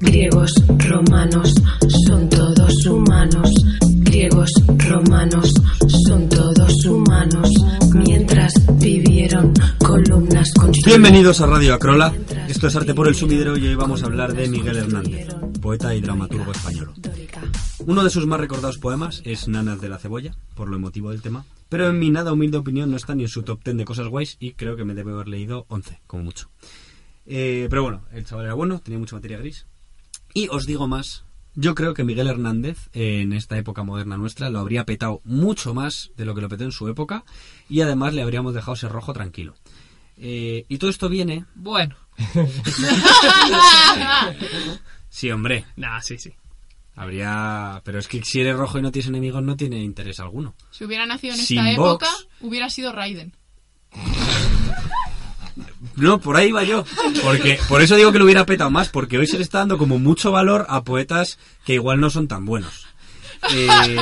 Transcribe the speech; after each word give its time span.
Griegos, 0.00 0.52
romanos, 0.88 1.54
son 2.06 2.28
todos 2.28 2.86
humanos. 2.86 3.50
Griegos, 4.00 4.50
romanos, 4.88 5.52
son 6.08 6.28
todos 6.28 6.84
humanos. 6.86 7.50
Mientras 7.94 8.52
vivieron 8.80 9.52
columnas 9.78 10.52
con 10.54 10.72
Bienvenidos 10.84 11.40
a 11.40 11.46
Radio 11.46 11.74
Acrola. 11.74 12.12
Esto 12.48 12.66
es 12.66 12.74
Arte 12.74 12.94
por 12.94 13.06
el 13.06 13.14
Sumidero 13.14 13.56
y 13.56 13.68
hoy 13.68 13.74
vamos 13.76 14.02
a 14.02 14.06
hablar 14.06 14.34
de 14.34 14.48
Miguel 14.48 14.76
Hernández, 14.76 15.28
poeta 15.60 15.94
y 15.94 16.00
dramaturgo 16.00 16.50
español. 16.50 16.95
Uno 17.88 18.02
de 18.02 18.10
sus 18.10 18.26
más 18.26 18.40
recordados 18.40 18.78
poemas 18.78 19.22
es 19.24 19.46
Nanas 19.46 19.80
de 19.80 19.88
la 19.88 19.98
Cebolla, 19.98 20.34
por 20.56 20.68
lo 20.68 20.74
emotivo 20.74 21.12
del 21.12 21.22
tema, 21.22 21.44
pero 21.68 21.88
en 21.88 22.00
mi 22.00 22.10
nada 22.10 22.32
humilde 22.32 22.58
opinión 22.58 22.90
no 22.90 22.96
está 22.96 23.14
ni 23.14 23.22
en 23.22 23.28
su 23.28 23.44
top 23.44 23.62
10 23.62 23.76
de 23.76 23.84
cosas 23.84 24.08
guays 24.08 24.36
y 24.40 24.54
creo 24.54 24.74
que 24.74 24.84
me 24.84 24.92
debe 24.92 25.12
haber 25.12 25.28
leído 25.28 25.66
11, 25.68 26.00
como 26.08 26.24
mucho. 26.24 26.50
Eh, 27.26 27.68
pero 27.70 27.84
bueno, 27.84 28.02
el 28.10 28.26
chaval 28.26 28.46
era 28.46 28.54
bueno, 28.54 28.80
tenía 28.80 28.98
mucha 28.98 29.14
materia 29.14 29.38
gris. 29.38 29.66
Y 30.34 30.48
os 30.48 30.66
digo 30.66 30.88
más, 30.88 31.26
yo 31.54 31.76
creo 31.76 31.94
que 31.94 32.02
Miguel 32.02 32.26
Hernández, 32.26 32.88
en 32.92 33.32
esta 33.32 33.56
época 33.56 33.84
moderna 33.84 34.16
nuestra, 34.16 34.50
lo 34.50 34.58
habría 34.58 34.84
petado 34.84 35.20
mucho 35.22 35.72
más 35.72 36.10
de 36.16 36.24
lo 36.24 36.34
que 36.34 36.40
lo 36.40 36.48
petó 36.48 36.64
en 36.64 36.72
su 36.72 36.88
época 36.88 37.24
y 37.68 37.82
además 37.82 38.14
le 38.14 38.22
habríamos 38.22 38.52
dejado 38.52 38.74
ese 38.74 38.88
rojo 38.88 39.12
tranquilo. 39.12 39.54
Eh, 40.16 40.66
y 40.68 40.78
todo 40.78 40.90
esto 40.90 41.08
viene... 41.08 41.44
Bueno. 41.54 41.94
Sí, 45.08 45.30
hombre. 45.30 45.64
Nah, 45.76 46.02
sí, 46.02 46.18
sí. 46.18 46.34
Habría... 46.96 47.82
Pero 47.84 47.98
es 47.98 48.08
que 48.08 48.22
si 48.24 48.40
eres 48.40 48.56
rojo 48.56 48.78
y 48.78 48.82
no 48.82 48.90
tienes 48.90 49.08
enemigos 49.08 49.42
no 49.42 49.54
tiene 49.56 49.82
interés 49.82 50.18
alguno. 50.18 50.54
Si 50.70 50.84
hubiera 50.84 51.06
nacido 51.06 51.34
en 51.34 51.40
Sin 51.40 51.58
esta 51.58 51.72
época, 51.72 52.08
hubiera 52.40 52.70
sido 52.70 52.92
Raiden. 52.92 53.32
No, 55.96 56.20
por 56.20 56.36
ahí 56.36 56.52
va 56.52 56.64
yo. 56.64 56.84
Porque, 57.22 57.58
por 57.68 57.80
eso 57.80 57.96
digo 57.96 58.12
que 58.12 58.18
lo 58.18 58.24
hubiera 58.24 58.44
petado 58.44 58.70
más, 58.70 58.88
porque 58.88 59.18
hoy 59.18 59.26
se 59.26 59.36
le 59.38 59.42
está 59.44 59.58
dando 59.58 59.78
como 59.78 59.98
mucho 59.98 60.30
valor 60.32 60.66
a 60.68 60.84
poetas 60.84 61.38
que 61.64 61.74
igual 61.74 62.00
no 62.00 62.10
son 62.10 62.28
tan 62.28 62.44
buenos. 62.44 62.86
Eh, 63.54 63.96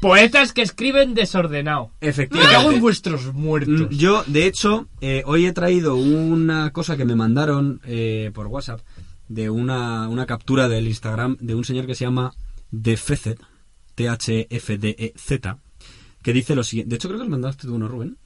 Poetas 0.00 0.52
que 0.52 0.62
escriben 0.62 1.14
desordenado. 1.14 1.84
Me 1.84 1.90
cago 1.90 2.00
en 2.00 2.08
efectivamente. 2.10 2.80
vuestros 2.80 3.34
muertos. 3.34 3.90
Mm, 3.90 3.94
Yo, 3.94 4.24
de 4.26 4.46
hecho, 4.46 4.88
eh, 5.00 5.22
hoy 5.26 5.46
he 5.46 5.52
traído 5.52 5.96
una 5.96 6.70
cosa 6.70 6.96
que 6.96 7.04
me 7.04 7.14
mandaron 7.16 7.80
eh, 7.84 8.30
por 8.34 8.46
WhatsApp 8.46 8.80
de 9.28 9.50
una, 9.50 10.08
una 10.08 10.26
captura 10.26 10.68
del 10.68 10.86
Instagram 10.86 11.36
de 11.40 11.54
un 11.54 11.64
señor 11.64 11.86
que 11.86 11.94
se 11.94 12.04
llama 12.04 12.34
Defezet, 12.70 13.40
T-H-F-D-E-Z, 13.94 15.58
que 16.22 16.32
dice 16.32 16.54
lo 16.54 16.64
siguiente. 16.64 16.90
De 16.90 16.96
hecho, 16.96 17.08
creo 17.08 17.18
que 17.18 17.24
lo 17.24 17.30
mandaste 17.30 17.66
tú, 17.66 17.78
¿no, 17.78 17.88
Rubén? 17.88 18.18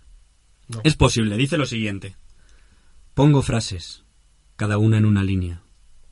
No. 0.68 0.80
Es 0.84 0.96
posible, 0.96 1.36
dice 1.36 1.58
lo 1.58 1.66
siguiente. 1.66 2.16
Pongo 3.14 3.42
frases, 3.42 4.04
cada 4.56 4.78
una 4.78 4.98
en 4.98 5.04
una 5.04 5.24
línea. 5.24 5.62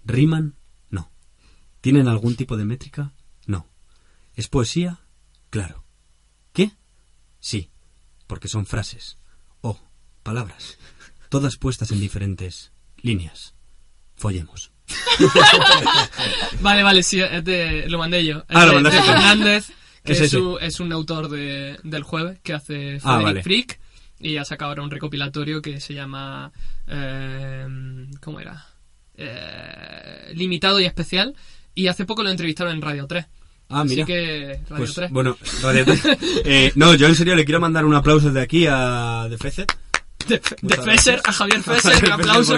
¿Riman? 0.05 0.55
No. 0.91 1.11
¿Tienen 1.81 2.09
algún 2.09 2.35
tipo 2.35 2.57
de 2.57 2.65
métrica? 2.65 3.13
No. 3.47 3.67
¿Es 4.35 4.49
poesía? 4.49 5.01
Claro. 5.51 5.85
¿Qué? 6.53 6.73
Sí, 7.41 7.71
porque 8.27 8.49
son 8.49 8.67
frases. 8.67 9.19
O 9.61 9.79
palabras. 10.23 10.79
Todas 11.29 11.57
puestas 11.57 11.91
en 11.91 12.01
diferentes 12.01 12.73
líneas. 13.03 13.55
Follemos. 14.17 14.73
Vale, 16.61 16.83
vale, 16.83 17.03
sí, 17.03 17.21
es 17.21 17.45
de- 17.45 17.89
lo 17.89 17.99
mandé 17.99 18.25
yo. 18.25 18.39
Es 18.39 18.45
Ah, 18.57 18.67
lo 18.67 18.75
mandaste 18.75 18.99
de. 19.01 19.05
Fernández. 19.07 19.71
¿Qué 20.05 20.13
es 20.13 20.35
un- 20.35 20.59
es 20.61 20.81
un 20.81 20.93
autor 20.93 21.29
de, 21.29 21.79
del 21.83 22.03
jueves 22.03 22.39
que 22.43 22.55
hace 22.55 22.99
Frederick 22.99 23.03
Ah, 23.05 23.19
vale. 23.23 23.43
Frick 23.43 23.79
y 24.21 24.37
ha 24.37 24.45
sacado 24.45 24.71
ahora 24.71 24.83
un 24.83 24.91
recopilatorio 24.91 25.61
que 25.63 25.81
se 25.81 25.95
llama. 25.95 26.51
eh, 26.87 27.67
¿Cómo 28.21 28.41
era? 28.41 28.67
Eh, 29.17 30.33
limitado 30.35 30.81
y 30.81 30.85
especial. 30.87 31.35
Y 31.75 31.89
hace 31.89 32.05
poco 32.07 32.23
lo 32.23 32.31
entrevistaron 32.31 32.73
en 32.75 32.83
Radio 32.83 33.07
3. 33.07 33.27
Ah, 33.71 33.85
mira. 33.85 34.03
Así 34.03 34.13
que 34.13 34.61
Radio 34.69 34.77
Pues, 34.79 34.95
3. 34.95 35.11
bueno, 35.11 35.37
Radio 35.63 35.85
tres. 35.85 36.01
Eh, 36.45 36.73
no, 36.75 36.95
yo 36.95 37.07
en 37.07 37.15
serio 37.15 37.35
le 37.37 37.45
quiero 37.45 37.61
mandar 37.61 37.85
un 37.85 37.95
aplauso 37.95 38.29
desde 38.29 38.41
aquí 38.41 38.67
a 38.69 39.27
Defezet. 39.29 39.71
De, 40.29 40.41
Fesser, 40.77 41.21
a 41.25 41.33
Javier 41.33 41.63
Fesser, 41.63 42.05
un 42.05 42.13
aplauso. 42.13 42.57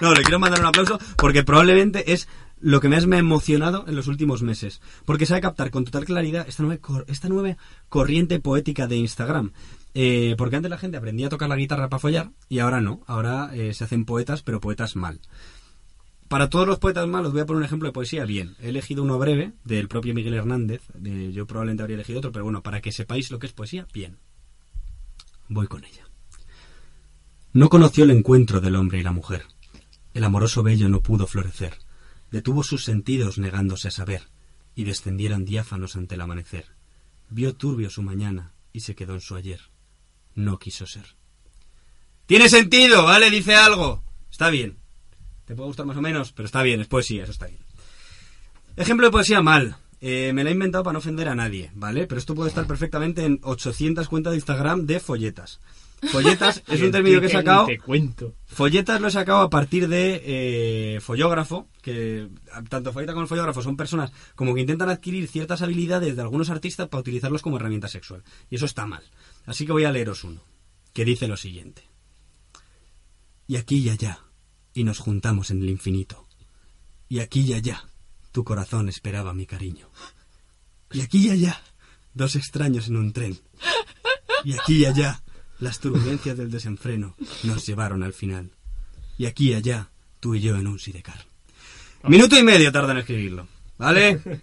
No, 0.00 0.14
le 0.14 0.22
quiero 0.22 0.38
mandar 0.38 0.60
un 0.60 0.66
aplauso 0.66 0.98
porque 1.16 1.42
probablemente 1.44 2.12
es 2.12 2.28
lo 2.60 2.80
que 2.80 2.88
más 2.88 3.06
me 3.06 3.16
ha 3.16 3.20
emocionado 3.20 3.84
en 3.86 3.94
los 3.96 4.08
últimos 4.08 4.42
meses. 4.42 4.80
Porque 5.04 5.26
sabe 5.26 5.40
captar 5.40 5.70
con 5.70 5.84
total 5.84 6.04
claridad 6.04 6.44
esta 6.48 6.62
nueva, 6.64 6.80
cor- 6.80 7.04
esta 7.08 7.28
nueva 7.28 7.56
corriente 7.88 8.40
poética 8.40 8.86
de 8.86 8.96
Instagram. 8.96 9.52
Eh, 9.94 10.34
porque 10.36 10.56
antes 10.56 10.70
la 10.70 10.78
gente 10.78 10.96
aprendía 10.96 11.26
a 11.26 11.30
tocar 11.30 11.48
la 11.48 11.56
guitarra 11.56 11.88
para 11.88 12.00
follar 12.00 12.30
y 12.48 12.58
ahora 12.58 12.80
no. 12.80 13.00
Ahora 13.06 13.50
eh, 13.54 13.72
se 13.74 13.84
hacen 13.84 14.04
poetas, 14.04 14.42
pero 14.42 14.60
poetas 14.60 14.96
mal. 14.96 15.20
Para 16.28 16.50
todos 16.50 16.66
los 16.66 16.78
poetas 16.78 17.06
malos 17.08 17.32
voy 17.32 17.40
a 17.40 17.46
poner 17.46 17.58
un 17.60 17.64
ejemplo 17.64 17.88
de 17.88 17.92
poesía 17.92 18.24
bien. 18.26 18.54
He 18.60 18.68
elegido 18.68 19.02
uno 19.02 19.18
breve 19.18 19.52
del 19.64 19.88
propio 19.88 20.12
Miguel 20.12 20.34
Hernández. 20.34 20.82
eh, 21.04 21.30
yo 21.32 21.46
probablemente 21.46 21.82
habría 21.84 21.94
elegido 21.94 22.18
otro, 22.18 22.32
pero 22.32 22.44
bueno, 22.44 22.62
para 22.62 22.80
que 22.82 22.92
sepáis 22.92 23.30
lo 23.30 23.38
que 23.38 23.46
es 23.46 23.52
poesía, 23.54 23.86
bien. 23.94 24.18
Voy 25.48 25.66
con 25.68 25.84
ella. 25.84 26.07
No 27.58 27.70
conoció 27.70 28.04
el 28.04 28.12
encuentro 28.12 28.60
del 28.60 28.76
hombre 28.76 29.00
y 29.00 29.02
la 29.02 29.10
mujer. 29.10 29.44
El 30.14 30.22
amoroso 30.22 30.62
bello 30.62 30.88
no 30.88 31.00
pudo 31.00 31.26
florecer. 31.26 31.76
Detuvo 32.30 32.62
sus 32.62 32.84
sentidos 32.84 33.36
negándose 33.36 33.88
a 33.88 33.90
saber, 33.90 34.28
y 34.76 34.84
descendieron 34.84 35.44
diáfanos 35.44 35.96
ante 35.96 36.14
el 36.14 36.20
amanecer. 36.20 36.66
Vio 37.30 37.56
turbio 37.56 37.90
su 37.90 38.00
mañana 38.00 38.52
y 38.72 38.82
se 38.82 38.94
quedó 38.94 39.14
en 39.14 39.20
su 39.20 39.34
ayer. 39.34 39.58
No 40.36 40.60
quiso 40.60 40.86
ser. 40.86 41.16
Tiene 42.26 42.48
sentido, 42.48 43.02
¿vale? 43.02 43.28
Dice 43.28 43.56
algo. 43.56 44.04
Está 44.30 44.50
bien. 44.50 44.78
Te 45.44 45.56
puede 45.56 45.66
gustar 45.66 45.84
más 45.84 45.96
o 45.96 46.00
menos, 46.00 46.30
pero 46.30 46.46
está 46.46 46.62
bien, 46.62 46.80
es 46.80 46.86
poesía, 46.86 47.24
eso 47.24 47.32
está 47.32 47.48
bien. 47.48 47.58
Ejemplo 48.76 49.08
de 49.08 49.10
poesía 49.10 49.42
mal. 49.42 49.78
Eh, 50.00 50.30
me 50.32 50.44
la 50.44 50.50
he 50.50 50.52
inventado 50.52 50.84
para 50.84 50.92
no 50.92 51.00
ofender 51.00 51.26
a 51.26 51.34
nadie, 51.34 51.72
¿vale? 51.74 52.06
Pero 52.06 52.20
esto 52.20 52.36
puede 52.36 52.50
estar 52.50 52.68
perfectamente 52.68 53.24
en 53.24 53.40
800 53.42 54.08
cuentas 54.08 54.30
de 54.30 54.36
Instagram 54.36 54.86
de 54.86 55.00
folletas. 55.00 55.58
Folletas 56.02 56.62
es 56.68 56.82
un 56.82 56.90
término 56.90 57.20
que 57.20 57.26
he 57.26 57.30
sacado. 57.30 57.66
Te 57.66 57.78
cuento. 57.78 58.34
Folletas 58.46 59.00
lo 59.00 59.08
he 59.08 59.10
sacado 59.10 59.40
a 59.40 59.50
partir 59.50 59.88
de 59.88 60.22
eh, 60.24 61.00
follógrafo, 61.00 61.68
que 61.82 62.28
tanto 62.68 62.92
folleta 62.92 63.12
como 63.12 63.22
el 63.22 63.28
follógrafo 63.28 63.62
son 63.62 63.76
personas 63.76 64.12
como 64.34 64.54
que 64.54 64.60
intentan 64.60 64.88
adquirir 64.88 65.28
ciertas 65.28 65.62
habilidades 65.62 66.16
de 66.16 66.22
algunos 66.22 66.50
artistas 66.50 66.88
para 66.88 67.00
utilizarlos 67.00 67.42
como 67.42 67.56
herramienta 67.56 67.88
sexual. 67.88 68.22
Y 68.50 68.56
eso 68.56 68.66
está 68.66 68.86
mal. 68.86 69.02
Así 69.46 69.66
que 69.66 69.72
voy 69.72 69.84
a 69.84 69.92
leeros 69.92 70.24
uno, 70.24 70.42
que 70.92 71.04
dice 71.04 71.28
lo 71.28 71.36
siguiente. 71.36 71.82
Y 73.46 73.56
aquí 73.56 73.78
y 73.78 73.90
allá, 73.90 74.20
y 74.74 74.84
nos 74.84 74.98
juntamos 74.98 75.50
en 75.50 75.62
el 75.62 75.70
infinito. 75.70 76.28
Y 77.08 77.20
aquí 77.20 77.40
y 77.40 77.54
allá, 77.54 77.88
tu 78.32 78.44
corazón 78.44 78.88
esperaba 78.88 79.32
mi 79.32 79.46
cariño. 79.46 79.90
Y 80.92 81.00
aquí 81.00 81.26
y 81.26 81.30
allá, 81.30 81.60
dos 82.14 82.36
extraños 82.36 82.88
en 82.88 82.96
un 82.96 83.12
tren. 83.12 83.38
Y 84.44 84.52
aquí 84.52 84.78
y 84.78 84.84
allá, 84.84 85.22
las 85.60 85.80
turbulencias 85.80 86.36
del 86.36 86.50
desenfreno 86.50 87.14
nos 87.44 87.66
llevaron 87.66 88.02
al 88.02 88.12
final. 88.12 88.50
Y 89.16 89.26
aquí 89.26 89.50
y 89.50 89.54
allá, 89.54 89.90
tú 90.20 90.34
y 90.34 90.40
yo 90.40 90.56
en 90.56 90.66
un 90.66 90.78
sidecar. 90.78 91.24
Minuto 92.04 92.38
y 92.38 92.42
medio 92.44 92.70
tarda 92.70 92.92
en 92.92 92.98
escribirlo, 92.98 93.48
¿vale? 93.76 94.20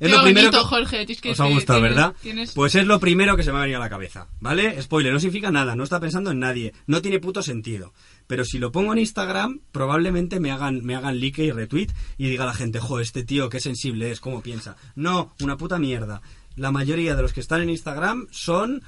Es 0.00 0.08
Qué 0.10 0.16
lo 0.16 0.22
primero 0.24 0.48
bonito, 0.50 0.62
que... 0.64 0.68
Jorge. 0.68 1.12
Es 1.12 1.20
que 1.20 1.30
Os 1.30 1.40
ha 1.40 1.46
gustado, 1.46 1.78
tienes- 1.78 1.94
¿verdad? 1.94 2.14
tienes- 2.20 2.52
Pues 2.52 2.74
es 2.74 2.84
lo 2.84 2.98
primero 2.98 3.36
que 3.36 3.44
se 3.44 3.52
me 3.52 3.58
ha 3.58 3.60
venido 3.60 3.78
a 3.78 3.84
la 3.84 3.88
cabeza, 3.88 4.26
¿vale? 4.40 4.82
Spoiler, 4.82 5.12
no 5.12 5.20
significa 5.20 5.52
nada, 5.52 5.76
no 5.76 5.84
está 5.84 6.00
pensando 6.00 6.32
en 6.32 6.40
nadie, 6.40 6.74
no 6.88 7.00
tiene 7.00 7.20
puto 7.20 7.42
sentido. 7.44 7.94
Pero 8.26 8.44
si 8.44 8.58
lo 8.58 8.72
pongo 8.72 8.92
en 8.92 8.98
Instagram, 8.98 9.60
probablemente 9.70 10.40
me 10.40 10.50
hagan, 10.50 10.84
me 10.84 10.96
hagan 10.96 11.20
like 11.20 11.44
y 11.44 11.52
retweet 11.52 11.88
y 12.18 12.28
diga 12.28 12.44
la 12.44 12.54
gente, 12.54 12.80
jo, 12.80 12.98
este 12.98 13.22
tío 13.22 13.48
qué 13.48 13.60
sensible 13.60 14.10
es, 14.10 14.18
cómo 14.18 14.42
piensa. 14.42 14.76
No, 14.96 15.32
una 15.40 15.56
puta 15.56 15.78
mierda. 15.78 16.22
La 16.56 16.72
mayoría 16.72 17.14
de 17.14 17.22
los 17.22 17.32
que 17.32 17.40
están 17.40 17.62
en 17.62 17.70
Instagram 17.70 18.26
son 18.32 18.82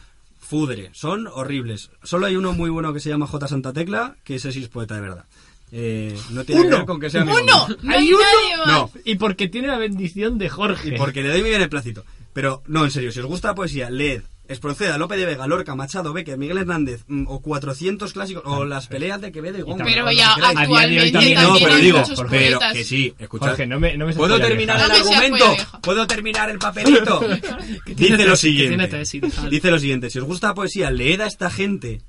fudre, 0.49 0.91
son 0.93 1.27
horribles. 1.27 1.91
Solo 2.03 2.27
hay 2.27 2.37
uno 2.37 2.53
muy 2.53 2.71
bueno 2.71 2.93
que 2.93 3.01
se 3.01 3.09
llama 3.09 3.27
J. 3.27 3.49
Santa 3.49 3.73
Tecla, 3.73 4.17
que 4.25 4.37
ese 4.37 4.53
sí 4.53 4.63
es 4.63 4.69
poeta 4.69 4.95
de 4.95 5.01
verdad. 5.01 5.25
Eh, 5.73 6.17
no 6.31 6.45
tiene 6.45 6.63
que 6.63 6.69
Uno. 6.69 6.77
ver 6.79 6.87
con 6.87 7.01
que 7.01 7.11
sea 7.11 7.23
amigo 7.23 7.39
¡Uno! 7.43 7.67
mío. 7.69 7.77
¡No 7.83 7.93
hay, 7.93 7.99
Hay 7.99 8.13
uno. 8.13 8.67
No, 8.67 8.91
Y 9.05 9.17
porque 9.17 9.49
tiene 9.49 9.67
la 9.69 9.79
bendición 9.79 10.39
de 10.39 10.49
Jorge. 10.49 10.91
y 10.95 10.99
porque 10.99 11.23
le 11.23 11.31
doy 11.31 11.41
muy 11.41 11.51
bien 11.51 11.63
el 11.63 11.69
placito. 11.69 12.05
Pero, 12.33 12.63
no, 12.67 12.85
en 12.85 12.91
serio, 12.91 13.11
si 13.13 13.19
os 13.21 13.27
gusta 13.27 13.49
la 13.49 13.55
poesía, 13.55 13.91
leed 13.91 14.23
Esproceda, 14.49 14.99
Lope 14.99 15.17
de 15.17 15.27
Vega, 15.27 15.47
Lorca, 15.47 15.75
Machado, 15.75 16.13
Becker, 16.13 16.39
Miguel 16.39 16.59
Hernández, 16.59 17.05
mm, 17.09 17.25
o 17.29 17.41
400 17.41 18.13
clásicos, 18.13 18.43
o 18.47 18.65
las 18.65 18.87
peleas 18.87 19.21
de 19.21 19.33
Quevedo 19.33 19.59
y 19.59 19.63
Góngora. 19.63 19.85
Pero 19.85 20.13
ya 20.13 20.35
que 20.35 20.41
queráis. 20.41 20.57
A 20.59 20.67
día 20.67 20.81
de 20.81 21.01
hoy 21.01 21.09
actualmente 21.09 21.13
también- 21.13 21.43
no, 21.43 21.55
pero 21.59 21.77
digo, 21.77 22.03
pero 22.31 22.59
que 22.73 22.85
sí, 22.85 23.15
escuchad. 23.19 23.47
Jorge, 23.49 23.67
no 23.67 23.81
me, 23.81 23.97
no 23.97 24.07
me 24.07 24.15
¿Puedo 24.15 24.41
terminar 24.41 24.81
el 24.85 24.91
argumento? 24.91 25.57
¿Puedo 25.83 26.07
terminar 26.07 26.51
el 26.51 26.59
papelito? 26.59 27.21
Dice 27.87 28.25
lo 28.25 28.37
siguiente. 28.37 29.03
Dice 29.51 29.71
lo 29.71 29.79
siguiente. 29.79 30.11
Si 30.11 30.19
os 30.19 30.25
gusta 30.25 30.49
la 30.49 30.55
poesía, 30.55 30.91
leed 30.91 31.21
a 31.21 31.27
esta 31.27 31.51
gente 31.51 32.01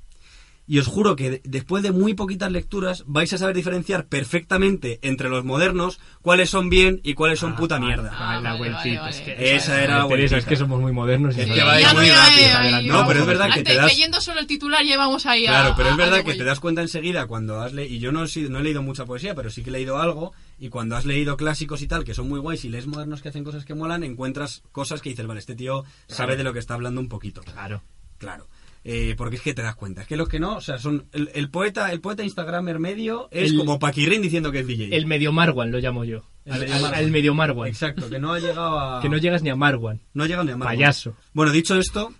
Y 0.70 0.78
os 0.80 0.86
juro 0.86 1.16
que 1.16 1.30
de- 1.30 1.42
después 1.44 1.82
de 1.82 1.92
muy 1.92 2.12
poquitas 2.12 2.52
lecturas 2.52 3.02
vais 3.06 3.32
a 3.32 3.38
saber 3.38 3.56
diferenciar 3.56 4.06
perfectamente 4.06 4.98
entre 5.02 5.30
los 5.30 5.42
modernos 5.42 5.98
cuáles 6.20 6.50
son 6.50 6.68
bien 6.68 7.00
y 7.02 7.14
cuáles 7.14 7.38
son 7.40 7.56
puta 7.56 7.80
mierda. 7.80 8.10
Ah, 8.12 8.34
la 8.42 8.50
vale, 8.52 8.58
vueltita, 8.58 9.00
vale, 9.00 9.16
es 9.16 9.20
que 9.22 9.32
vale. 9.34 9.54
Esa 9.56 9.82
era 9.82 10.06
la 10.06 10.14
es 10.36 10.44
que 10.44 10.56
somos 10.56 10.78
muy 10.80 10.92
modernos 10.92 11.36
y 11.36 11.40
Es 11.40 11.48
no- 11.48 11.54
que 11.54 11.62
muy 11.64 12.10
rápido. 12.10 12.92
No, 12.92 13.06
pero 13.08 13.20
es 13.20 13.26
verdad 13.26 13.46
que 13.46 13.60
Antes, 13.60 13.64
te 13.64 13.74
das... 13.80 13.86
Leyendo 13.92 14.20
solo 14.20 14.40
el 14.40 14.46
titular 14.46 14.84
llevamos 14.84 15.24
ahí 15.24 15.46
a... 15.46 15.50
Claro, 15.50 15.74
pero 15.74 15.88
es 15.88 15.96
verdad 15.96 16.22
que 16.22 16.34
te 16.34 16.44
das 16.44 16.60
cuenta 16.60 16.82
enseguida 16.82 17.26
cuando 17.26 17.60
has 17.62 17.72
leído, 17.72 17.94
y 17.94 17.98
yo 17.98 18.12
no 18.12 18.24
he, 18.24 18.28
sido- 18.28 18.50
no 18.50 18.58
he 18.58 18.62
leído 18.62 18.82
mucha 18.82 19.06
poesía, 19.06 19.34
pero 19.34 19.48
sí 19.48 19.62
que 19.62 19.70
he 19.70 19.72
leído 19.72 19.98
algo, 19.98 20.34
y 20.58 20.68
cuando 20.68 20.96
has 20.96 21.06
leído 21.06 21.38
clásicos 21.38 21.80
y 21.80 21.86
tal, 21.88 22.04
que 22.04 22.12
son 22.12 22.28
muy 22.28 22.40
guays, 22.40 22.64
y 22.66 22.68
lees 22.68 22.86
modernos 22.86 23.22
que 23.22 23.30
hacen 23.30 23.42
cosas 23.42 23.64
que 23.64 23.74
molan, 23.74 24.04
encuentras 24.04 24.62
cosas 24.70 25.00
que 25.00 25.08
dices, 25.08 25.26
vale, 25.26 25.40
este 25.40 25.54
tío 25.54 25.84
sabe 26.08 26.36
de 26.36 26.44
lo 26.44 26.52
que 26.52 26.58
está 26.58 26.74
hablando 26.74 27.00
un 27.00 27.08
poquito. 27.08 27.40
Claro. 27.40 27.82
Claro. 28.18 28.48
Eh, 28.84 29.14
porque 29.18 29.36
es 29.36 29.42
que 29.42 29.54
te 29.54 29.62
das 29.62 29.74
cuenta. 29.74 30.02
Es 30.02 30.06
que 30.08 30.16
los 30.16 30.28
que 30.28 30.38
no, 30.38 30.56
o 30.56 30.60
sea, 30.60 30.78
son. 30.78 31.06
El, 31.12 31.30
el 31.34 31.50
poeta 31.50 31.92
el 31.92 32.00
poeta 32.00 32.22
Instagramer 32.22 32.78
medio 32.78 33.28
es 33.30 33.50
El- 33.50 33.58
como 33.58 33.78
Paquirrin 33.78 34.22
diciendo 34.22 34.50
que 34.52 34.60
es 34.60 34.66
DJ. 34.66 34.96
El 34.96 35.06
medio 35.06 35.32
Marwan 35.32 35.70
lo 35.72 35.78
llamo 35.78 36.04
yo. 36.04 36.24
El 36.44 36.52
Al- 36.54 36.60
medio 36.60 36.74
al- 36.74 36.82
Marwan. 36.82 36.98
al 37.04 37.10
medio 37.10 37.34
Marwan. 37.34 37.68
Exacto, 37.68 38.08
que 38.08 38.18
no 38.18 38.32
ha 38.32 38.38
llegado 38.38 38.78
a. 38.78 39.00
Que 39.02 39.08
no 39.08 39.18
llegas 39.18 39.42
ni 39.42 39.50
a 39.50 39.56
Marwan. 39.56 40.00
No 40.14 40.24
ha 40.24 40.26
llegado 40.26 40.44
ni 40.44 40.52
a 40.52 40.56
Marwan. 40.56 40.76
Payaso. 40.76 41.14
Bueno, 41.34 41.52
dicho 41.52 41.76
esto, 41.78 42.14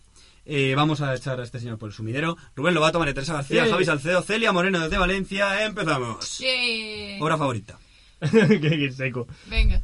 eh, 0.44 0.74
vamos 0.76 1.00
a 1.00 1.14
echar 1.14 1.40
a 1.40 1.44
este 1.44 1.60
señor 1.60 1.78
por 1.78 1.88
el 1.90 1.94
sumidero. 1.94 2.36
Rubén 2.56 2.74
Lobato, 2.74 2.98
María 2.98 3.14
Teresa 3.14 3.34
García, 3.34 3.64
Eh. 3.66 3.70
Javi 3.70 3.84
Salcedo, 3.84 4.20
Celia 4.22 4.52
Moreno 4.52 4.80
desde 4.80 4.98
Valencia. 4.98 5.64
Empezamos. 5.64 6.38
Yeah. 6.38 7.22
Obra 7.22 7.38
favorita. 7.38 7.78
que, 8.30 8.58
que 8.60 8.92
seco. 8.92 9.26
Venga. 9.46 9.80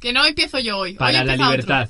Que 0.00 0.12
no 0.12 0.24
empiezo 0.24 0.58
yo 0.58 0.78
hoy. 0.78 0.90
Hoy 0.92 0.96
Para 0.96 1.22
la 1.24 1.34
otro. 1.50 1.88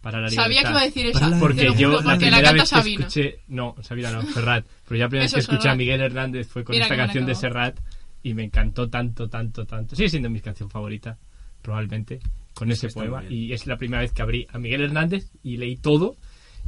Para 0.00 0.20
la 0.20 0.28
libertad. 0.28 0.44
Sabía 0.44 0.62
que 0.62 0.70
iba 0.70 0.80
a 0.80 0.84
decir 0.84 1.06
esa. 1.06 1.38
Porque 1.38 1.64
yo 1.64 1.72
juro, 1.74 1.90
la 1.90 2.02
porque 2.02 2.16
primera 2.18 2.52
vez 2.52 2.62
que 2.62 2.66
Sabina. 2.68 3.06
escuché... 3.06 3.40
No, 3.48 3.76
Sabina 3.82 4.10
no, 4.10 4.22
Serrat. 4.22 4.64
Pero 4.88 4.98
ya 4.98 5.04
la 5.04 5.08
primera 5.08 5.24
vez 5.24 5.34
que 5.34 5.40
es 5.40 5.48
escuché 5.48 5.68
a. 5.68 5.74
Miguel 5.74 6.00
Hernández 6.00 6.48
fue 6.48 6.64
con 6.64 6.72
Mira 6.72 6.86
esta 6.86 6.94
que 6.94 7.00
canción 7.00 7.26
de. 7.26 7.34
Serrat 7.34 7.78
y 8.22 8.34
me 8.34 8.44
encantó 8.44 8.88
tanto, 8.88 9.28
tanto, 9.28 9.66
tanto. 9.66 9.96
Sigue 9.96 10.08
siendo 10.08 10.30
mi 10.30 10.40
canción 10.40 10.70
favorita, 10.70 11.18
probablemente, 11.62 12.20
con 12.54 12.70
ese 12.70 12.86
está 12.86 13.00
poema. 13.00 13.20
muy 13.20 13.28
bien. 13.28 13.42
Y 13.42 13.52
es 13.52 13.66
la 13.66 13.76
primera 13.76 14.02
vez 14.02 14.12
que 14.12 14.22
abrí 14.22 14.46
a 14.52 14.58
Miguel 14.58 14.82
Hernández 14.82 15.30
y 15.42 15.56
leí 15.56 15.76
todo 15.76 16.16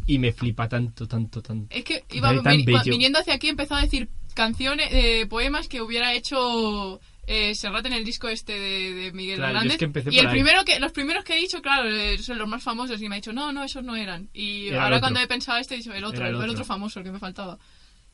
y 0.06 0.18
me 0.18 0.32
flipa 0.32 0.68
tanto, 0.68 1.06
tanto, 1.06 1.42
tanto. 1.42 1.74
Es 1.74 1.84
que 1.84 2.04
iba 2.12 2.34
tan 2.42 2.64
bello. 2.64 2.80
viniendo 2.84 3.18
hacia 3.18 3.34
aquí 3.34 3.48
empezó 3.48 3.74
a 3.74 3.82
decir 3.82 4.08
canciones, 4.34 4.88
eh, 4.92 5.26
poemas 5.28 5.68
que 5.68 5.82
hubiera 5.82 6.14
hecho 6.14 7.00
eh, 7.32 7.54
Serrat 7.54 7.86
en 7.86 7.94
el 7.94 8.04
disco 8.04 8.28
este 8.28 8.52
de, 8.52 8.94
de 8.94 9.12
Miguel 9.12 9.36
Claro, 9.36 9.50
Hernández. 9.52 9.72
es 9.72 9.78
que 9.78 9.84
empecé 9.86 10.10
y 10.12 10.18
el 10.18 10.26
ahí. 10.26 10.32
primero 10.32 10.64
que, 10.64 10.78
los 10.80 10.92
primeros 10.92 11.24
que 11.24 11.34
he 11.34 11.40
dicho, 11.40 11.60
claro, 11.62 11.88
eh, 11.88 12.18
son 12.18 12.38
los 12.38 12.48
más 12.48 12.62
famosos 12.62 13.00
y 13.00 13.08
me 13.08 13.14
ha 13.14 13.18
dicho, 13.18 13.32
no, 13.32 13.52
no, 13.52 13.64
esos 13.64 13.82
no 13.82 13.96
eran. 13.96 14.28
Y 14.32 14.68
Era 14.68 14.84
ahora 14.84 15.00
cuando 15.00 15.20
he 15.20 15.26
pensado 15.26 15.58
este, 15.58 15.74
he 15.74 15.78
dicho, 15.78 15.92
el 15.92 16.04
otro, 16.04 16.22
el 16.24 16.28
el, 16.30 16.34
el 16.34 16.40
otro. 16.40 16.52
otro 16.52 16.64
famoso, 16.64 16.98
el 17.00 17.04
que 17.06 17.12
me 17.12 17.18
faltaba. 17.18 17.58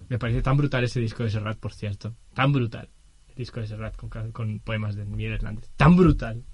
Me 0.08 0.18
parece 0.18 0.42
tan 0.42 0.56
brutal 0.56 0.84
ese 0.84 1.00
disco 1.00 1.24
de 1.24 1.30
Serrat, 1.30 1.58
por 1.58 1.72
cierto. 1.72 2.14
Tan 2.34 2.52
brutal. 2.52 2.88
El 3.28 3.34
disco 3.34 3.60
de 3.60 3.66
Serrat 3.66 3.96
con, 3.96 4.08
con 4.32 4.60
poemas 4.60 4.94
de 4.96 5.04
Miguel 5.04 5.32
Hernández. 5.32 5.68
Tan 5.76 5.96
brutal. 5.96 6.44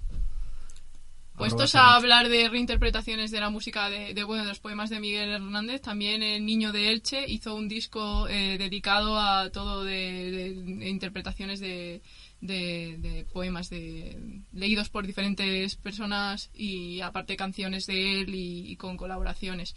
Puestos 1.37 1.75
a 1.75 1.95
hablar 1.95 2.29
de 2.29 2.47
reinterpretaciones 2.47 3.29
de 3.29 3.41
la 3.41 3.49
música 3.49 3.89
de, 3.89 4.13
de, 4.13 4.23
bueno, 4.23 4.43
de 4.43 4.49
los 4.49 4.61
poemas 4.61 4.89
de 4.89 5.01
Miguel 5.01 5.29
Hernández, 5.31 5.81
también 5.81 6.23
el 6.23 6.45
Niño 6.45 6.71
de 6.71 6.91
Elche 6.91 7.25
hizo 7.27 7.55
un 7.55 7.67
disco 7.67 8.29
eh, 8.29 8.57
dedicado 8.57 9.19
a 9.19 9.49
todo 9.49 9.83
de, 9.83 10.31
de- 10.31 10.53
de 10.63 10.89
interpretaciones 10.89 11.59
de, 11.59 12.01
de- 12.41 12.97
de 12.99 13.25
poemas 13.33 13.69
de, 13.69 14.17
leídos 14.53 14.89
por 14.89 15.05
diferentes 15.07 15.75
personas 15.75 16.49
y 16.53 17.01
aparte 17.01 17.35
canciones 17.37 17.85
de 17.87 18.21
él 18.21 18.35
y, 18.35 18.69
y 18.71 18.75
con 18.75 18.97
colaboraciones. 18.97 19.75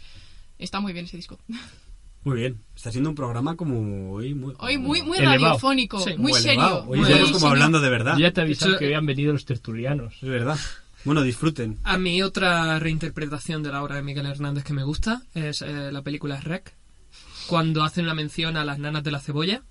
Está 0.57 0.79
muy 0.79 0.93
bien 0.93 1.05
ese 1.05 1.17
disco. 1.17 1.39
Muy 2.25 2.35
bien. 2.35 2.59
Está 2.75 2.91
siendo 2.91 3.09
un 3.09 3.15
programa 3.15 3.55
como 3.55 4.11
hoy 4.11 4.33
muy. 4.33 4.53
Hoy 4.59 4.77
muy, 4.77 5.01
radiofónico, 5.19 6.01
Sí, 6.01 6.15
muy 6.17 6.33
serio. 6.33 6.83
Hoy 6.85 6.99
muy 6.99 7.07
estamos 7.07 7.27
serio. 7.27 7.33
como 7.39 7.47
hablando 7.47 7.79
de 7.79 7.89
verdad. 7.89 8.15
Yo 8.15 8.19
ya 8.23 8.33
te 8.33 8.41
he 8.41 8.43
avisado 8.43 8.71
De 8.71 8.75
hecho, 8.75 8.79
que 8.79 8.87
hoy 8.87 8.93
han 8.93 9.05
venido 9.05 9.31
los 9.31 9.45
tertulianos. 9.45 10.15
Es 10.21 10.27
verdad. 10.27 10.57
Bueno, 11.05 11.21
disfruten. 11.21 11.77
A 11.85 11.97
mí 11.97 12.21
otra 12.21 12.77
reinterpretación 12.77 13.63
de 13.63 13.71
la 13.71 13.81
obra 13.81 13.95
de 13.95 14.01
Miguel 14.03 14.25
Hernández 14.25 14.65
que 14.65 14.73
me 14.73 14.83
gusta 14.83 15.21
es 15.33 15.61
eh, 15.61 15.93
la 15.93 16.01
película 16.01 16.41
Rec, 16.41 16.73
cuando 17.47 17.83
hacen 17.83 18.05
la 18.05 18.13
mención 18.13 18.57
a 18.57 18.65
las 18.65 18.79
nanas 18.79 19.05
de 19.05 19.11
la 19.11 19.21
cebolla. 19.21 19.63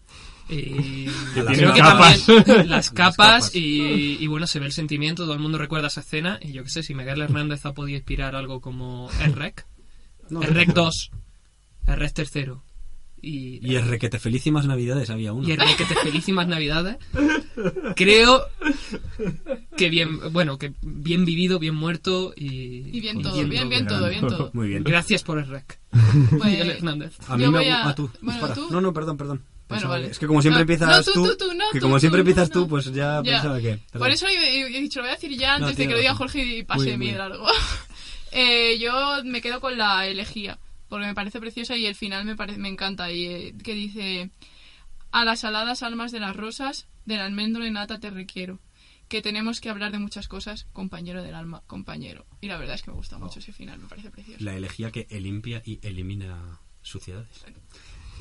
Y 0.48 1.06
A 1.38 1.42
las 1.42 1.56
creo 1.58 1.72
que 1.74 1.80
capas. 1.80 2.26
también 2.26 2.68
las 2.70 2.90
capas, 2.90 3.16
capas. 3.16 3.54
Y, 3.54 4.16
y 4.20 4.26
bueno, 4.28 4.46
se 4.46 4.58
ve 4.60 4.66
el 4.66 4.72
sentimiento, 4.72 5.24
todo 5.24 5.34
el 5.34 5.40
mundo 5.40 5.58
recuerda 5.58 5.88
esa 5.88 6.00
escena 6.00 6.38
y 6.42 6.52
yo 6.52 6.64
qué 6.64 6.70
sé, 6.70 6.82
si 6.82 6.94
Miguel 6.94 7.20
Hernández 7.20 7.66
ha 7.66 7.74
podido 7.74 7.96
inspirar 7.98 8.34
algo 8.34 8.60
como 8.60 9.10
el 9.22 9.34
Rec, 9.34 9.66
No, 10.30 10.42
el 10.42 10.54
Rec 10.54 10.72
2, 10.72 11.10
el 11.88 11.96
Rec 11.96 12.12
tercero 12.12 12.62
y, 13.20 13.58
Y 13.68 13.74
el 13.74 13.88
requete 13.88 14.18
felicísimas 14.20 14.64
navidades 14.66 15.10
había 15.10 15.32
uno. 15.32 15.46
y 15.48 15.50
el 15.50 15.58
Requete 15.58 15.96
Felísimas 15.96 16.46
Navidades. 16.46 16.98
Creo 17.96 18.42
que 19.76 19.88
bien, 19.90 20.20
bueno, 20.32 20.56
que 20.56 20.72
bien 20.82 21.24
vivido, 21.24 21.58
bien 21.58 21.74
muerto 21.74 22.32
y, 22.36 22.96
Y 22.96 23.00
bien 23.00 23.20
todo, 23.20 23.44
bien, 23.44 23.68
bien 23.68 23.86
todo, 23.88 24.08
bien 24.08 24.20
todo. 24.26 24.50
Muy 24.54 24.68
bien. 24.68 24.84
Gracias 24.84 25.24
por 25.24 25.38
el 25.40 25.48
rec. 25.48 25.80
Pues, 25.90 26.44
Miguel 26.44 26.70
Hernández. 26.70 27.16
A 27.26 27.36
mí 27.36 27.42
Yo 27.42 27.50
me 27.50 27.68
a- 27.70 27.88
ah, 27.88 27.94
tú. 27.96 28.08
bueno, 28.22 28.52
tú. 28.54 28.68
No, 28.70 28.80
no, 28.80 28.92
perdón, 28.92 29.16
perdón. 29.16 29.42
Bueno, 29.68 29.82
Pensaba 29.82 29.94
vale. 29.94 30.06
Es 30.10 30.18
que 30.18 30.26
como 30.26 30.40
siempre 30.40 30.58
No, 30.58 30.62
empiezas 30.62 31.06
no, 31.06 31.12
tú, 31.12 31.24
tú, 31.26 31.36
tú, 31.36 31.54
no, 31.54 31.64
que 31.72 31.78
tú, 31.78 31.84
como 31.84 31.96
tú, 31.96 32.00
siempre 32.00 32.18
no, 32.18 32.28
empiezas 32.30 32.48
no. 32.48 32.54
tú, 32.62 32.68
pues 32.68 32.86
ya, 32.86 33.22
Ya. 33.22 33.32
pensaba 33.32 33.60
que... 33.60 33.76
Por 33.76 33.90
perdón. 33.92 34.10
eso 34.12 34.26
he, 34.28 34.60
he 34.62 34.80
dicho, 34.80 35.00
lo 35.00 35.04
voy 35.04 35.10
a 35.10 35.14
decir 35.14 35.36
ya 35.38 35.54
antes 35.56 35.76
de 35.76 35.86
que 35.86 35.92
lo 35.92 35.98
diga. 35.98 36.14
Jorge 36.14 36.42
y 36.42 36.46
Muy 36.56 36.62
pase 36.64 36.84
bien, 36.86 36.98
mi 36.98 37.06
muy 37.06 37.12
de 37.12 37.18
largo. 37.18 37.46
Eh, 38.30 38.78
yo 38.78 39.22
me 39.24 39.40
quedo 39.40 39.58
con 39.58 39.78
la 39.78 40.06
elegía, 40.06 40.58
porque 40.90 41.06
me 41.06 41.14
parece 41.14 41.40
preciosa 41.40 41.76
y 41.78 41.86
el 41.86 41.94
final 41.94 42.26
me, 42.26 42.36
parece, 42.36 42.58
me 42.58 42.68
encanta. 42.68 43.10
Y 43.10 43.24
eh, 43.24 43.54
que 43.64 43.72
dice: 43.72 44.30
A 45.10 45.24
las 45.24 45.44
aladas 45.44 45.82
almas 45.82 46.12
de 46.12 46.20
las 46.20 46.36
rosas, 46.36 46.86
del 47.06 47.20
almendro 47.20 47.64
de 47.64 47.70
nata 47.70 47.98
te 47.98 48.10
requiero. 48.10 48.58
Que 49.08 49.22
tenemos 49.22 49.62
que 49.62 49.70
hablar 49.70 49.92
de 49.92 49.98
muchas 49.98 50.28
cosas, 50.28 50.66
compañero 50.74 51.22
del 51.22 51.34
alma, 51.34 51.62
compañero. 51.66 52.26
Y 52.42 52.48
la 52.48 52.58
verdad 52.58 52.74
es 52.74 52.82
que 52.82 52.90
me 52.90 52.98
gusta 52.98 53.16
mucho 53.16 53.38
ese 53.38 53.54
final, 53.54 53.78
me 53.78 53.88
parece 53.88 54.10
precioso. 54.10 54.44
La 54.44 54.54
elegía 54.54 54.90
que 54.90 55.06
limpia 55.18 55.62
y 55.64 55.78
elimina 55.82 56.60
suciedades. 56.82 57.46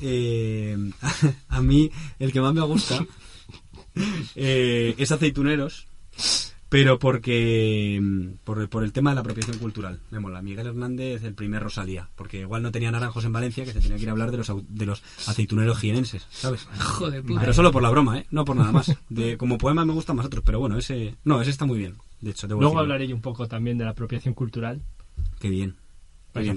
Eh, 0.00 0.76
a 1.48 1.60
mí, 1.62 1.90
el 2.18 2.32
que 2.32 2.40
más 2.40 2.54
me 2.54 2.62
gusta 2.62 3.04
eh, 4.36 4.94
es 4.96 5.12
Aceituneros, 5.12 5.86
pero 6.68 6.98
porque 6.98 8.00
por, 8.44 8.68
por 8.68 8.84
el 8.84 8.92
tema 8.92 9.10
de 9.10 9.14
la 9.14 9.20
apropiación 9.22 9.58
cultural. 9.58 10.00
Me 10.10 10.20
mola. 10.20 10.42
Miguel 10.42 10.66
Hernández, 10.66 11.24
el 11.24 11.34
primer 11.34 11.62
Rosalía, 11.62 12.08
porque 12.14 12.40
igual 12.40 12.62
no 12.62 12.70
tenía 12.70 12.90
naranjos 12.90 13.24
en 13.24 13.32
Valencia, 13.32 13.64
que 13.64 13.72
se 13.72 13.80
tenía 13.80 13.96
que 13.96 14.02
ir 14.02 14.08
a 14.08 14.12
hablar 14.12 14.30
de 14.30 14.36
los, 14.38 14.52
de 14.68 14.86
los 14.86 15.02
aceituneros 15.26 15.78
jienenses, 15.78 16.26
¿sabes? 16.30 16.66
Joder, 16.78 17.22
puta. 17.22 17.40
Pero 17.40 17.54
solo 17.54 17.72
por 17.72 17.82
la 17.82 17.90
broma, 17.90 18.18
¿eh? 18.18 18.26
No 18.30 18.44
por 18.44 18.56
nada 18.56 18.72
más. 18.72 18.94
De, 19.08 19.38
como 19.38 19.56
poema 19.56 19.84
me 19.84 19.94
gustan 19.94 20.16
más 20.16 20.26
otros, 20.26 20.44
pero 20.44 20.60
bueno, 20.60 20.76
ese... 20.76 21.16
No, 21.24 21.40
ese 21.40 21.50
está 21.50 21.64
muy 21.64 21.78
bien. 21.78 21.96
De 22.20 22.30
hecho, 22.30 22.46
debo 22.46 22.60
Luego 22.60 22.72
decirlo. 22.74 22.82
hablaré 22.82 23.08
yo 23.08 23.14
un 23.14 23.22
poco 23.22 23.48
también 23.48 23.78
de 23.78 23.84
la 23.84 23.92
apropiación 23.92 24.34
cultural. 24.34 24.82
Qué 25.40 25.48
bien. 25.48 25.76
Qué 26.34 26.40
bien. 26.40 26.56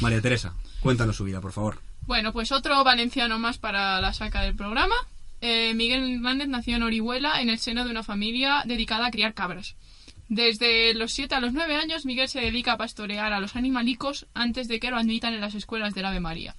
María 0.00 0.20
Teresa, 0.20 0.54
cuéntanos 0.80 1.16
su 1.16 1.24
vida, 1.24 1.40
por 1.40 1.52
favor. 1.52 1.78
Bueno, 2.06 2.32
pues 2.32 2.52
otro 2.52 2.84
valenciano 2.84 3.38
más 3.38 3.58
para 3.58 4.00
la 4.00 4.12
saca 4.12 4.42
del 4.42 4.54
programa. 4.54 4.94
Eh, 5.40 5.72
Miguel 5.74 6.14
Hernández 6.14 6.48
nació 6.48 6.76
en 6.76 6.82
Orihuela 6.82 7.40
en 7.40 7.48
el 7.48 7.58
seno 7.58 7.84
de 7.84 7.90
una 7.90 8.02
familia 8.02 8.62
dedicada 8.66 9.06
a 9.06 9.10
criar 9.10 9.32
cabras. 9.32 9.74
Desde 10.28 10.94
los 10.94 11.12
7 11.12 11.34
a 11.34 11.40
los 11.40 11.52
9 11.52 11.76
años, 11.76 12.04
Miguel 12.04 12.28
se 12.28 12.40
dedica 12.40 12.72
a 12.72 12.76
pastorear 12.76 13.32
a 13.32 13.40
los 13.40 13.56
animalicos 13.56 14.26
antes 14.34 14.68
de 14.68 14.80
que 14.80 14.90
lo 14.90 14.96
admitan 14.96 15.34
en 15.34 15.40
las 15.40 15.54
escuelas 15.54 15.94
del 15.94 16.06
Ave 16.06 16.20
María. 16.20 16.54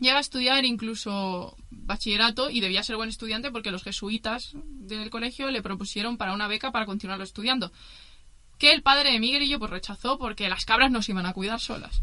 Llega 0.00 0.16
a 0.16 0.20
estudiar 0.20 0.64
incluso 0.64 1.56
bachillerato 1.70 2.50
y 2.50 2.60
debía 2.60 2.82
ser 2.82 2.96
buen 2.96 3.08
estudiante 3.08 3.50
porque 3.50 3.70
los 3.70 3.84
jesuitas 3.84 4.52
del 4.54 5.10
colegio 5.10 5.50
le 5.50 5.62
propusieron 5.62 6.16
para 6.16 6.32
una 6.32 6.48
beca 6.48 6.72
para 6.72 6.86
continuarlo 6.86 7.24
estudiando. 7.24 7.70
Que 8.58 8.72
el 8.72 8.82
padre 8.82 9.12
de 9.12 9.18
Miguelillo 9.18 9.58
pues 9.58 9.70
rechazó 9.70 10.18
porque 10.18 10.48
las 10.48 10.64
cabras 10.64 10.90
no 10.90 11.02
se 11.02 11.12
iban 11.12 11.26
a 11.26 11.32
cuidar 11.32 11.60
solas. 11.60 12.02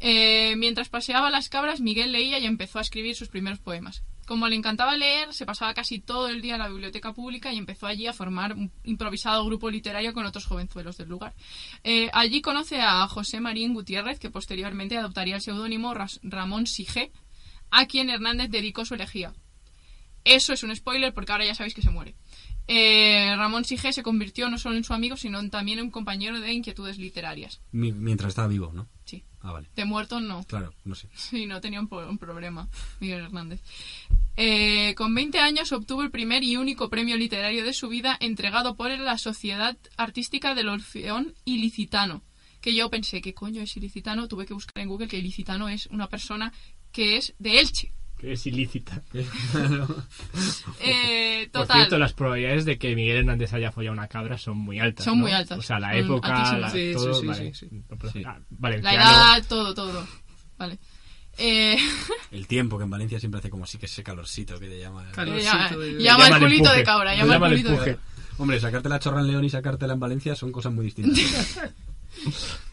Eh, 0.00 0.54
mientras 0.56 0.88
paseaba 0.88 1.30
las 1.30 1.48
cabras, 1.48 1.80
Miguel 1.80 2.12
leía 2.12 2.38
y 2.38 2.46
empezó 2.46 2.78
a 2.78 2.82
escribir 2.82 3.16
sus 3.16 3.28
primeros 3.28 3.58
poemas. 3.58 4.04
Como 4.26 4.46
le 4.46 4.56
encantaba 4.56 4.94
leer, 4.96 5.32
se 5.32 5.46
pasaba 5.46 5.72
casi 5.72 6.00
todo 6.00 6.28
el 6.28 6.42
día 6.42 6.54
en 6.54 6.60
la 6.60 6.68
biblioteca 6.68 7.14
pública 7.14 7.50
y 7.52 7.56
empezó 7.56 7.86
allí 7.86 8.06
a 8.06 8.12
formar 8.12 8.52
un 8.52 8.70
improvisado 8.84 9.44
grupo 9.46 9.70
literario 9.70 10.12
con 10.12 10.26
otros 10.26 10.44
jovenzuelos 10.44 10.98
del 10.98 11.08
lugar. 11.08 11.34
Eh, 11.82 12.10
allí 12.12 12.42
conoce 12.42 12.78
a 12.80 13.08
José 13.08 13.40
Marín 13.40 13.72
Gutiérrez, 13.72 14.18
que 14.18 14.30
posteriormente 14.30 14.98
adoptaría 14.98 15.36
el 15.36 15.40
seudónimo 15.40 15.94
Ramón 16.22 16.66
Sige, 16.66 17.10
a 17.70 17.86
quien 17.86 18.10
Hernández 18.10 18.50
dedicó 18.50 18.84
su 18.84 18.94
elegía. 18.94 19.32
Eso 20.24 20.52
es 20.52 20.62
un 20.62 20.76
spoiler 20.76 21.14
porque 21.14 21.32
ahora 21.32 21.46
ya 21.46 21.54
sabéis 21.54 21.74
que 21.74 21.80
se 21.82 21.90
muere. 21.90 22.14
Eh, 22.66 23.34
Ramón 23.34 23.64
Sige 23.64 23.94
se 23.94 24.02
convirtió 24.02 24.50
no 24.50 24.58
solo 24.58 24.76
en 24.76 24.84
su 24.84 24.92
amigo, 24.92 25.16
sino 25.16 25.48
también 25.48 25.78
en 25.78 25.86
un 25.86 25.90
compañero 25.90 26.38
de 26.38 26.52
inquietudes 26.52 26.98
literarias. 26.98 27.62
Mi- 27.72 27.92
mientras 27.92 28.28
estaba 28.28 28.46
vivo, 28.48 28.72
¿no? 28.74 28.88
Sí. 29.06 29.24
Ah, 29.40 29.52
vale. 29.52 29.68
De 29.76 29.84
muerto 29.84 30.20
no. 30.20 30.44
Claro, 30.44 30.74
no 30.84 30.94
sé. 30.94 31.08
Sí, 31.14 31.46
no 31.46 31.60
tenía 31.60 31.80
un 31.80 32.18
problema, 32.18 32.68
Miguel 33.00 33.24
Hernández. 33.24 33.62
Eh, 34.36 34.94
con 34.94 35.14
20 35.14 35.38
años 35.38 35.72
obtuvo 35.72 36.02
el 36.02 36.10
primer 36.10 36.44
y 36.44 36.56
único 36.56 36.88
premio 36.88 37.16
literario 37.16 37.64
de 37.64 37.72
su 37.72 37.88
vida 37.88 38.16
entregado 38.20 38.76
por 38.76 38.90
la 38.90 39.18
Sociedad 39.18 39.76
Artística 39.96 40.54
del 40.54 40.68
Orfeón 40.68 41.34
Ilicitano. 41.44 42.22
Que 42.60 42.74
yo 42.74 42.90
pensé, 42.90 43.20
¿qué 43.20 43.34
coño 43.34 43.62
es 43.62 43.76
ilicitano? 43.76 44.28
Tuve 44.28 44.46
que 44.46 44.54
buscar 44.54 44.82
en 44.82 44.88
Google 44.88 45.08
que 45.08 45.18
ilicitano 45.18 45.68
es 45.68 45.86
una 45.86 46.08
persona 46.08 46.52
que 46.92 47.16
es 47.16 47.34
de 47.38 47.60
Elche. 47.60 47.92
Que 48.18 48.32
es 48.32 48.46
ilícita. 48.46 49.00
Eh, 50.80 51.48
Por 51.52 51.62
total. 51.62 51.76
cierto, 51.78 51.98
las 51.98 52.12
probabilidades 52.12 52.64
de 52.64 52.78
que 52.78 52.94
Miguel 52.94 53.18
Hernández 53.18 53.52
haya 53.52 53.70
follado 53.72 53.92
una 53.94 54.08
cabra 54.08 54.38
son 54.38 54.58
muy 54.58 54.78
altas. 54.80 55.04
Son 55.04 55.18
¿no? 55.18 55.22
muy 55.24 55.32
altas. 55.32 55.58
O 55.58 55.62
sea, 55.62 55.78
la 55.78 55.90
Son 55.92 55.98
época, 55.98 56.58
la- 56.58 56.70
Sí, 56.70 56.88
sí, 56.88 56.94
todo, 56.94 57.14
sí, 57.14 57.26
vale. 57.26 57.54
sí, 57.54 57.68
No, 57.70 57.96
pero- 57.96 58.12
Sí. 58.12 58.22
ah, 58.26 58.38
La 58.38 58.44
valenciano. 58.50 58.96
edad, 59.00 59.44
todo, 59.48 59.74
todo. 59.74 60.06
Vale. 60.58 60.78
Eh, 61.38 61.76
El 62.32 62.46
tiempo, 62.48 62.76
que 62.78 62.84
en 62.84 62.90
Valencia 62.90 63.20
siempre 63.20 63.38
hace 63.38 63.50
como 63.50 63.66
sí 63.66 63.78
que 63.78 63.86
ese 63.86 64.02
calorcito 64.02 64.58
que 64.58 64.68
te 64.68 64.78
llama. 64.80 65.10
Calor. 65.12 65.38
llama, 65.40 65.70
eh, 65.80 65.96
llama 66.00 66.26
el 66.28 66.38
culito 66.38 66.56
empuje. 66.64 66.76
de 66.78 66.84
cabra. 66.84 67.12
Le 67.12 67.18
Llama 67.18 67.34
el 67.46 67.52
culito 67.52 67.70
de 67.70 67.76
cabra. 67.76 67.98
Hombre, 68.38 68.60
sacarte 68.60 68.88
la 68.88 68.98
chorra 68.98 69.20
en 69.20 69.28
León 69.28 69.44
y 69.44 69.50
sacártela 69.50 69.94
en 69.94 70.00
Valencia 70.00 70.34
son 70.34 70.50
cosas 70.52 70.72
muy 70.72 70.86
distintas. 70.86 71.60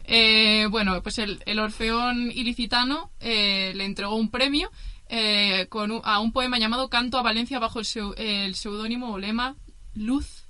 Eh, 0.08 0.66
bueno, 0.70 1.02
pues 1.02 1.18
el, 1.18 1.40
el 1.46 1.58
Orfeón 1.58 2.30
Ilicitano 2.32 3.10
eh, 3.20 3.72
le 3.74 3.84
entregó 3.84 4.14
un 4.16 4.30
premio 4.30 4.70
eh, 5.08 5.66
con 5.68 5.90
un- 5.90 6.00
a 6.04 6.18
un 6.20 6.32
poema 6.32 6.58
llamado 6.58 6.88
Canto 6.90 7.18
a 7.18 7.22
Valencia 7.22 7.58
bajo 7.58 7.78
el, 7.78 7.84
seu- 7.84 8.14
el 8.16 8.54
seudónimo 8.54 9.12
o 9.12 9.18
lema 9.18 9.56
Luz, 9.94 10.44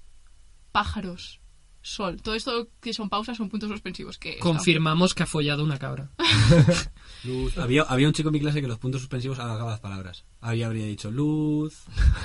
pájaros, 0.72 1.40
sol. 1.82 2.20
Todo 2.22 2.34
esto 2.34 2.68
que 2.80 2.92
son 2.92 3.08
pausas 3.08 3.36
son 3.36 3.48
puntos 3.48 3.68
suspensivos. 3.70 4.18
Que 4.18 4.38
Confirmamos 4.38 5.14
que 5.14 5.22
ha 5.22 5.26
follado 5.26 5.62
una 5.62 5.78
cabra. 5.78 6.10
Luz. 7.24 7.56
Había, 7.58 7.82
había 7.82 8.06
un 8.08 8.12
chico 8.12 8.28
en 8.28 8.32
mi 8.34 8.40
clase 8.40 8.60
que 8.60 8.66
los 8.68 8.78
puntos 8.78 9.00
suspensivos 9.00 9.38
alargaba 9.38 9.70
las 9.72 9.80
palabras. 9.80 10.24
Ahí 10.40 10.62
habría 10.62 10.86
dicho 10.86 11.10
luz. 11.10 11.84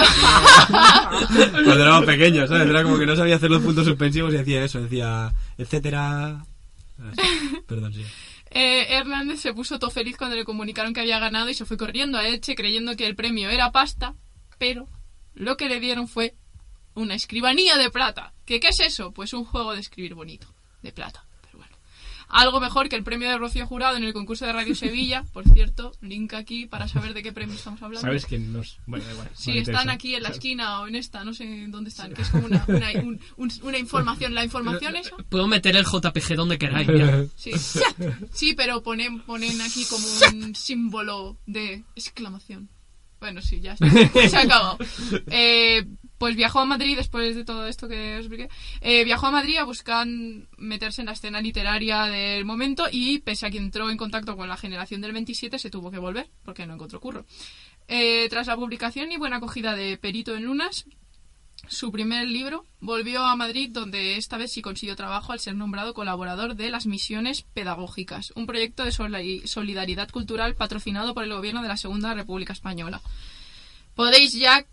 Cuando 1.52 1.74
éramos 1.84 2.06
pequeños, 2.06 2.50
¿sabes? 2.50 2.68
Era 2.70 2.84
como 2.84 2.98
que 3.00 3.06
no 3.06 3.16
sabía 3.16 3.36
hacer 3.36 3.50
los 3.52 3.62
puntos 3.62 3.86
suspensivos 3.86 4.34
y 4.34 4.38
decía 4.38 4.64
eso, 4.64 4.82
decía 4.82 5.34
etcétera. 5.58 6.44
Perdón, 7.68 7.94
sí. 7.94 8.04
Eh, 8.54 8.88
Hernández 8.96 9.40
se 9.40 9.54
puso 9.54 9.80
todo 9.80 9.90
feliz 9.90 10.18
cuando 10.18 10.36
le 10.36 10.44
comunicaron 10.44 10.94
que 10.94 11.00
había 11.00 11.20
ganado 11.20 11.50
y 11.50 11.54
se 11.54 11.66
fue 11.66 11.78
corriendo 11.78 12.18
a 12.18 12.28
Elche 12.28 12.54
creyendo 12.54 12.98
que 12.98 13.08
el 13.08 13.16
premio 13.16 13.50
era 13.50 13.72
pasta, 13.72 14.16
pero 14.58 14.90
lo 15.34 15.56
que 15.56 15.70
le 15.70 15.80
dieron 15.80 16.10
fue 16.10 16.36
una 16.94 17.16
escribanía 17.16 17.78
de 17.78 17.90
plata. 17.90 18.34
¿Qué, 18.46 18.60
¿Qué 18.60 18.68
es 18.68 18.82
eso? 18.82 19.14
Pues 19.14 19.34
un 19.34 19.46
juego 19.46 19.74
de 19.74 19.80
escribir 19.80 20.16
bonito, 20.16 20.54
de 20.82 20.92
plata. 20.92 21.26
Algo 22.32 22.60
mejor 22.60 22.88
que 22.90 22.96
el 22.96 23.04
premio 23.04 23.30
de 23.30 23.38
Rocío 23.38 23.68
Jurado 23.68 23.98
en 23.98 24.04
el 24.04 24.14
concurso 24.14 24.46
de 24.46 24.54
Radio 24.54 24.74
Sevilla, 24.74 25.24
por 25.34 25.44
cierto, 25.48 25.92
link 26.02 26.34
aquí 26.34 26.66
para 26.66 26.88
saber 26.88 27.14
de 27.14 27.22
qué 27.24 27.32
premio 27.34 27.56
estamos 27.56 27.82
hablando. 27.82 28.08
¿Sabes 28.08 28.26
que 28.26 28.40
nos.? 28.40 28.80
Bueno, 28.88 29.06
da 29.06 29.12
igual. 29.12 29.30
Sí, 29.34 29.50
no 29.50 29.56
me 29.56 29.62
están 29.62 29.90
aquí 29.90 30.16
en 30.16 30.24
la 30.24 30.30
esquina 30.30 30.80
o 30.82 30.88
en 30.88 30.96
esta, 30.96 31.24
no 31.24 31.34
sé 31.34 31.66
dónde 31.68 31.90
están, 31.90 32.14
que 32.14 32.22
es 32.22 32.30
como 32.30 32.46
una, 32.46 32.64
una, 32.68 32.88
un- 33.04 33.20
un- 33.38 33.52
una 33.64 33.78
información. 33.78 34.34
La 34.34 34.44
información 34.46 34.96
esa 34.96 35.16
Puedo 35.30 35.48
meter 35.48 35.76
el 35.76 35.86
JPG 35.86 36.36
donde 36.36 36.58
queráis. 36.58 36.88
ya. 36.88 37.26
Sí, 37.36 37.52
sí 38.34 38.54
pero 38.56 38.82
ponen, 38.82 39.20
ponen 39.22 39.60
aquí 39.62 39.86
como 39.86 40.06
un 40.32 40.56
símbolo 40.56 41.38
de 41.46 41.84
exclamación. 41.96 42.70
Bueno, 43.20 43.42
sí, 43.42 43.60
ya 43.62 43.74
está. 43.74 43.88
Se 44.30 44.36
ha 44.38 44.42
acabado. 44.42 44.78
Eh, 45.28 45.86
pues 46.22 46.36
viajó 46.36 46.60
a 46.60 46.66
Madrid 46.66 46.96
después 46.96 47.36
de 47.36 47.44
todo 47.44 47.66
esto 47.66 47.88
que 47.88 48.14
os 48.18 48.20
expliqué. 48.20 48.48
eh, 48.82 49.04
viajó 49.04 49.26
a 49.26 49.32
Madrid 49.32 49.58
a 49.58 49.64
buscar 49.64 50.06
meterse 50.58 51.02
en 51.02 51.08
la 51.08 51.14
escena 51.14 51.42
literaria 51.42 52.04
del 52.04 52.46
momento 52.46 52.86
y 52.92 53.18
pese 53.20 53.48
a 53.48 53.50
que 53.50 53.58
entró 53.58 53.90
en 53.90 53.98
contacto 53.98 54.38
con 54.38 54.48
la 54.48 54.56
generación 54.56 55.02
del 55.02 55.14
27 55.14 55.58
se 55.58 55.72
tuvo 55.72 55.90
que 55.90 55.98
volver 55.98 56.30
porque 56.46 56.68
no 56.68 56.76
encontró 56.76 57.00
curro. 57.00 57.26
Eh, 57.88 58.28
tras 58.30 58.46
la 58.46 58.56
publicación 58.56 59.12
y 59.12 59.18
buena 59.18 59.38
acogida 59.38 59.76
de 59.76 59.98
Perito 59.98 60.36
en 60.36 60.44
Lunas, 60.46 60.86
su 61.68 61.92
primer 61.92 62.28
libro, 62.28 62.68
volvió 62.82 63.24
a 63.26 63.36
Madrid 63.36 63.70
donde 63.72 64.18
esta 64.18 64.38
vez 64.38 64.52
sí 64.52 64.62
consiguió 64.62 64.96
trabajo 64.96 65.32
al 65.32 65.40
ser 65.40 65.56
nombrado 65.56 65.96
colaborador 65.96 66.56
de 66.56 66.70
las 66.70 66.86
Misiones 66.86 67.42
Pedagógicas, 67.56 68.32
un 68.36 68.46
proyecto 68.46 68.84
de 68.86 68.92
soli- 68.92 69.48
solidaridad 69.48 70.10
cultural 70.12 70.54
patrocinado 70.54 71.16
por 71.16 71.24
el 71.24 71.34
gobierno 71.34 71.64
de 71.64 71.68
la 71.68 71.78
Segunda 71.78 72.14
República 72.14 72.54
Española. 72.54 73.02
Podéis 73.96 74.34
ya 74.34 74.66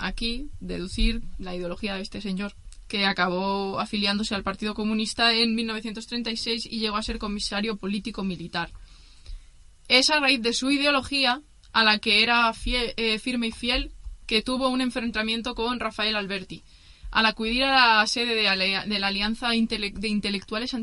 aquí 0.00 0.48
deducir 0.60 1.22
la 1.38 1.54
ideología 1.54 1.94
de 1.94 2.02
este 2.02 2.20
señor 2.20 2.54
que 2.88 3.06
acabó 3.06 3.78
afiliándose 3.78 4.34
al 4.34 4.42
Partido 4.42 4.74
Comunista 4.74 5.32
en 5.32 5.54
1936 5.54 6.66
y 6.66 6.80
llegó 6.80 6.96
a 6.96 7.02
ser 7.02 7.18
comisario 7.18 7.76
político 7.76 8.24
militar. 8.24 8.70
Es 9.86 10.10
a 10.10 10.18
raíz 10.18 10.42
de 10.42 10.52
su 10.52 10.70
ideología, 10.70 11.40
a 11.72 11.84
la 11.84 11.98
que 11.98 12.22
era 12.22 12.52
eh, 12.66 13.18
firme 13.20 13.46
y 13.46 13.52
fiel, 13.52 13.92
que 14.26 14.42
tuvo 14.42 14.68
un 14.68 14.80
enfrentamiento 14.80 15.54
con 15.54 15.78
Rafael 15.78 16.16
Alberti. 16.16 16.62
Al 17.12 17.26
acudir 17.26 17.64
a 17.64 17.98
la 17.98 18.06
sede 18.06 18.36
de, 18.36 18.98
la 18.98 19.06
Alianza 19.06 19.48
de 19.48 20.08
Intelectuales 20.08 20.74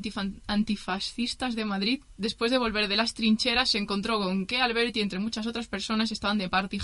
Antifascistas 0.48 1.56
de 1.56 1.66
Madrid, 1.66 2.02
después 2.18 2.52
de 2.52 2.58
volver 2.58 2.90
de 2.90 2.98
las 2.98 3.14
trincheras, 3.14 3.70
se 3.70 3.78
encontró 3.78 4.20
con 4.20 4.46
que 4.46 4.60
Alberti, 4.60 5.00
entre 5.00 5.20
muchas 5.20 5.48
otras 5.48 5.68
personas, 5.68 6.12
estaban 6.12 6.38
de 6.38 6.50
party. 6.50 6.80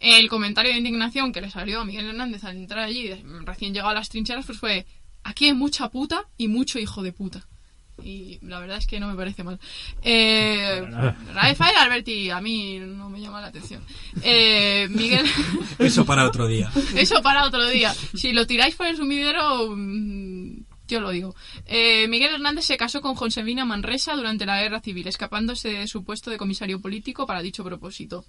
El 0.00 0.28
comentario 0.28 0.72
de 0.72 0.78
indignación 0.78 1.32
que 1.32 1.40
le 1.40 1.50
salió 1.50 1.80
a 1.80 1.84
Miguel 1.84 2.06
Hernández 2.06 2.44
al 2.44 2.56
entrar 2.56 2.84
allí, 2.84 3.10
recién 3.44 3.72
llegado 3.72 3.90
a 3.90 3.94
las 3.94 4.08
trincheras, 4.08 4.46
pues 4.46 4.58
fue: 4.58 4.86
aquí 5.22 5.46
hay 5.46 5.54
mucha 5.54 5.88
puta 5.88 6.26
y 6.36 6.48
mucho 6.48 6.78
hijo 6.78 7.02
de 7.02 7.12
puta. 7.12 7.46
Y 8.02 8.38
la 8.42 8.58
verdad 8.58 8.78
es 8.78 8.86
que 8.86 8.98
no 8.98 9.08
me 9.08 9.14
parece 9.14 9.44
mal. 9.44 9.60
Eh, 10.02 10.84
Rafael 11.32 11.76
Alberti, 11.76 12.28
a 12.30 12.40
mí 12.40 12.78
no 12.80 13.08
me 13.08 13.20
llama 13.20 13.40
la 13.40 13.48
atención. 13.48 13.82
Eh, 14.22 14.88
Miguel. 14.90 15.24
Eso 15.78 16.04
para 16.04 16.26
otro 16.26 16.46
día. 16.46 16.70
Eso 16.96 17.22
para 17.22 17.44
otro 17.44 17.68
día. 17.68 17.94
Si 18.14 18.32
lo 18.32 18.46
tiráis 18.46 18.74
por 18.74 18.86
el 18.86 18.96
sumidero, 18.96 19.74
mm, 19.76 20.64
yo 20.88 21.00
lo 21.00 21.10
digo. 21.10 21.36
Eh, 21.66 22.08
Miguel 22.08 22.34
Hernández 22.34 22.64
se 22.64 22.76
casó 22.76 23.00
con 23.00 23.14
Josefina 23.14 23.64
Manresa 23.64 24.16
durante 24.16 24.44
la 24.44 24.60
guerra 24.60 24.80
civil, 24.80 25.06
escapándose 25.06 25.68
de 25.68 25.86
su 25.86 26.02
puesto 26.04 26.30
de 26.30 26.36
comisario 26.36 26.80
político 26.80 27.26
para 27.26 27.42
dicho 27.42 27.62
propósito. 27.62 28.24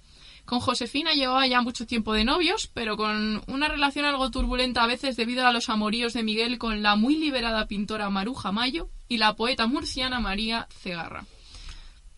Con 0.46 0.60
Josefina 0.60 1.12
llevaba 1.12 1.46
ya 1.48 1.60
mucho 1.60 1.86
tiempo 1.86 2.14
de 2.14 2.24
novios, 2.24 2.70
pero 2.72 2.96
con 2.96 3.42
una 3.48 3.68
relación 3.68 4.04
algo 4.04 4.30
turbulenta 4.30 4.84
a 4.84 4.86
veces 4.86 5.16
debido 5.16 5.44
a 5.44 5.52
los 5.52 5.68
amoríos 5.68 6.12
de 6.12 6.22
Miguel 6.22 6.56
con 6.58 6.82
la 6.82 6.94
muy 6.94 7.16
liberada 7.16 7.66
pintora 7.66 8.08
Maruja 8.10 8.52
Mayo 8.52 8.88
y 9.08 9.18
la 9.18 9.34
poeta 9.34 9.66
murciana 9.66 10.20
María 10.20 10.68
Cegarra. 10.70 11.26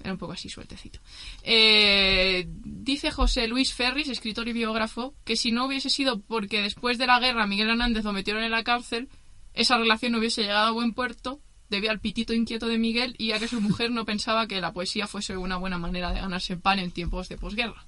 Era 0.00 0.12
un 0.12 0.18
poco 0.18 0.32
así 0.32 0.50
sueltecito. 0.50 1.00
Eh, 1.42 2.46
dice 2.48 3.10
José 3.10 3.48
Luis 3.48 3.72
Ferris, 3.72 4.08
escritor 4.08 4.46
y 4.46 4.52
biógrafo, 4.52 5.14
que 5.24 5.34
si 5.34 5.50
no 5.50 5.64
hubiese 5.64 5.88
sido 5.88 6.20
porque 6.20 6.60
después 6.60 6.98
de 6.98 7.06
la 7.06 7.18
guerra 7.20 7.46
Miguel 7.46 7.70
Hernández 7.70 8.04
lo 8.04 8.12
metieron 8.12 8.42
en 8.42 8.50
la 8.50 8.62
cárcel, 8.62 9.08
esa 9.54 9.78
relación 9.78 10.12
no 10.12 10.18
hubiese 10.18 10.42
llegado 10.42 10.68
a 10.68 10.72
buen 10.72 10.92
puerto 10.92 11.40
debido 11.70 11.90
al 11.92 12.00
pitito 12.00 12.32
inquieto 12.32 12.66
de 12.66 12.78
Miguel 12.78 13.14
y 13.18 13.32
a 13.32 13.38
que 13.38 13.48
su 13.48 13.60
mujer 13.60 13.90
no 13.90 14.04
pensaba 14.04 14.46
que 14.46 14.60
la 14.60 14.72
poesía 14.72 15.06
fuese 15.06 15.36
una 15.36 15.56
buena 15.56 15.78
manera 15.78 16.12
de 16.12 16.20
ganarse 16.20 16.56
pan 16.56 16.78
en 16.78 16.90
tiempos 16.90 17.28
de 17.28 17.36
posguerra. 17.36 17.84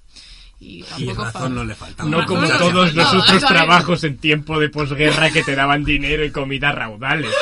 Y 0.59 0.81
Y 0.81 0.83
tampoco 0.83 1.23
razón 1.23 1.41
fa- 1.41 1.49
no 1.49 1.63
le 1.65 1.73
faltaba. 1.73 2.07
No 2.07 2.23
como 2.27 2.41
no, 2.43 2.57
todos 2.59 2.93
los 2.93 3.13
otros 3.15 3.41
trabajos 3.43 4.03
en 4.03 4.19
tiempo 4.19 4.59
de 4.59 4.69
posguerra 4.69 5.31
que 5.31 5.41
te 5.41 5.55
daban 5.55 5.83
dinero 5.83 6.23
y 6.23 6.29
comida 6.31 6.71
raudales. 6.71 7.33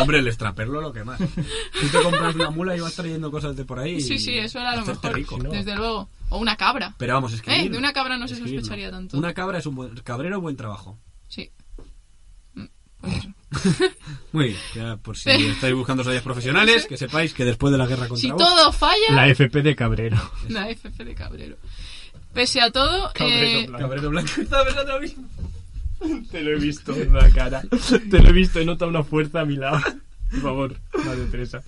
Hombre, 0.00 0.20
el 0.20 0.28
extraperlo 0.28 0.80
lo 0.80 0.92
que 0.92 1.02
más. 1.02 1.18
Tú 1.18 1.88
te 1.90 2.00
compras 2.00 2.36
una 2.36 2.50
mula 2.50 2.76
y 2.76 2.80
vas 2.80 2.94
trayendo 2.94 3.32
cosas 3.32 3.56
de 3.56 3.64
por 3.64 3.80
ahí. 3.80 4.00
Sí, 4.00 4.14
y 4.14 4.18
sí, 4.20 4.38
eso 4.38 4.60
era 4.60 4.76
lo 4.76 4.86
mejor. 4.86 5.12
rico. 5.12 5.38
Desde 5.42 5.74
luego. 5.74 6.08
O 6.28 6.38
una 6.38 6.56
cabra. 6.56 6.94
Pero 6.98 7.14
vamos, 7.14 7.32
escribir. 7.32 7.66
Eh, 7.66 7.68
de 7.68 7.78
una 7.78 7.92
cabra 7.92 8.16
no 8.16 8.28
se 8.28 8.36
sospecharía 8.36 8.92
tanto. 8.92 9.18
Una 9.18 9.34
cabra 9.34 9.58
es 9.58 9.66
un 9.66 9.74
buen. 9.74 9.96
Cabrero, 9.96 10.40
buen 10.40 10.56
trabajo. 10.56 11.00
Sí. 11.26 11.50
Muy 14.32 14.46
bien, 14.46 14.58
ya 14.74 14.96
por 14.96 15.16
si 15.16 15.30
estáis 15.30 15.74
buscando 15.74 16.02
sociedades 16.02 16.22
profesionales, 16.24 16.86
que 16.86 16.96
sepáis 16.96 17.34
que 17.34 17.44
después 17.44 17.70
de 17.72 17.78
la 17.78 17.86
guerra 17.86 18.08
contra 18.08 18.20
Si 18.20 18.30
vos- 18.30 18.38
todo 18.38 18.72
falla, 18.72 19.10
La 19.10 19.28
FP 19.28 19.62
de 19.62 19.76
Cabrero. 19.76 20.16
la 20.48 20.68
FF 20.70 21.04
de 21.04 21.14
Cabrero. 21.14 21.56
Pese 22.32 22.60
a 22.62 22.70
todo, 22.70 23.10
Cabrero 23.14 23.46
eh, 23.60 23.66
blanco. 23.66 23.78
Cabrero 23.86 24.10
blanco 24.10 24.30
estaba 24.40 24.64
pensando 24.64 24.92
lo 24.94 25.00
mismo. 25.00 25.28
Te 26.30 26.40
lo 26.40 26.50
he 26.52 26.58
visto 26.58 26.94
en 26.96 27.12
la 27.12 27.28
cara. 27.30 27.62
Te 28.10 28.18
lo 28.20 28.28
he 28.30 28.32
visto, 28.32 28.58
he 28.58 28.64
notado 28.64 28.90
una 28.90 29.04
fuerza 29.04 29.40
a 29.40 29.44
mi 29.44 29.56
lado. 29.56 29.80
Por 30.30 30.40
favor, 30.40 30.76
Madre 31.04 31.26
Teresa. 31.30 31.62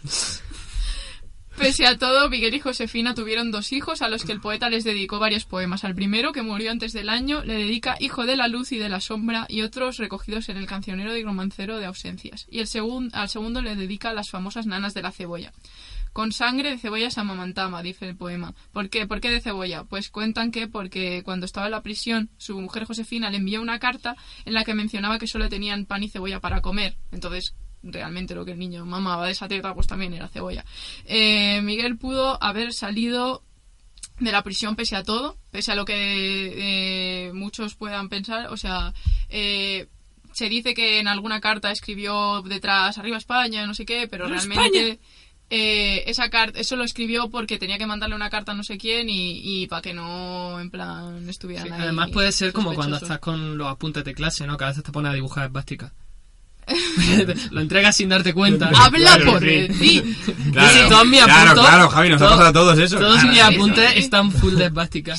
Pese 1.56 1.86
a 1.86 1.98
todo, 1.98 2.28
Miguel 2.28 2.54
y 2.54 2.60
Josefina 2.60 3.14
tuvieron 3.14 3.50
dos 3.50 3.72
hijos 3.72 4.02
a 4.02 4.08
los 4.08 4.24
que 4.24 4.32
el 4.32 4.40
poeta 4.40 4.68
les 4.68 4.84
dedicó 4.84 5.18
varios 5.18 5.44
poemas. 5.44 5.84
Al 5.84 5.94
primero, 5.94 6.32
que 6.32 6.42
murió 6.42 6.70
antes 6.70 6.92
del 6.92 7.08
año, 7.08 7.44
le 7.44 7.54
dedica 7.54 7.96
Hijo 8.00 8.26
de 8.26 8.36
la 8.36 8.48
luz 8.48 8.72
y 8.72 8.78
de 8.78 8.88
la 8.88 9.00
sombra 9.00 9.46
y 9.48 9.62
otros 9.62 9.98
recogidos 9.98 10.48
en 10.48 10.56
el 10.56 10.66
cancionero 10.66 11.16
y 11.16 11.22
romancero 11.22 11.78
de 11.78 11.86
ausencias. 11.86 12.46
Y 12.50 12.60
el 12.60 12.68
al 13.12 13.28
segundo 13.28 13.62
le 13.62 13.76
dedica 13.76 14.12
las 14.12 14.30
famosas 14.30 14.66
nanas 14.66 14.94
de 14.94 15.02
la 15.02 15.12
cebolla. 15.12 15.52
Con 16.14 16.30
sangre 16.30 16.70
de 16.70 16.78
cebolla 16.78 17.10
se 17.10 17.18
amamantaba, 17.18 17.82
dice 17.82 18.08
el 18.08 18.16
poema. 18.16 18.54
¿Por 18.72 18.88
qué? 18.88 19.04
¿Por 19.04 19.20
qué 19.20 19.30
de 19.30 19.40
cebolla? 19.40 19.82
Pues 19.82 20.10
cuentan 20.10 20.52
que 20.52 20.68
porque 20.68 21.22
cuando 21.24 21.44
estaba 21.44 21.66
en 21.66 21.72
la 21.72 21.82
prisión, 21.82 22.30
su 22.36 22.60
mujer 22.60 22.84
Josefina 22.84 23.30
le 23.30 23.38
envió 23.38 23.60
una 23.60 23.80
carta 23.80 24.14
en 24.44 24.54
la 24.54 24.62
que 24.62 24.74
mencionaba 24.74 25.18
que 25.18 25.26
solo 25.26 25.48
tenían 25.48 25.86
pan 25.86 26.04
y 26.04 26.08
cebolla 26.08 26.38
para 26.38 26.60
comer. 26.60 26.96
Entonces, 27.10 27.56
realmente 27.84 28.34
lo 28.34 28.44
que 28.44 28.52
el 28.52 28.58
niño 28.58 28.84
mamaba 28.84 29.26
de 29.26 29.32
esa 29.32 29.48
teta, 29.48 29.74
pues 29.74 29.86
también 29.86 30.14
era 30.14 30.28
cebolla. 30.28 30.64
Eh, 31.04 31.60
Miguel 31.62 31.96
pudo 31.98 32.42
haber 32.42 32.72
salido 32.72 33.42
de 34.20 34.32
la 34.32 34.42
prisión 34.42 34.76
pese 34.76 34.96
a 34.96 35.02
todo, 35.02 35.38
pese 35.50 35.72
a 35.72 35.74
lo 35.74 35.84
que 35.84 35.94
eh, 35.96 37.32
muchos 37.32 37.74
puedan 37.74 38.08
pensar. 38.08 38.48
O 38.48 38.56
sea, 38.56 38.94
eh, 39.28 39.88
se 40.32 40.48
dice 40.48 40.74
que 40.74 40.98
en 41.00 41.08
alguna 41.08 41.40
carta 41.40 41.70
escribió 41.70 42.42
detrás 42.42 42.98
arriba 42.98 43.16
España, 43.16 43.66
no 43.66 43.74
sé 43.74 43.84
qué, 43.84 44.08
pero 44.08 44.26
realmente 44.26 45.00
eh, 45.50 46.04
esa 46.06 46.30
carta, 46.30 46.58
eso 46.58 46.76
lo 46.76 46.84
escribió 46.84 47.28
porque 47.28 47.58
tenía 47.58 47.78
que 47.78 47.86
mandarle 47.86 48.16
una 48.16 48.30
carta 48.30 48.52
a 48.52 48.54
no 48.54 48.64
sé 48.64 48.78
quién 48.78 49.08
y, 49.08 49.62
y 49.62 49.66
para 49.66 49.82
que 49.82 49.94
no, 49.94 50.58
en 50.60 50.70
plan, 50.70 51.28
estuvieran 51.28 51.66
Sí, 51.66 51.72
ahí 51.72 51.82
además 51.82 52.10
puede 52.10 52.32
ser 52.32 52.52
como 52.52 52.74
cuando 52.74 52.96
estás 52.96 53.18
con 53.18 53.58
los 53.58 53.68
apuntes 53.68 54.04
de 54.04 54.14
clase, 54.14 54.46
¿no? 54.46 54.56
Que 54.56 54.64
a 54.64 54.68
veces 54.68 54.84
te 54.84 54.92
pone 54.92 55.08
a 55.08 55.12
dibujar 55.12 55.46
esvástica. 55.46 55.92
lo 57.50 57.60
entregas 57.60 57.96
sin 57.96 58.08
darte 58.08 58.32
cuenta. 58.32 58.70
Habla 58.74 59.16
Claro, 59.16 59.32
por 59.32 59.40
sí. 59.42 59.68
ti. 59.80 60.02
Claro, 60.52 60.88
claro, 61.26 61.54
claro, 61.54 61.88
Javi, 61.88 62.08
nos 62.10 62.22
ha 62.22 62.28
pasado 62.28 62.46
a 62.48 62.52
todos 62.52 62.78
eso. 62.78 62.98
Todos 62.98 63.16
Claro. 63.20 63.28
mis 63.32 63.40
apuntes 63.42 63.96
están 63.96 64.30
full 64.32 64.54
de 64.54 64.66
esvástica. 64.66 65.14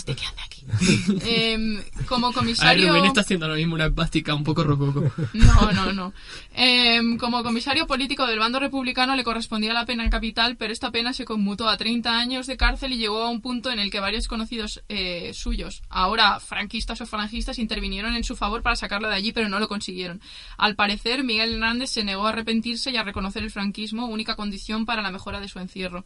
Em, 1.25 1.81
como 2.07 2.27
A 2.27 2.29
ver, 2.29 2.39
comisario... 2.39 2.89
Rubén 2.89 3.05
está 3.05 3.22
haciendo 3.22 3.48
lo 3.48 3.55
mismo, 3.55 3.75
una 3.75 3.86
esvástica 3.86 4.34
un 4.34 4.43
poco 4.43 4.63
rococo. 4.63 5.12
No, 5.34 5.72
no, 5.72 5.93
no. 5.93 6.13
Em, 6.53 7.17
como 7.17 7.43
comisario 7.43 7.88
político 7.88 8.25
del 8.25 8.39
bando 8.39 8.60
republicano 8.60 9.15
le 9.15 9.24
correspondía 9.24 9.74
la 9.74 9.86
pena 9.86 10.10
capital, 10.10 10.55
pero 10.57 10.74
esta 10.74 10.91
pena 10.91 11.13
se 11.13 11.25
conmutó 11.25 11.67
a 11.67 11.77
30 11.77 12.17
años 12.17 12.48
de 12.48 12.57
cárcel 12.57 12.93
y 12.93 12.98
llegó 12.98 13.24
a 13.24 13.29
un 13.29 13.41
punto 13.41 13.72
en 13.72 13.79
el 13.79 13.91
que 13.91 14.00
varios 14.00 14.27
conocidos 14.27 14.84
eh, 14.89 15.31
suyos, 15.34 15.84
ahora 15.89 16.39
franquistas 16.39 17.01
o 17.01 17.05
falangistas, 17.05 17.60
intervinieron 17.60 18.15
en 18.15 18.24
su 18.24 18.36
favor 18.36 18.62
para 18.62 18.75
sacarlo 18.75 19.07
de 19.07 19.15
allí, 19.15 19.31
pero 19.31 19.50
no 19.50 19.60
lo 19.60 19.67
consiguieron. 19.67 20.22
Al 20.57 20.75
parecer, 20.75 21.24
Miguel 21.24 21.53
Hernández 21.53 21.91
se 21.91 22.03
negó 22.03 22.25
a 22.25 22.29
arrepentirse 22.29 22.91
y 22.91 22.98
a 22.98 23.03
reconocer 23.03 23.43
el 23.43 23.51
franquismo, 23.51 24.07
única 24.07 24.36
condición 24.36 24.86
para 24.86 25.01
la 25.01 25.12
mejora 25.12 25.39
de 25.39 25.48
su 25.48 25.60
encierro. 25.60 26.05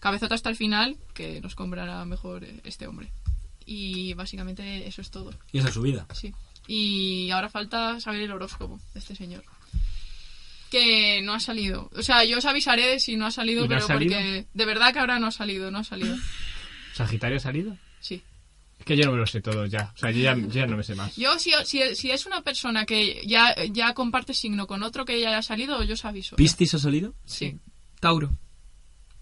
Cabezota 0.00 0.34
hasta 0.34 0.48
el 0.48 0.56
final, 0.56 0.96
que 1.12 1.40
nos 1.40 1.54
comprará 1.54 2.04
mejor 2.04 2.44
eh, 2.44 2.60
este 2.64 2.86
hombre. 2.86 3.10
Y 3.70 4.14
básicamente 4.14 4.86
eso 4.88 5.02
es 5.02 5.10
todo. 5.10 5.30
Y 5.52 5.58
esa 5.58 5.68
es 5.68 5.74
su 5.74 5.82
vida. 5.82 6.06
Sí. 6.14 6.32
Y 6.66 7.28
ahora 7.30 7.50
falta 7.50 8.00
saber 8.00 8.22
el 8.22 8.32
horóscopo 8.32 8.80
de 8.94 9.00
este 9.00 9.14
señor. 9.14 9.44
Que 10.70 11.20
no 11.22 11.34
ha 11.34 11.40
salido. 11.40 11.90
O 11.94 12.02
sea, 12.02 12.24
yo 12.24 12.38
os 12.38 12.46
avisaré 12.46 12.98
si 12.98 13.16
no 13.16 13.26
ha 13.26 13.30
salido, 13.30 13.66
¿Y 13.66 13.68
no 13.68 13.74
ha 13.74 13.76
pero 13.76 13.86
salido? 13.86 14.14
porque 14.14 14.46
de 14.54 14.64
verdad 14.64 14.94
que 14.94 15.00
ahora 15.00 15.18
no 15.18 15.26
ha 15.26 15.30
salido, 15.30 15.70
no 15.70 15.80
ha 15.80 15.84
salido. 15.84 16.16
¿Sagitario 16.94 17.36
ha 17.36 17.40
salido? 17.40 17.76
Sí. 18.00 18.22
Es 18.78 18.86
que 18.86 18.96
yo 18.96 19.04
no 19.04 19.12
me 19.12 19.18
lo 19.18 19.26
sé 19.26 19.42
todo 19.42 19.66
ya. 19.66 19.92
O 19.94 19.98
sea, 19.98 20.10
yo 20.12 20.20
ya, 20.22 20.34
yo 20.34 20.48
ya 20.48 20.66
no 20.66 20.78
me 20.78 20.82
sé 20.82 20.94
más. 20.94 21.14
Yo, 21.16 21.38
si, 21.38 21.52
si, 21.66 21.94
si 21.94 22.10
es 22.10 22.24
una 22.24 22.40
persona 22.40 22.86
que 22.86 23.22
ya, 23.26 23.54
ya 23.70 23.92
comparte 23.92 24.32
signo 24.32 24.66
con 24.66 24.82
otro 24.82 25.04
que 25.04 25.20
ya 25.20 25.28
haya 25.28 25.42
salido, 25.42 25.82
yo 25.84 25.92
os 25.92 26.04
aviso. 26.06 26.36
¿Piscis 26.36 26.72
ha 26.72 26.78
salido? 26.78 27.12
Sí. 27.26 27.58
Tauro. 28.00 28.30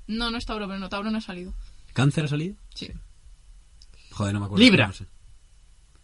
No, 0.07 0.31
no 0.31 0.38
es 0.38 0.47
Tauro, 0.47 0.69
pero 0.69 0.79
no, 0.79 0.88
Tauro 0.88 1.11
no 1.11 1.19
ha 1.19 1.23
salido. 1.23 1.53
¿Cáncer 1.95 2.26
ha 2.26 2.29
salido? 2.29 2.55
Sí. 2.75 2.93
Joder, 4.16 4.35
no 4.35 4.40
me 4.40 4.46
acuerdo. 4.46 4.64
Libra. 4.64 4.87
No, 4.88 4.92
sé. 4.92 5.04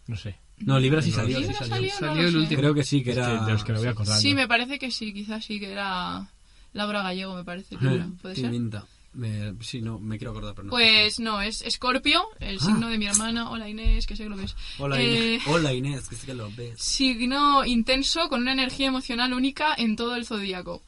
No 0.07 0.17
sé. 0.17 0.39
No, 0.59 0.79
Libra 0.79 1.01
sí 1.01 1.11
salió. 1.11 1.39
¿Libra 1.39 1.57
sí 1.63 1.69
salió. 1.69 1.91
Salió 1.93 2.21
lo 2.21 2.27
el 2.27 2.31
sé. 2.33 2.37
último. 2.37 2.59
Creo 2.61 2.73
que 2.73 2.83
sí, 2.83 3.03
que 3.03 3.09
Es 3.11 3.15
que 3.17 3.21
era... 3.23 3.45
de 3.45 3.51
los 3.53 3.63
que 3.63 3.71
me 3.73 3.79
voy 3.79 3.87
acordando. 3.87 4.21
Sí, 4.21 4.33
me 4.33 4.47
parece 4.47 4.77
que 4.79 4.91
sí, 4.91 5.13
quizás 5.13 5.43
sí, 5.43 5.59
que 5.59 5.71
era 5.71 6.27
Laura 6.73 7.01
Gallego, 7.03 7.35
me 7.35 7.43
parece. 7.43 7.75
Libra. 7.79 8.07
¿Puede 8.21 8.35
ser? 8.35 8.45
Pimienta. 8.45 8.85
Me- 9.13 9.53
sí, 9.61 9.79
no, 9.81 9.99
me 9.99 10.17
quiero 10.17 10.31
acordar, 10.31 10.53
pero 10.55 10.65
no. 10.65 10.71
Pues 10.71 11.19
no, 11.19 11.39
es 11.41 11.61
Escorpio, 11.61 12.23
el 12.39 12.57
Ah. 12.59 12.65
signo 12.65 12.89
de 12.89 12.97
mi 12.97 13.05
hermana. 13.05 13.49
Hola 13.51 13.69
Inés, 13.69 14.07
que 14.07 14.15
sé 14.15 14.23
que 14.23 14.29
lo 14.29 14.37
ves. 14.37 14.55
Hola, 14.79 14.99
Eh, 14.99 15.05
Inés. 15.35 15.43
Hola, 15.47 15.73
Inés, 15.73 16.07
que 16.09 16.15
sí 16.15 16.25
que 16.25 16.33
lo 16.33 16.49
ves. 16.51 16.79
Signo 16.81 17.63
intenso 17.65 18.27
con 18.29 18.41
una 18.41 18.53
energía 18.53 18.87
emocional 18.87 19.33
única 19.33 19.75
en 19.77 19.95
todo 19.95 20.15
el 20.15 20.25
zodíaco. 20.25 20.81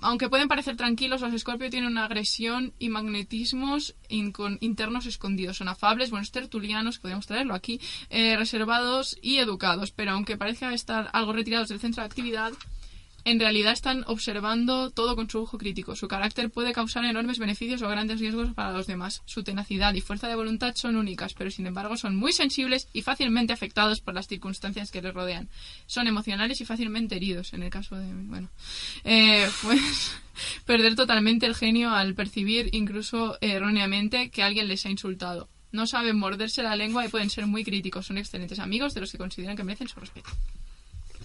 Aunque 0.00 0.28
pueden 0.28 0.48
parecer 0.48 0.76
tranquilos, 0.76 1.20
los 1.20 1.32
Escorpio 1.32 1.70
tienen 1.70 1.90
una 1.90 2.04
agresión 2.04 2.72
y 2.78 2.88
magnetismos 2.88 3.94
internos 4.08 5.06
escondidos. 5.06 5.56
Son 5.56 5.68
afables, 5.68 6.10
buenos 6.10 6.30
tertulianos, 6.30 6.98
podríamos 6.98 7.26
traerlo 7.26 7.54
aquí, 7.54 7.80
eh, 8.10 8.36
reservados 8.36 9.18
y 9.22 9.38
educados. 9.38 9.90
Pero 9.90 10.12
aunque 10.12 10.36
parezca 10.36 10.72
estar 10.72 11.10
algo 11.12 11.32
retirados 11.32 11.68
del 11.68 11.80
centro 11.80 12.02
de 12.02 12.06
actividad, 12.06 12.52
en 13.28 13.38
realidad 13.38 13.74
están 13.74 14.04
observando 14.06 14.90
todo 14.90 15.14
con 15.14 15.28
su 15.28 15.40
ojo 15.40 15.58
crítico. 15.58 15.94
Su 15.94 16.08
carácter 16.08 16.48
puede 16.48 16.72
causar 16.72 17.04
enormes 17.04 17.38
beneficios 17.38 17.82
o 17.82 17.88
grandes 17.88 18.20
riesgos 18.20 18.54
para 18.54 18.72
los 18.72 18.86
demás. 18.86 19.22
Su 19.26 19.42
tenacidad 19.42 19.92
y 19.92 20.00
fuerza 20.00 20.28
de 20.28 20.34
voluntad 20.34 20.74
son 20.76 20.96
únicas, 20.96 21.34
pero 21.34 21.50
sin 21.50 21.66
embargo 21.66 21.98
son 21.98 22.16
muy 22.16 22.32
sensibles 22.32 22.88
y 22.94 23.02
fácilmente 23.02 23.52
afectados 23.52 24.00
por 24.00 24.14
las 24.14 24.28
circunstancias 24.28 24.90
que 24.90 25.02
les 25.02 25.12
rodean. 25.12 25.50
Son 25.86 26.06
emocionales 26.06 26.62
y 26.62 26.64
fácilmente 26.64 27.16
heridos, 27.16 27.52
en 27.52 27.64
el 27.64 27.70
caso 27.70 27.96
de... 27.96 28.06
Bueno, 28.10 28.48
eh, 29.04 29.46
pues 29.62 30.16
perder 30.64 30.94
totalmente 30.94 31.44
el 31.44 31.54
genio 31.54 31.90
al 31.90 32.14
percibir, 32.14 32.70
incluso 32.72 33.36
erróneamente, 33.42 34.30
que 34.30 34.42
alguien 34.42 34.68
les 34.68 34.86
ha 34.86 34.90
insultado. 34.90 35.50
No 35.70 35.86
saben 35.86 36.18
morderse 36.18 36.62
la 36.62 36.76
lengua 36.76 37.04
y 37.04 37.08
pueden 37.08 37.28
ser 37.28 37.46
muy 37.46 37.62
críticos. 37.62 38.06
Son 38.06 38.16
excelentes 38.16 38.58
amigos 38.58 38.94
de 38.94 39.02
los 39.02 39.12
que 39.12 39.18
consideran 39.18 39.54
que 39.54 39.64
merecen 39.64 39.88
su 39.88 40.00
respeto. 40.00 40.30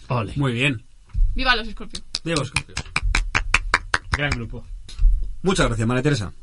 Ole. 0.10 0.34
Muy 0.36 0.52
bien. 0.52 0.84
¡Viva 1.36 1.56
los 1.56 1.68
Scorpio! 1.68 2.02
Diego 2.24 2.46
Scorpio. 2.46 2.76
Gran 4.12 4.30
grupo. 4.32 4.66
Muchas 5.42 5.68
gracias, 5.68 5.88
María 5.88 6.04
Teresa. 6.04 6.34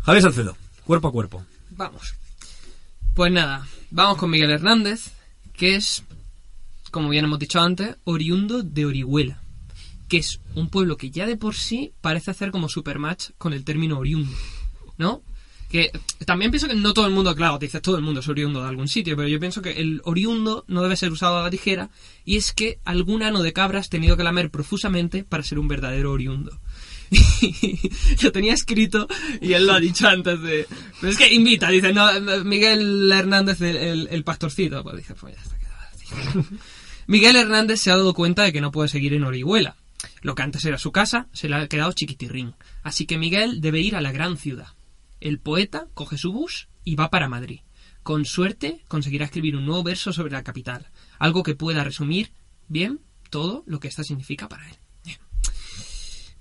Javier 0.00 0.22
Salcedo, 0.22 0.56
cuerpo 0.84 1.08
a 1.08 1.12
cuerpo. 1.12 1.44
Vamos. 1.70 2.14
Pues 3.14 3.32
nada, 3.32 3.66
vamos 3.90 4.18
con 4.18 4.30
Miguel 4.30 4.50
Hernández, 4.50 5.12
que 5.52 5.76
es, 5.76 6.02
como 6.90 7.08
bien 7.08 7.24
hemos 7.24 7.38
dicho 7.38 7.60
antes, 7.60 7.96
oriundo 8.04 8.62
de 8.62 8.86
Orihuela, 8.86 9.42
que 10.08 10.18
es 10.18 10.40
un 10.54 10.68
pueblo 10.68 10.96
que 10.96 11.10
ya 11.10 11.26
de 11.26 11.36
por 11.36 11.54
sí 11.54 11.92
parece 12.00 12.30
hacer 12.30 12.50
como 12.50 12.68
supermatch 12.68 13.30
con 13.38 13.52
el 13.52 13.64
término 13.64 13.98
oriundo, 13.98 14.36
¿no? 14.98 15.22
Que 15.70 15.92
también 16.26 16.50
pienso 16.50 16.66
que 16.66 16.74
no 16.74 16.92
todo 16.92 17.06
el 17.06 17.12
mundo, 17.12 17.34
claro, 17.36 17.58
dices 17.58 17.80
todo 17.80 17.96
el 17.96 18.02
mundo 18.02 18.20
es 18.20 18.28
oriundo 18.28 18.60
de 18.60 18.68
algún 18.68 18.88
sitio, 18.88 19.16
pero 19.16 19.28
yo 19.28 19.38
pienso 19.38 19.62
que 19.62 19.72
el 19.72 20.00
oriundo 20.04 20.64
no 20.66 20.82
debe 20.82 20.96
ser 20.96 21.12
usado 21.12 21.38
a 21.38 21.42
la 21.44 21.50
tijera 21.50 21.90
y 22.24 22.36
es 22.36 22.52
que 22.52 22.80
algún 22.84 23.22
ano 23.22 23.42
de 23.42 23.52
cabra 23.52 23.78
has 23.78 23.88
tenido 23.88 24.16
que 24.16 24.24
lamer 24.24 24.50
profusamente 24.50 25.22
para 25.22 25.44
ser 25.44 25.60
un 25.60 25.68
verdadero 25.68 26.10
oriundo. 26.10 26.58
lo 28.22 28.32
tenía 28.32 28.54
escrito 28.54 29.08
y 29.40 29.52
él 29.52 29.66
lo 29.66 29.74
ha 29.74 29.80
dicho 29.80 30.08
antes 30.08 30.40
de... 30.40 30.66
Pero 31.00 31.12
es 31.12 31.18
que 31.18 31.32
invita, 31.32 31.70
dice, 31.70 31.92
no, 31.92 32.08
Miguel 32.44 33.10
Hernández, 33.10 33.60
el, 33.60 34.24
pastorcito. 34.24 34.82
Pues 34.82 34.96
dice, 34.96 35.14
pues 35.14 35.34
ya 35.34 35.42
está 35.42 35.58
quedado. 35.58 36.44
Miguel 37.06 37.36
Hernández 37.36 37.80
se 37.80 37.90
ha 37.90 37.96
dado 37.96 38.14
cuenta 38.14 38.42
de 38.42 38.52
que 38.52 38.60
no 38.60 38.70
puede 38.70 38.88
seguir 38.88 39.14
en 39.14 39.24
Orihuela. 39.24 39.76
Lo 40.22 40.34
que 40.34 40.42
antes 40.42 40.64
era 40.64 40.78
su 40.78 40.92
casa 40.92 41.28
se 41.32 41.48
le 41.48 41.56
ha 41.56 41.68
quedado 41.68 41.92
chiquitirrín. 41.92 42.54
Así 42.82 43.06
que 43.06 43.18
Miguel 43.18 43.60
debe 43.60 43.80
ir 43.80 43.96
a 43.96 44.00
la 44.00 44.12
gran 44.12 44.36
ciudad. 44.36 44.68
El 45.20 45.38
poeta 45.38 45.86
coge 45.94 46.16
su 46.18 46.32
bus 46.32 46.68
y 46.84 46.94
va 46.94 47.10
para 47.10 47.28
Madrid. 47.28 47.60
Con 48.02 48.24
suerte 48.24 48.82
conseguirá 48.88 49.26
escribir 49.26 49.56
un 49.56 49.66
nuevo 49.66 49.82
verso 49.82 50.12
sobre 50.12 50.32
la 50.32 50.42
capital, 50.42 50.88
algo 51.18 51.42
que 51.42 51.54
pueda 51.54 51.84
resumir 51.84 52.32
bien 52.68 53.00
todo 53.28 53.62
lo 53.66 53.80
que 53.80 53.88
esta 53.88 54.04
significa 54.04 54.48
para 54.48 54.68
él. 54.68 54.76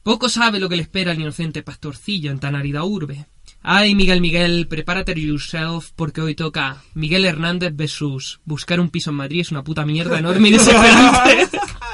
Poco 0.04 0.30
sabe 0.30 0.60
lo 0.60 0.70
que 0.70 0.78
le 0.78 0.82
espera 0.82 1.12
al 1.12 1.20
inocente 1.20 1.62
pastorcillo 1.62 2.32
en 2.32 2.39
tan 2.39 2.56
árida 2.56 2.84
urbe. 2.84 3.28
Ay, 3.62 3.94
Miguel 3.94 4.22
Miguel, 4.22 4.68
prepárate 4.68 5.13
yourself 5.20 5.92
porque 5.96 6.22
hoy 6.22 6.36
toca 6.36 6.82
Miguel 6.94 7.26
Hernández 7.26 7.74
versus 7.76 8.39
buscar 8.46 8.80
un 8.80 8.89
piso 8.89 9.10
en 9.10 9.18
Madrid 9.18 9.42
es 9.42 9.52
una 9.52 9.63
puta 9.63 9.86
mierda 9.86 10.18
enorme 10.18 10.48
y 10.48 10.52
desesperante. 10.54 11.50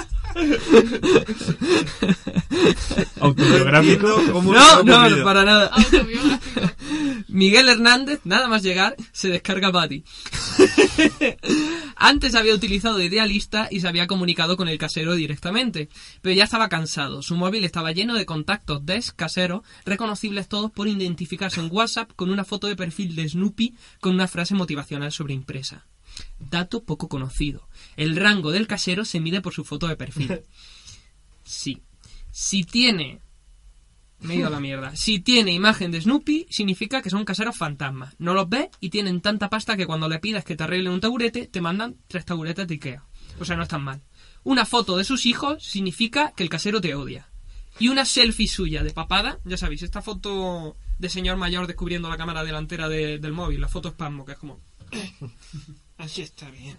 Autobiográfico. 3.19 4.21
¿Cómo- 4.31 4.53
No, 4.53 4.83
no, 4.83 5.23
para 5.23 5.43
nada. 5.45 5.67
Autobiográfico. 5.67 6.61
Miguel 7.27 7.67
Hernández, 7.69 8.21
nada 8.23 8.47
más 8.47 8.63
llegar, 8.63 8.95
se 9.11 9.29
descarga 9.29 9.69
Buddy. 9.71 10.03
Antes 11.97 12.35
había 12.35 12.53
utilizado 12.53 13.01
Idealista 13.01 13.67
y 13.71 13.79
se 13.79 13.87
había 13.87 14.07
comunicado 14.07 14.55
con 14.57 14.67
el 14.67 14.77
casero 14.77 15.15
directamente, 15.15 15.89
pero 16.21 16.35
ya 16.35 16.43
estaba 16.45 16.69
cansado. 16.69 17.21
Su 17.21 17.35
móvil 17.35 17.65
estaba 17.65 17.91
lleno 17.91 18.13
de 18.15 18.25
contactos 18.25 18.85
de 18.85 19.03
casero, 19.15 19.63
reconocibles 19.85 20.47
todos 20.47 20.71
por 20.71 20.87
identificarse 20.87 21.59
en 21.59 21.69
WhatsApp 21.71 22.11
con 22.15 22.29
una 22.31 22.45
foto 22.45 22.67
de 22.67 22.75
perfil 22.75 23.15
de 23.15 23.27
Snoopy 23.27 23.75
con 23.99 24.13
una 24.13 24.27
frase 24.27 24.53
motivacional 24.55 25.11
sobre 25.11 25.33
impresa. 25.33 25.85
Dato 26.39 26.83
poco 26.83 27.09
conocido. 27.09 27.67
El 27.97 28.15
rango 28.15 28.51
del 28.51 28.67
casero 28.67 29.05
se 29.05 29.19
mide 29.19 29.41
por 29.41 29.53
su 29.53 29.63
foto 29.63 29.87
de 29.87 29.95
perfil. 29.95 30.41
Sí. 31.43 31.81
Si 32.31 32.63
tiene 32.63 33.19
me 34.21 34.33
he 34.33 34.37
ido 34.37 34.47
a 34.47 34.49
la 34.49 34.59
mierda. 34.59 34.95
Si 34.95 35.19
tiene 35.19 35.51
imagen 35.51 35.91
de 35.91 36.01
Snoopy, 36.01 36.47
significa 36.49 37.01
que 37.03 37.11
son 37.11 37.23
caseros 37.25 37.55
fantasmas. 37.55 38.15
No 38.17 38.33
los 38.33 38.49
ves 38.49 38.69
y 38.79 38.89
tienen 38.89 39.21
tanta 39.21 39.49
pasta 39.49 39.77
que 39.77 39.85
cuando 39.85 40.09
le 40.09 40.17
pidas 40.19 40.43
que 40.43 40.55
te 40.55 40.63
arreglen 40.63 40.93
un 40.93 41.01
taburete, 41.01 41.45
te 41.47 41.61
mandan 41.61 41.97
tres 42.07 42.25
taburetes 42.25 42.67
de 42.67 42.73
Ikea. 42.75 43.03
O 43.39 43.45
sea, 43.45 43.55
no 43.55 43.63
están 43.63 43.83
mal. 43.83 44.01
Una 44.43 44.65
foto 44.65 44.97
de 44.97 45.03
sus 45.03 45.27
hijos 45.27 45.63
significa 45.63 46.33
que 46.35 46.41
el 46.43 46.49
casero 46.49 46.81
te 46.81 46.95
odia. 46.95 47.29
Y 47.77 47.89
una 47.89 48.05
selfie 48.05 48.47
suya 48.47 48.81
de 48.83 48.91
papada, 48.93 49.39
ya 49.45 49.57
sabéis, 49.57 49.83
esta 49.83 50.01
foto 50.01 50.77
de 50.97 51.09
señor 51.09 51.37
mayor 51.37 51.67
descubriendo 51.67 52.09
la 52.09 52.17
cámara 52.17 52.43
delantera 52.43 52.89
de- 52.89 53.19
del 53.19 53.33
móvil, 53.33 53.61
la 53.61 53.67
foto 53.67 53.89
espasmo, 53.89 54.25
que 54.25 54.31
es 54.31 54.37
como... 54.39 54.59
Así 55.97 56.21
está 56.21 56.49
bien. 56.49 56.77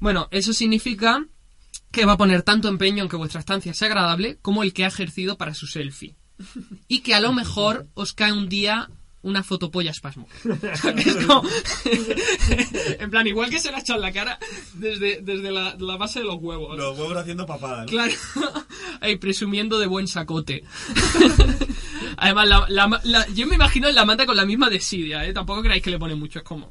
Bueno, 0.00 0.28
eso 0.30 0.52
significa 0.52 1.24
que 1.90 2.04
va 2.06 2.12
a 2.12 2.16
poner 2.18 2.42
tanto 2.42 2.68
empeño 2.68 3.02
en 3.04 3.08
que 3.08 3.16
vuestra 3.16 3.40
estancia 3.40 3.72
sea 3.74 3.86
agradable 3.88 4.38
como 4.42 4.62
el 4.62 4.72
que 4.72 4.84
ha 4.84 4.88
ejercido 4.88 5.36
para 5.38 5.54
su 5.54 5.66
selfie. 5.66 6.14
Y 6.88 7.00
que 7.00 7.14
a 7.14 7.20
lo 7.20 7.32
mejor 7.32 7.86
os 7.94 8.12
cae 8.12 8.32
un 8.32 8.48
día 8.48 8.90
una 9.22 9.42
fotopolla 9.42 9.90
espasmo. 9.92 10.28
Es 10.96 11.16
como- 11.26 11.48
en 12.98 13.10
plan, 13.10 13.26
igual 13.26 13.48
que 13.48 13.58
se 13.60 13.70
la 13.70 13.78
ha 13.78 13.80
echado 13.80 13.98
en 13.98 14.02
la 14.02 14.12
cara 14.12 14.38
desde, 14.74 15.20
desde 15.22 15.50
la, 15.50 15.74
la 15.78 15.96
base 15.96 16.18
de 16.18 16.26
los 16.26 16.36
huevos. 16.40 16.76
Los 16.76 16.98
huevos 16.98 17.16
haciendo 17.16 17.46
papadas. 17.46 17.86
Claro. 17.88 18.12
Ahí, 19.00 19.16
presumiendo 19.16 19.78
de 19.78 19.86
buen 19.86 20.08
sacote. 20.08 20.64
Además, 22.16 22.48
la, 22.48 22.66
la- 22.68 23.00
la- 23.04 23.26
yo 23.28 23.46
me 23.46 23.54
imagino 23.54 23.90
la 23.90 24.04
manta 24.04 24.26
con 24.26 24.36
la 24.36 24.44
misma 24.44 24.68
desidia, 24.70 25.24
¿eh? 25.26 25.32
Tampoco 25.32 25.62
creáis 25.62 25.82
que 25.82 25.90
le 25.90 25.98
pone 25.98 26.14
mucho, 26.14 26.38
es 26.40 26.44
como... 26.44 26.68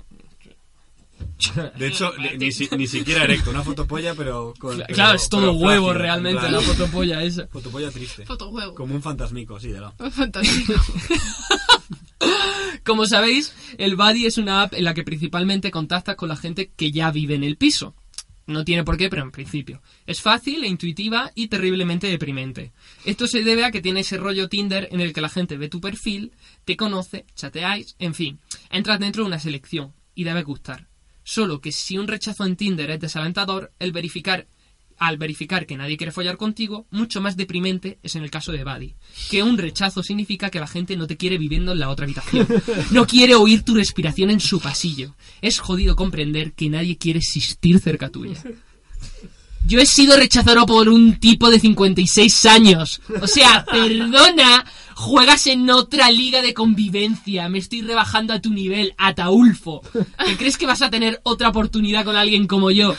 De 1.77 1.87
hecho, 1.87 2.13
ni, 2.17 2.37
ni 2.37 2.51
si- 2.51 2.69
ni 2.77 2.87
siquiera 2.87 3.23
erecto, 3.23 3.49
una 3.49 3.63
fotopolla, 3.63 4.13
pero 4.15 4.53
con. 4.59 4.77
Pero- 4.77 4.93
claro, 4.93 5.15
es 5.15 5.27
todo 5.29 5.51
huevo 5.53 5.91
realmente 5.93 6.45
en 6.45 6.53
la 6.53 6.59
plan, 6.59 6.71
fotopolla 6.75 7.21
esa. 7.23 7.47
Fotopolla 7.47 7.91
triste. 7.91 8.25
Como 8.75 8.95
un 8.95 9.01
fantasmico, 9.01 9.59
sí, 9.59 9.69
de 9.69 9.81
lado. 9.81 9.93
Fantástico. 10.11 10.73
Como 12.85 13.05
sabéis, 13.05 13.53
el 13.77 13.95
Buddy 13.95 14.25
es 14.25 14.37
una 14.37 14.63
app 14.63 14.73
en 14.73 14.83
la 14.83 14.93
que 14.93 15.03
principalmente 15.03 15.71
contactas 15.71 16.15
con 16.15 16.29
la 16.29 16.35
gente 16.35 16.71
que 16.75 16.91
ya 16.91 17.11
vive 17.11 17.35
en 17.35 17.43
el 17.43 17.57
piso. 17.57 17.95
No 18.45 18.65
tiene 18.65 18.83
por 18.83 18.97
qué, 18.97 19.07
pero 19.09 19.21
en 19.23 19.31
principio. 19.31 19.81
Es 20.05 20.19
fácil 20.21 20.63
e 20.65 20.67
intuitiva 20.67 21.31
y 21.33 21.47
terriblemente 21.47 22.07
deprimente. 22.07 22.73
Esto 23.05 23.25
se 23.25 23.41
debe 23.41 23.63
a 23.63 23.71
que 23.71 23.81
tiene 23.81 24.01
ese 24.01 24.17
rollo 24.17 24.49
Tinder 24.49 24.89
en 24.91 24.99
el 24.99 25.13
que 25.13 25.21
la 25.21 25.29
gente 25.29 25.55
ve 25.55 25.69
tu 25.69 25.79
perfil, 25.79 26.33
te 26.65 26.75
conoce, 26.75 27.25
chateáis, 27.35 27.95
en 27.99 28.13
fin. 28.13 28.39
Entras 28.69 28.99
dentro 28.99 29.23
de 29.23 29.27
una 29.27 29.39
selección 29.39 29.93
y 30.13 30.25
debe 30.25 30.43
gustar. 30.43 30.87
Solo 31.23 31.61
que 31.61 31.71
si 31.71 31.97
un 31.97 32.07
rechazo 32.07 32.45
en 32.45 32.55
Tinder 32.55 32.91
es 32.91 32.99
desalentador, 32.99 33.71
el 33.79 33.91
verificar 33.91 34.47
al 34.97 35.17
verificar 35.17 35.65
que 35.65 35.75
nadie 35.75 35.97
quiere 35.97 36.11
follar 36.11 36.37
contigo, 36.37 36.85
mucho 36.91 37.19
más 37.19 37.35
deprimente 37.35 37.99
es 38.03 38.15
en 38.15 38.23
el 38.23 38.31
caso 38.31 38.51
de 38.51 38.63
Buddy. 38.63 38.93
Que 39.29 39.43
un 39.43 39.57
rechazo 39.57 40.03
significa 40.03 40.49
que 40.49 40.59
la 40.59 40.67
gente 40.67 40.95
no 40.95 41.07
te 41.07 41.17
quiere 41.17 41.37
viviendo 41.37 41.71
en 41.71 41.79
la 41.79 41.89
otra 41.89 42.05
habitación. 42.05 42.47
No 42.91 43.07
quiere 43.07 43.35
oír 43.35 43.63
tu 43.63 43.75
respiración 43.75 44.29
en 44.29 44.39
su 44.39 44.59
pasillo. 44.59 45.15
Es 45.41 45.59
jodido 45.59 45.95
comprender 45.95 46.53
que 46.53 46.69
nadie 46.69 46.97
quiere 46.97 47.19
existir 47.19 47.79
cerca 47.79 48.09
tuya. 48.09 48.41
Yo 49.65 49.79
he 49.79 49.85
sido 49.85 50.17
rechazado 50.17 50.65
por 50.65 50.89
un 50.89 51.19
tipo 51.19 51.49
de 51.49 51.59
56 51.59 52.45
años. 52.45 53.01
O 53.21 53.27
sea, 53.27 53.65
perdona, 53.65 54.65
juegas 54.95 55.47
en 55.47 55.69
otra 55.69 56.09
liga 56.11 56.41
de 56.41 56.53
convivencia. 56.53 57.49
Me 57.49 57.59
estoy 57.59 57.81
rebajando 57.81 58.33
a 58.33 58.39
tu 58.41 58.51
nivel, 58.51 58.93
Ataulfo. 58.97 59.81
¿Te 60.25 60.37
crees 60.37 60.57
que 60.57 60.65
vas 60.65 60.81
a 60.81 60.89
tener 60.89 61.19
otra 61.23 61.49
oportunidad 61.49 62.05
con 62.05 62.15
alguien 62.15 62.47
como 62.47 62.71
yo? 62.71 62.95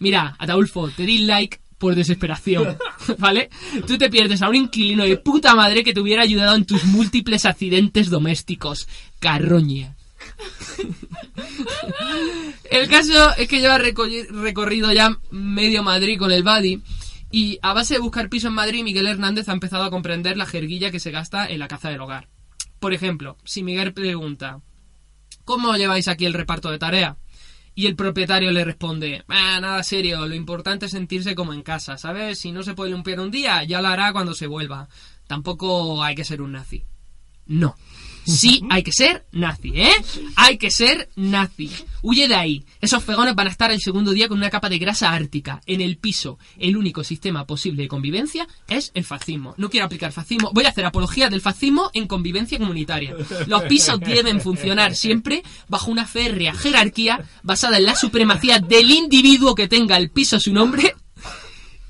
Mira, 0.00 0.36
Ataulfo, 0.38 0.88
te 0.90 1.04
di 1.04 1.18
like 1.18 1.60
por 1.78 1.94
desesperación, 1.94 2.78
¿vale? 3.18 3.50
Tú 3.86 3.98
te 3.98 4.08
pierdes 4.08 4.40
a 4.42 4.48
un 4.48 4.54
inquilino 4.54 5.04
de 5.04 5.16
puta 5.18 5.54
madre 5.54 5.84
que 5.84 5.92
te 5.92 6.00
hubiera 6.00 6.22
ayudado 6.22 6.56
en 6.56 6.64
tus 6.64 6.84
múltiples 6.84 7.44
accidentes 7.44 8.08
domésticos. 8.10 8.88
Carroña. 9.18 9.94
El 12.70 12.88
caso 12.88 13.34
es 13.36 13.48
que 13.48 13.60
lleva 13.60 13.78
reco- 13.78 14.26
recorrido 14.30 14.92
ya 14.92 15.16
medio 15.30 15.82
Madrid 15.82 16.18
con 16.18 16.32
el 16.32 16.42
Buddy 16.42 16.80
y 17.34 17.58
a 17.62 17.72
base 17.72 17.94
de 17.94 18.00
buscar 18.00 18.28
piso 18.28 18.46
en 18.46 18.54
Madrid, 18.54 18.84
Miguel 18.84 19.08
Hernández 19.08 19.48
ha 19.48 19.52
empezado 19.54 19.82
a 19.82 19.90
comprender 19.90 20.36
la 20.36 20.46
jerguilla 20.46 20.92
que 20.92 21.00
se 21.00 21.10
gasta 21.10 21.48
en 21.48 21.58
la 21.58 21.66
caza 21.66 21.90
del 21.90 22.00
hogar. 22.00 22.28
Por 22.78 22.94
ejemplo, 22.94 23.38
si 23.44 23.64
Miguel 23.64 23.92
pregunta, 23.92 24.60
¿cómo 25.44 25.76
lleváis 25.76 26.06
aquí 26.06 26.26
el 26.26 26.32
reparto 26.32 26.70
de 26.70 26.78
tarea? 26.78 27.16
Y 27.74 27.86
el 27.86 27.96
propietario 27.96 28.52
le 28.52 28.64
responde, 28.64 29.24
"Ah, 29.26 29.58
nada 29.60 29.82
serio, 29.82 30.28
lo 30.28 30.36
importante 30.36 30.86
es 30.86 30.92
sentirse 30.92 31.34
como 31.34 31.52
en 31.52 31.62
casa, 31.62 31.98
¿sabes? 31.98 32.38
Si 32.38 32.52
no 32.52 32.62
se 32.62 32.74
puede 32.74 32.92
limpiar 32.92 33.18
un 33.18 33.32
día, 33.32 33.64
ya 33.64 33.82
lo 33.82 33.88
hará 33.88 34.12
cuando 34.12 34.32
se 34.32 34.46
vuelva. 34.46 34.88
Tampoco 35.26 36.04
hay 36.04 36.14
que 36.14 36.24
ser 36.24 36.40
un 36.40 36.52
nazi. 36.52 36.84
No. 37.46 37.74
Sí, 38.24 38.62
hay 38.70 38.82
que 38.82 38.92
ser 38.92 39.26
nazi, 39.32 39.72
¿eh? 39.74 39.92
Hay 40.36 40.58
que 40.58 40.70
ser 40.70 41.10
nazi. 41.16 41.70
Huye 42.02 42.28
de 42.28 42.34
ahí. 42.34 42.64
Esos 42.80 43.04
fegones 43.04 43.34
van 43.34 43.46
a 43.46 43.50
estar 43.50 43.70
el 43.70 43.80
segundo 43.80 44.12
día 44.12 44.28
con 44.28 44.38
una 44.38 44.50
capa 44.50 44.68
de 44.68 44.78
grasa 44.78 45.12
ártica. 45.12 45.60
En 45.66 45.80
el 45.80 45.98
piso, 45.98 46.38
el 46.58 46.76
único 46.76 47.04
sistema 47.04 47.46
posible 47.46 47.82
de 47.82 47.88
convivencia 47.88 48.46
es 48.68 48.90
el 48.94 49.04
fascismo. 49.04 49.54
No 49.56 49.70
quiero 49.70 49.86
aplicar 49.86 50.12
fascismo. 50.12 50.50
Voy 50.52 50.64
a 50.64 50.70
hacer 50.70 50.84
apología 50.84 51.28
del 51.28 51.40
fascismo 51.40 51.90
en 51.92 52.06
convivencia 52.06 52.58
comunitaria. 52.58 53.14
Los 53.46 53.62
pisos 53.64 54.00
deben 54.00 54.40
funcionar 54.40 54.94
siempre 54.94 55.42
bajo 55.68 55.90
una 55.90 56.06
férrea 56.06 56.54
jerarquía 56.54 57.24
basada 57.42 57.78
en 57.78 57.84
la 57.84 57.96
supremacía 57.96 58.58
del 58.58 58.90
individuo 58.90 59.54
que 59.54 59.68
tenga 59.68 59.96
el 59.96 60.10
piso 60.10 60.36
a 60.36 60.40
su 60.40 60.52
nombre 60.52 60.94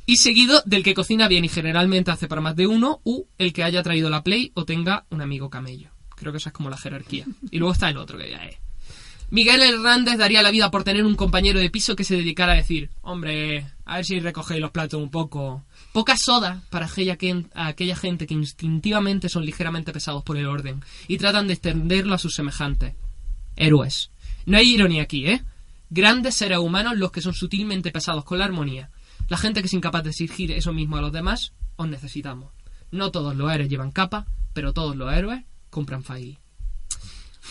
y 0.07 0.17
seguido 0.17 0.63
del 0.67 0.83
que 0.83 0.95
cocina 0.95 1.29
bien 1.29 1.45
y 1.45 1.49
generalmente 1.49 2.11
hace 2.11 2.29
para 2.29 2.41
más 2.41 2.57
de 2.57 2.67
uno, 2.67 3.01
u 3.05 3.27
el 3.39 3.53
que 3.53 3.65
haya 3.65 3.83
traído 3.83 4.11
la 4.11 4.23
Play 4.23 4.53
o 4.55 4.65
tenga 4.65 5.07
un 5.11 5.23
amigo 5.23 5.49
camello. 5.51 5.94
Creo 6.17 6.33
que 6.33 6.39
esa 6.39 6.51
es 6.51 6.55
como 6.55 6.71
la 6.71 6.77
jerarquía. 6.79 7.27
Y 7.51 7.59
luego 7.59 7.73
está 7.73 7.89
el 7.91 7.97
otro 7.97 8.19
que 8.19 8.31
ya 8.31 8.45
es. 8.45 8.57
Miguel 9.31 9.63
Hernández 9.63 10.17
daría 10.19 10.43
la 10.43 10.51
vida 10.51 10.71
por 10.71 10.85
tener 10.85 11.05
un 11.05 11.17
compañero 11.17 11.59
de 11.59 11.71
piso 11.71 11.97
que 11.97 12.05
se 12.05 12.15
dedicara 12.15 12.53
a 12.53 12.57
decir, 12.57 12.91
hombre, 13.03 13.67
a 13.85 13.97
ver 13.97 14.05
si 14.05 14.21
recogéis 14.21 14.61
los 14.61 14.71
platos 14.71 15.01
un 15.03 15.11
poco. 15.11 15.65
Poca 15.93 16.15
soda 16.17 16.63
para 16.71 16.87
aquella, 16.87 17.17
que- 17.17 17.45
aquella 17.55 17.97
gente 17.97 18.27
que 18.27 18.35
instintivamente 18.35 19.29
son 19.29 19.45
ligeramente 19.45 19.93
pesados 19.93 20.23
por 20.23 20.37
el 20.37 20.47
orden 20.47 20.83
y 21.09 21.17
tratan 21.19 21.47
de 21.49 21.55
extenderlo 21.55 22.15
a 22.15 22.19
sus 22.19 22.35
semejantes. 22.35 22.95
Héroes. 23.57 24.11
No 24.47 24.59
hay 24.59 24.75
ironía 24.75 25.03
aquí, 25.03 25.27
¿eh? 25.27 25.43
Grandes 25.91 26.35
seres 26.37 26.59
humanos 26.59 26.97
los 26.99 27.11
que 27.11 27.21
son 27.23 27.35
sutilmente 27.35 27.91
pesados 27.91 28.25
con 28.25 28.39
la 28.39 28.45
armonía. 28.45 28.91
La 29.29 29.37
gente 29.39 29.61
que 29.63 29.67
es 29.67 29.73
incapaz 29.73 30.05
de 30.05 30.11
exigir 30.11 30.53
eso 30.53 30.73
mismo 30.73 30.97
a 30.97 31.01
los 31.01 31.13
demás, 31.13 31.55
os 31.77 31.89
necesitamos. 31.89 32.53
No 32.91 33.11
todos 33.11 33.35
los 33.35 33.51
héroes 33.51 33.69
llevan 33.71 33.91
capa, 33.91 34.27
pero 34.53 34.73
todos 34.73 34.97
los 34.97 35.13
héroes 35.13 35.45
compran 35.75 36.05
Fire. 36.05 36.39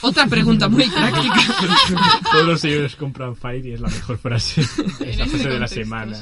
Otra 0.01 0.25
pregunta 0.27 0.69
muy 0.69 0.89
práctica. 0.89 1.41
Todos 2.31 2.47
los 2.47 2.61
señores 2.61 2.95
compran 2.95 3.35
Fire 3.35 3.65
y 3.65 3.73
es 3.73 3.81
la 3.81 3.89
mejor 3.89 4.17
frase. 4.17 4.61
Es 5.05 5.17
la 5.17 5.25
frase 5.27 5.49
de 5.49 5.59
la 5.59 5.67
semana. 5.67 6.21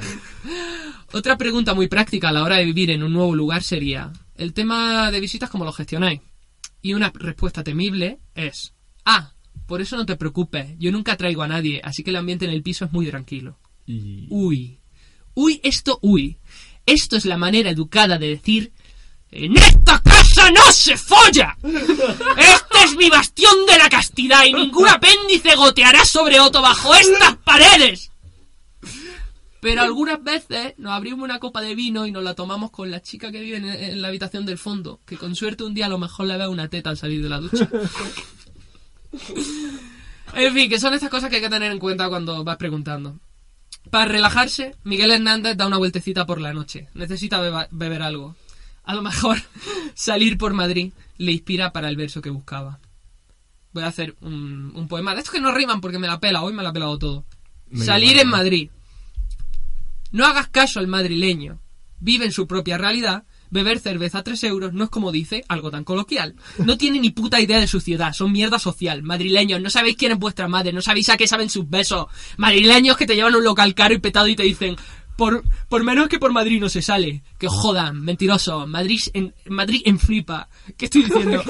Otra 1.13 1.37
pregunta 1.37 1.75
muy 1.75 1.87
práctica 1.87 2.29
a 2.29 2.31
la 2.31 2.43
hora 2.43 2.55
de 2.57 2.65
vivir 2.65 2.89
en 2.89 3.03
un 3.03 3.13
nuevo 3.13 3.35
lugar 3.35 3.61
sería, 3.61 4.11
el 4.35 4.53
tema 4.53 5.11
de 5.11 5.19
visitas, 5.19 5.49
¿cómo 5.49 5.63
lo 5.63 5.71
gestionáis? 5.71 6.21
Y 6.81 6.95
una 6.95 7.11
respuesta 7.13 7.63
temible 7.63 8.19
es, 8.33 8.73
ah, 9.05 9.33
por 9.67 9.81
eso 9.81 9.95
no 9.95 10.07
te 10.07 10.15
preocupes, 10.15 10.75
yo 10.79 10.91
nunca 10.91 11.15
traigo 11.17 11.43
a 11.43 11.47
nadie, 11.47 11.81
así 11.83 12.03
que 12.03 12.09
el 12.09 12.15
ambiente 12.15 12.45
en 12.45 12.51
el 12.51 12.63
piso 12.63 12.85
es 12.85 12.91
muy 12.91 13.05
tranquilo. 13.05 13.59
Y 13.85 14.25
Uy. 14.31 14.79
Uy, 15.35 15.61
esto, 15.63 15.99
uy. 16.01 16.39
Esto 16.87 17.15
es 17.15 17.25
la 17.25 17.37
manera 17.37 17.69
educada 17.69 18.17
de 18.17 18.29
decir... 18.29 18.73
¡En 19.33 19.55
esta 19.55 20.01
casa 20.31 20.51
no 20.51 20.71
se 20.71 20.97
folla! 20.97 21.57
¡Este 21.63 22.83
es 22.85 22.95
mi 22.95 23.09
bastión 23.09 23.65
de 23.67 23.77
la 23.77 23.89
castidad 23.89 24.45
y 24.45 24.53
ningún 24.53 24.87
apéndice 24.87 25.55
goteará 25.55 26.05
sobre 26.05 26.39
otro 26.39 26.61
bajo 26.61 26.93
estas 26.95 27.35
paredes! 27.37 28.11
Pero 29.61 29.81
algunas 29.81 30.23
veces 30.23 30.73
nos 30.77 30.93
abrimos 30.93 31.23
una 31.23 31.39
copa 31.39 31.61
de 31.61 31.75
vino 31.75 32.07
y 32.07 32.11
nos 32.11 32.23
la 32.23 32.33
tomamos 32.33 32.71
con 32.71 32.89
la 32.89 33.01
chica 33.01 33.31
que 33.31 33.41
vive 33.41 33.57
en, 33.57 34.01
la 34.01 34.07
habitación 34.07 34.43
del 34.45 34.57
fondo, 34.57 34.99
que 35.05 35.17
con 35.17 35.35
suerte 35.35 35.63
un 35.63 35.75
día 35.75 35.85
a 35.85 35.89
lo 35.89 35.99
mejor 35.99 36.25
le 36.25 36.37
ve 36.37 36.47
una 36.47 36.67
teta 36.67 36.89
al 36.89 36.97
salir 36.97 37.21
de 37.21 37.29
la 37.29 37.39
ducha. 37.39 37.69
En 40.33 40.53
fin, 40.53 40.69
que 40.69 40.79
son 40.79 40.93
estas 40.93 41.09
cosas 41.09 41.29
que 41.29 41.35
hay 41.35 41.41
que 41.41 41.49
tener 41.49 41.71
en 41.71 41.77
cuenta 41.77 42.07
cuando 42.07 42.43
vas 42.45 42.55
preguntando. 42.55 43.19
Para 43.89 44.05
relajarse, 44.05 44.75
Miguel 44.83 45.11
Hernández 45.11 45.57
da 45.57 45.67
una 45.67 45.77
vueltecita 45.77 46.25
por 46.25 46.39
la 46.39 46.53
noche. 46.53 46.87
Necesita 46.93 47.67
beber 47.69 48.01
algo. 48.01 48.35
A 48.91 48.93
lo 48.93 49.03
mejor 49.03 49.37
salir 49.93 50.37
por 50.37 50.53
Madrid 50.53 50.91
le 51.17 51.31
inspira 51.31 51.71
para 51.71 51.87
el 51.87 51.95
verso 51.95 52.21
que 52.21 52.29
buscaba. 52.29 52.77
Voy 53.71 53.83
a 53.83 53.87
hacer 53.87 54.17
un, 54.19 54.73
un 54.75 54.89
poema. 54.89 55.13
De 55.13 55.19
estos 55.19 55.33
que 55.33 55.39
no 55.39 55.53
riman 55.53 55.79
porque 55.79 55.97
me 55.97 56.07
la 56.07 56.19
pela. 56.19 56.43
Hoy 56.43 56.51
me 56.51 56.61
la 56.61 56.69
ha 56.69 56.73
pelado 56.73 56.99
todo. 56.99 57.23
Salir 57.73 58.19
en. 58.19 58.27
Madrid. 58.27 58.69
No 60.11 60.25
hagas 60.25 60.49
caso 60.49 60.81
al 60.81 60.87
madrileño. 60.87 61.57
Vive 62.01 62.25
en 62.25 62.33
su 62.33 62.47
propia 62.47 62.77
realidad. 62.77 63.23
Beber 63.49 63.79
cerveza 63.79 64.19
a 64.19 64.23
3 64.23 64.43
euros 64.43 64.73
no 64.73 64.83
es 64.83 64.89
como 64.89 65.13
dice 65.13 65.45
algo 65.47 65.71
tan 65.71 65.85
coloquial. 65.85 66.35
No 66.57 66.77
tiene 66.77 66.99
ni 66.99 67.11
puta 67.11 67.39
idea 67.39 67.61
de 67.61 67.67
su 67.67 67.79
ciudad. 67.79 68.11
Son 68.11 68.29
mierda 68.29 68.59
social. 68.59 69.03
Madrileños, 69.03 69.61
no 69.61 69.69
sabéis 69.69 69.95
quién 69.95 70.11
es 70.11 70.19
vuestra 70.19 70.49
madre. 70.49 70.73
No 70.73 70.81
sabéis 70.81 71.07
a 71.07 71.15
qué 71.15 71.27
saben 71.27 71.49
sus 71.49 71.69
besos. 71.69 72.07
Madrileños 72.35 72.97
que 72.97 73.05
te 73.05 73.15
llevan 73.15 73.35
a 73.35 73.37
un 73.37 73.45
local 73.45 73.73
caro 73.73 73.93
y 73.93 73.99
petado 73.99 74.27
y 74.27 74.35
te 74.35 74.43
dicen... 74.43 74.75
Por, 75.21 75.43
por 75.69 75.83
menos 75.83 76.09
que 76.09 76.17
por 76.17 76.31
Madrid 76.31 76.59
no 76.59 76.67
se 76.67 76.81
sale. 76.81 77.21
Que 77.37 77.45
os 77.45 77.53
jodan, 77.53 78.01
mentiroso. 78.01 78.65
Madrid 78.65 78.99
en, 79.13 79.35
Madrid 79.45 79.83
en 79.85 79.99
flipa. 79.99 80.49
¿Qué 80.75 80.85
estoy 80.85 81.03
diciendo? 81.03 81.43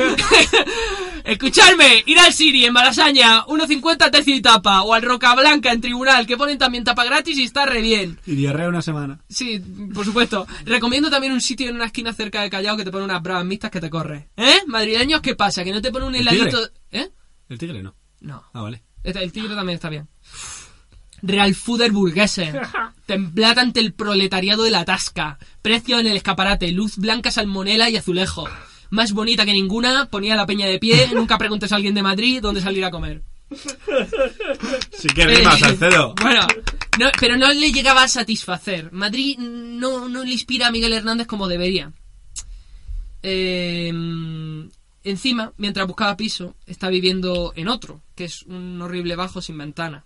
Escuchadme, 1.23 2.03
ir 2.05 2.19
al 2.19 2.33
Siri 2.33 2.65
en 2.65 2.73
Malasaña, 2.73 3.45
1.50 3.45 4.11
tercio 4.11 4.35
y 4.35 4.41
tapa, 4.41 4.81
o 4.81 4.93
al 4.93 5.01
Roca 5.03 5.33
Blanca 5.35 5.71
en 5.71 5.79
Tribunal, 5.79 6.27
que 6.27 6.35
ponen 6.35 6.57
también 6.57 6.83
tapa 6.83 7.05
gratis 7.05 7.37
y 7.37 7.43
está 7.43 7.65
re 7.65 7.79
bien. 7.79 8.19
Y 8.25 8.35
diarrea 8.35 8.67
una 8.67 8.81
semana. 8.81 9.21
Sí, 9.29 9.63
por 9.93 10.03
supuesto. 10.03 10.45
Recomiendo 10.65 11.09
también 11.09 11.31
un 11.31 11.39
sitio 11.39 11.69
en 11.69 11.75
una 11.75 11.85
esquina 11.85 12.11
cerca 12.11 12.41
de 12.41 12.49
Callao 12.49 12.75
que 12.75 12.83
te 12.83 12.91
pone 12.91 13.05
unas 13.05 13.23
bravas 13.23 13.45
mixtas 13.45 13.71
que 13.71 13.79
te 13.79 13.89
corre. 13.89 14.27
¿Eh? 14.35 14.63
Madrileños, 14.67 15.21
¿qué 15.21 15.37
pasa? 15.37 15.63
Que 15.63 15.71
no 15.71 15.81
te 15.81 15.93
pone 15.93 16.07
un 16.07 16.15
¿El 16.15 16.27
heladito... 16.27 16.59
¿Eh? 16.91 17.09
El 17.47 17.57
tigre 17.57 17.81
no. 17.81 17.95
No. 18.19 18.43
Ah, 18.51 18.63
vale. 18.63 18.83
Este- 19.01 19.23
El 19.23 19.31
tigre 19.31 19.55
también 19.55 19.75
está 19.75 19.87
bien. 19.87 20.09
Real 21.21 21.55
Fooder 21.55 21.91
burgueses. 21.93 22.53
Templata 23.15 23.59
ante 23.59 23.81
el 23.81 23.93
proletariado 23.93 24.63
de 24.63 24.71
la 24.71 24.85
tasca. 24.85 25.37
Precio 25.61 25.99
en 25.99 26.07
el 26.07 26.15
escaparate. 26.15 26.71
Luz 26.71 26.95
blanca, 26.95 27.29
salmonela 27.29 27.89
y 27.89 27.97
azulejo. 27.97 28.47
Más 28.89 29.11
bonita 29.11 29.43
que 29.43 29.51
ninguna. 29.51 30.05
Ponía 30.09 30.37
la 30.37 30.45
peña 30.45 30.65
de 30.67 30.79
pie. 30.79 31.09
Nunca 31.13 31.37
preguntes 31.37 31.71
a 31.71 31.75
alguien 31.75 31.93
de 31.93 32.03
Madrid 32.03 32.41
dónde 32.41 32.61
salir 32.61 32.85
a 32.85 32.89
comer. 32.91 33.21
Sí 34.93 35.09
que 35.09 35.25
rimas, 35.27 35.57
Eh, 35.57 35.59
Salcedo. 35.59 36.15
Bueno, 36.21 36.47
no, 36.99 37.07
pero 37.19 37.35
no 37.35 37.51
le 37.51 37.73
llegaba 37.73 38.03
a 38.03 38.07
satisfacer. 38.07 38.93
Madrid 38.93 39.37
no, 39.39 40.07
no 40.07 40.23
le 40.23 40.31
inspira 40.31 40.67
a 40.67 40.71
Miguel 40.71 40.93
Hernández 40.93 41.27
como 41.27 41.49
debería. 41.49 41.91
eh, 43.23 43.91
encima, 45.03 45.51
mientras 45.57 45.85
buscaba 45.85 46.15
piso, 46.15 46.55
está 46.65 46.87
viviendo 46.87 47.51
en 47.57 47.67
otro, 47.67 48.01
que 48.15 48.23
es 48.23 48.43
un 48.43 48.81
horrible 48.81 49.17
bajo 49.17 49.41
sin 49.41 49.57
ventana. 49.57 50.05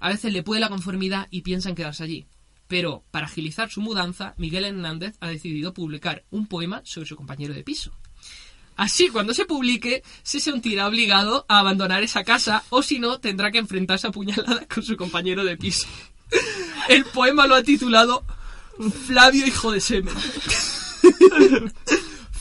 A 0.00 0.08
veces 0.08 0.32
le 0.32 0.42
puede 0.42 0.60
la 0.62 0.68
conformidad 0.70 1.26
y 1.30 1.42
piensa 1.42 1.68
en 1.68 1.74
quedarse 1.74 2.04
allí. 2.04 2.26
Pero, 2.68 3.04
para 3.10 3.26
agilizar 3.26 3.70
su 3.70 3.80
mudanza, 3.80 4.34
Miguel 4.38 4.64
Hernández 4.64 5.16
ha 5.20 5.28
decidido 5.28 5.72
publicar 5.72 6.24
un 6.30 6.46
poema 6.46 6.82
sobre 6.84 7.08
su 7.08 7.16
compañero 7.16 7.54
de 7.54 7.62
piso. 7.62 7.92
Así, 8.76 9.08
cuando 9.08 9.32
se 9.32 9.46
publique, 9.46 10.02
se 10.22 10.38
sentirá 10.38 10.86
obligado 10.86 11.46
a 11.48 11.60
abandonar 11.60 12.02
esa 12.02 12.24
casa 12.24 12.62
o 12.68 12.82
si 12.82 12.98
no, 12.98 13.20
tendrá 13.20 13.50
que 13.50 13.58
enfrentarse 13.58 14.06
a 14.06 14.10
puñaladas 14.10 14.66
con 14.66 14.82
su 14.82 14.96
compañero 14.96 15.44
de 15.44 15.56
piso. 15.56 15.86
El 16.88 17.04
poema 17.06 17.46
lo 17.46 17.54
ha 17.54 17.62
titulado 17.62 18.24
Flavio, 19.06 19.46
hijo 19.46 19.72
de 19.72 19.80
semen. 19.80 20.14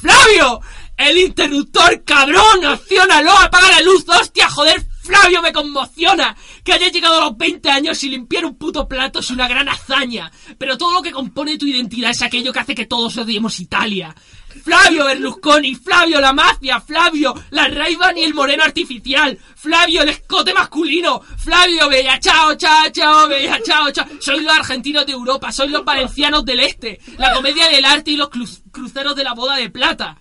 ¡Flavio! 0.02 0.60
¡El 0.98 1.18
interruptor, 1.18 2.04
cabrón! 2.04 2.66
¡Acciónalo! 2.66 3.32
¡Apaga 3.38 3.70
la 3.70 3.82
luz! 3.82 4.04
¡Hostia, 4.08 4.50
joder! 4.50 4.86
¡Flavio, 5.06 5.42
me 5.42 5.54
conmociona! 5.54 6.36
Que 6.64 6.74
hayas 6.74 6.92
llegado 6.92 7.22
a 7.22 7.26
los 7.26 7.38
20 7.38 7.70
años 7.70 8.04
y 8.04 8.10
limpiar 8.10 8.46
un 8.46 8.58
puto 8.58 8.88
plato 8.88 9.20
es 9.20 9.30
una 9.30 9.48
gran 9.48 9.70
hazaña. 9.70 10.32
Pero 10.58 10.78
todo 10.78 10.94
lo 10.94 11.02
que 11.02 11.12
compone 11.12 11.58
tu 11.58 11.66
identidad 11.68 12.12
es 12.12 12.22
aquello 12.22 12.52
que 12.52 12.60
hace 12.60 12.76
que 12.76 12.86
todos 12.86 13.16
odiemos 13.18 13.60
Italia. 13.60 14.16
Flavio 14.64 15.04
Berlusconi, 15.06 15.76
Flavio 15.76 16.22
la 16.22 16.32
mafia, 16.32 16.80
Flavio 16.80 17.34
la 17.52 17.68
Ray-Ban 17.68 18.18
y 18.18 18.24
el 18.24 18.34
moreno 18.34 18.64
artificial, 18.64 19.38
Flavio 19.56 20.02
el 20.04 20.10
escote 20.10 20.54
masculino, 20.54 21.20
Flavio 21.38 21.90
bella 21.90 22.18
chao, 22.22 22.56
chao, 22.56 22.90
chao, 22.90 23.28
bella 23.28 23.60
chao, 23.62 23.92
chao. 23.92 24.06
Soy 24.22 24.40
los 24.42 24.54
argentinos 24.58 25.06
de 25.06 25.12
Europa, 25.12 25.52
soy 25.52 25.68
los 25.68 25.84
valencianos 25.84 26.46
del 26.46 26.62
este, 26.62 27.00
la 27.18 27.34
comedia 27.34 27.68
del 27.68 27.84
arte 27.84 28.12
y 28.12 28.16
los 28.16 28.30
cru- 28.30 28.62
cruceros 28.72 29.14
de 29.16 29.26
la 29.26 29.34
boda 29.34 29.58
de 29.58 29.70
plata. 29.70 30.18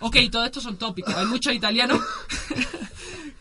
Ok, 0.00 0.16
todo 0.32 0.46
esto 0.46 0.62
son 0.62 0.78
tópicos, 0.78 1.14
hay 1.14 1.26
muchos 1.26 1.52
italianos 1.54 2.00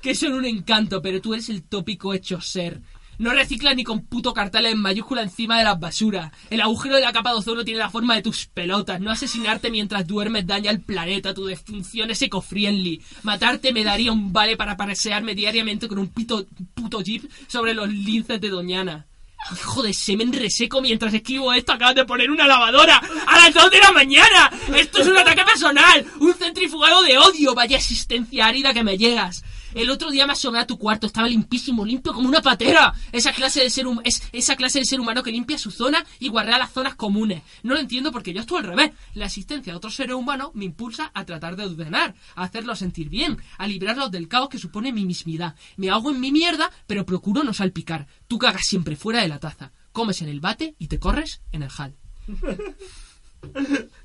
que 0.04 0.14
son 0.16 0.34
un 0.34 0.46
encanto, 0.46 1.02
pero 1.02 1.22
tú 1.22 1.34
eres 1.34 1.48
el 1.48 1.64
tópico 1.64 2.14
hecho 2.14 2.42
ser. 2.42 2.82
No 3.20 3.32
reciclas 3.32 3.74
ni 3.74 3.86
con 3.86 4.06
puto 4.06 4.34
carteles 4.34 4.74
en 4.74 4.82
mayúscula 4.82 5.22
encima 5.22 5.58
de 5.58 5.64
las 5.64 5.80
basuras. 5.80 6.34
El 6.50 6.60
agujero 6.60 6.96
de 6.96 7.02
la 7.02 7.14
capa 7.14 7.30
de 7.30 7.38
ozono 7.38 7.64
tiene 7.64 7.80
la 7.80 7.90
forma 7.90 8.16
de 8.16 8.22
tus 8.22 8.48
pelotas. 8.48 9.00
No 9.00 9.12
asesinarte 9.12 9.72
mientras 9.72 10.06
duermes 10.06 10.46
daña 10.46 10.72
al 10.72 10.82
planeta. 10.82 11.34
Tu 11.34 11.46
defunción 11.46 12.12
es 12.12 12.22
eco-friendly. 12.22 13.02
Matarte 13.22 13.72
me 13.72 13.86
daría 13.86 14.12
un 14.12 14.34
vale 14.34 14.58
para 14.58 14.76
pasearme 14.76 15.36
diariamente 15.36 15.88
con 15.88 16.00
un 16.00 16.10
pito, 16.10 16.46
puto 16.74 17.02
jeep 17.02 17.24
sobre 17.48 17.74
los 17.74 17.88
linces 17.88 18.42
de 18.42 18.50
Doñana. 18.50 19.06
Hijo 19.54 19.84
de 19.84 19.94
semen 19.94 20.34
reseco 20.34 20.82
mientras 20.82 21.14
escribo 21.14 21.54
esto 21.54 21.72
acabas 21.72 21.96
de 21.96 22.06
poner 22.06 22.30
una 22.30 22.48
lavadora 22.48 23.02
a 23.28 23.38
las 23.38 23.54
2 23.54 23.72
de 23.72 23.80
la 23.80 23.92
mañana. 23.94 24.52
Esto 24.76 25.02
es 25.02 25.08
un 25.08 25.18
ataque 25.18 25.46
personal, 25.46 26.06
un 26.20 26.34
centrifugado 26.34 27.04
de 27.04 27.18
odio. 27.18 27.56
Vaya 27.56 27.78
existencia 27.78 28.48
árida 28.48 28.74
que 28.74 28.84
me 28.84 28.98
llegas. 28.98 29.44
El 29.76 29.90
otro 29.90 30.12
día 30.12 30.28
me 30.28 30.34
asomé 30.34 30.60
a 30.60 30.68
tu 30.68 30.78
cuarto, 30.78 31.08
estaba 31.08 31.28
limpísimo, 31.28 31.86
limpio 31.86 32.14
como 32.14 32.28
una 32.28 32.42
patera. 32.42 32.94
Esa 33.12 33.34
clase 33.34 33.62
de 33.62 33.70
ser 33.70 33.86
es 34.04 34.24
esa 34.32 34.56
clase 34.56 34.80
de 34.80 34.86
ser 34.86 35.00
humano 35.00 35.24
que 35.24 35.32
limpia 35.32 35.58
su 35.58 35.72
zona 35.72 36.06
y 36.20 36.30
guardea 36.30 36.58
las 36.58 36.72
zonas 36.72 36.96
comunes. 36.96 37.44
No 37.64 37.74
lo 37.74 37.80
entiendo 37.80 38.12
porque 38.12 38.34
yo 38.34 38.42
estoy 38.42 38.60
al 38.60 38.66
revés. 38.66 38.92
La 39.14 39.26
existencia 39.26 39.74
de 39.74 39.78
otros 39.78 39.96
seres 39.96 40.16
humanos 40.16 40.52
me 40.54 40.66
impulsa 40.66 41.12
a 41.14 41.26
tratar 41.26 41.56
de 41.56 41.66
ordenar, 41.66 42.16
a 42.36 42.44
hacerlos 42.44 42.80
sentir 42.80 43.10
bien, 43.10 43.38
a 43.58 43.68
librarlos 43.68 44.12
del 44.12 44.28
caos 44.28 44.50
que 44.50 44.60
supone 44.60 44.94
mi 44.94 45.06
mismidad. 45.06 45.56
Me 45.78 45.90
ahogo 45.90 46.12
en 46.12 46.20
mi 46.20 46.32
mierda, 46.32 46.72
pero 46.88 47.06
procuro 47.06 47.44
no 47.44 47.54
salpicar. 47.54 48.08
Tú 48.28 48.38
cagas 48.38 48.64
siempre 48.66 48.96
fuera 48.96 49.22
de 49.22 49.28
la 49.28 49.40
taza. 49.40 49.72
Comes 49.92 50.22
en 50.22 50.30
el 50.30 50.40
bate 50.40 50.76
y 50.80 50.88
te 50.88 51.00
corres 51.00 51.42
en 51.52 51.64
el 51.64 51.70
hall. 51.78 51.96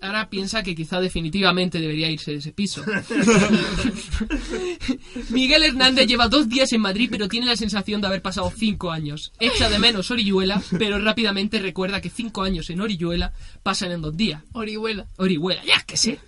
Ahora 0.00 0.30
piensa 0.30 0.62
que 0.62 0.74
quizá 0.74 1.00
definitivamente 1.00 1.80
debería 1.80 2.10
irse 2.10 2.32
de 2.32 2.38
ese 2.38 2.52
piso. 2.52 2.84
Miguel 5.30 5.64
Hernández 5.64 6.06
lleva 6.06 6.28
dos 6.28 6.48
días 6.48 6.72
en 6.72 6.80
Madrid, 6.80 7.08
pero 7.10 7.28
tiene 7.28 7.46
la 7.46 7.56
sensación 7.56 8.00
de 8.00 8.06
haber 8.06 8.22
pasado 8.22 8.52
cinco 8.54 8.90
años. 8.90 9.32
Echa 9.38 9.68
de 9.68 9.78
menos 9.78 10.10
Orihuela, 10.10 10.62
pero 10.78 10.98
rápidamente 10.98 11.58
recuerda 11.58 12.00
que 12.00 12.10
cinco 12.10 12.42
años 12.42 12.70
en 12.70 12.80
Orihuela 12.80 13.32
pasan 13.62 13.92
en 13.92 14.02
dos 14.02 14.16
días. 14.16 14.42
Orihuela. 14.52 15.06
Orihuela, 15.16 15.64
ya 15.64 15.82
que 15.86 15.96
sé. 15.96 16.18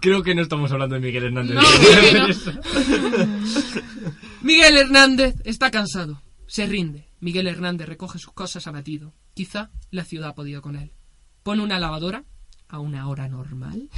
Creo 0.00 0.22
que 0.22 0.34
no 0.34 0.42
estamos 0.42 0.70
hablando 0.72 0.94
de 0.94 1.00
Miguel 1.00 1.24
Hernández. 1.24 1.56
No, 1.56 1.62
no. 1.62 3.32
Miguel 4.42 4.76
Hernández 4.76 5.36
está 5.44 5.70
cansado. 5.70 6.22
Se 6.46 6.66
rinde. 6.66 7.08
Miguel 7.20 7.46
Hernández 7.46 7.88
recoge 7.88 8.18
sus 8.18 8.32
cosas 8.32 8.66
abatido. 8.66 9.14
Quizá 9.34 9.70
la 9.90 10.04
ciudad 10.04 10.30
ha 10.30 10.34
podido 10.34 10.62
con 10.62 10.76
él. 10.76 10.92
Pone 11.48 11.62
una 11.62 11.78
lavadora 11.78 12.24
a 12.68 12.78
una 12.78 13.08
hora 13.08 13.26
normal 13.26 13.88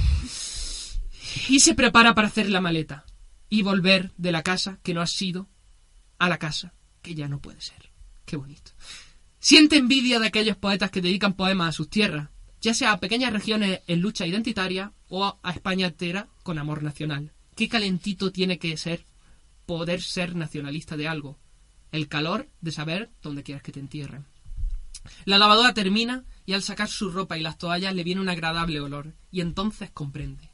y 1.49 1.59
se 1.59 1.75
prepara 1.75 2.15
para 2.15 2.29
hacer 2.29 2.49
la 2.49 2.61
maleta 2.61 3.05
y 3.49 3.61
volver 3.61 4.13
de 4.15 4.31
la 4.31 4.41
casa 4.41 4.79
que 4.83 4.93
no 4.93 5.01
ha 5.01 5.05
sido 5.05 5.49
a 6.17 6.29
la 6.29 6.37
casa 6.37 6.73
que 7.01 7.13
ya 7.13 7.27
no 7.27 7.41
puede 7.41 7.59
ser. 7.59 7.91
Qué 8.23 8.37
bonito. 8.37 8.71
Siente 9.37 9.75
envidia 9.75 10.17
de 10.21 10.27
aquellos 10.27 10.55
poetas 10.55 10.91
que 10.91 11.01
dedican 11.01 11.33
poemas 11.33 11.67
a 11.67 11.71
sus 11.73 11.89
tierras, 11.89 12.29
ya 12.61 12.73
sea 12.73 12.93
a 12.93 13.01
pequeñas 13.01 13.33
regiones 13.33 13.81
en 13.85 13.99
lucha 13.99 14.25
identitaria 14.25 14.93
o 15.09 15.37
a 15.43 15.51
España 15.51 15.87
entera 15.87 16.29
con 16.43 16.57
amor 16.57 16.83
nacional. 16.83 17.33
Qué 17.57 17.67
calentito 17.67 18.31
tiene 18.31 18.59
que 18.59 18.77
ser 18.77 19.03
poder 19.65 20.01
ser 20.01 20.37
nacionalista 20.37 20.95
de 20.95 21.09
algo. 21.09 21.37
El 21.91 22.07
calor 22.07 22.47
de 22.61 22.71
saber 22.71 23.11
dónde 23.21 23.43
quieres 23.43 23.61
que 23.61 23.73
te 23.73 23.81
entierren. 23.81 24.25
La 25.25 25.37
lavadora 25.37 25.73
termina 25.73 26.23
y 26.51 26.53
al 26.53 26.63
sacar 26.63 26.89
su 26.89 27.09
ropa 27.09 27.37
y 27.37 27.41
las 27.41 27.57
toallas 27.57 27.95
le 27.95 28.03
viene 28.03 28.19
un 28.19 28.27
agradable 28.27 28.81
olor 28.81 29.15
y 29.31 29.39
entonces 29.39 29.89
comprende. 29.89 30.51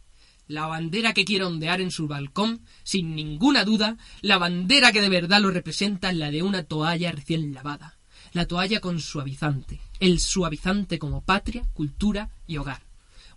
La 0.48 0.68
bandera 0.68 1.12
que 1.12 1.26
quiere 1.26 1.46
ondear 1.46 1.82
en 1.82 1.90
su 1.90 2.08
balcón, 2.08 2.62
sin 2.84 3.16
ninguna 3.16 3.64
duda, 3.64 3.98
la 4.22 4.38
bandera 4.38 4.92
que 4.92 5.02
de 5.02 5.10
verdad 5.10 5.42
lo 5.42 5.50
representa 5.50 6.12
es 6.12 6.18
la 6.18 6.30
de 6.30 6.44
una 6.44 6.62
toalla 6.62 7.12
recién 7.12 7.52
lavada. 7.52 7.98
La 8.32 8.46
toalla 8.46 8.80
con 8.80 9.00
suavizante, 9.00 9.82
el 10.00 10.20
suavizante 10.20 11.00
como 11.00 11.24
patria, 11.24 11.64
cultura 11.74 12.30
y 12.46 12.58
hogar. 12.58 12.84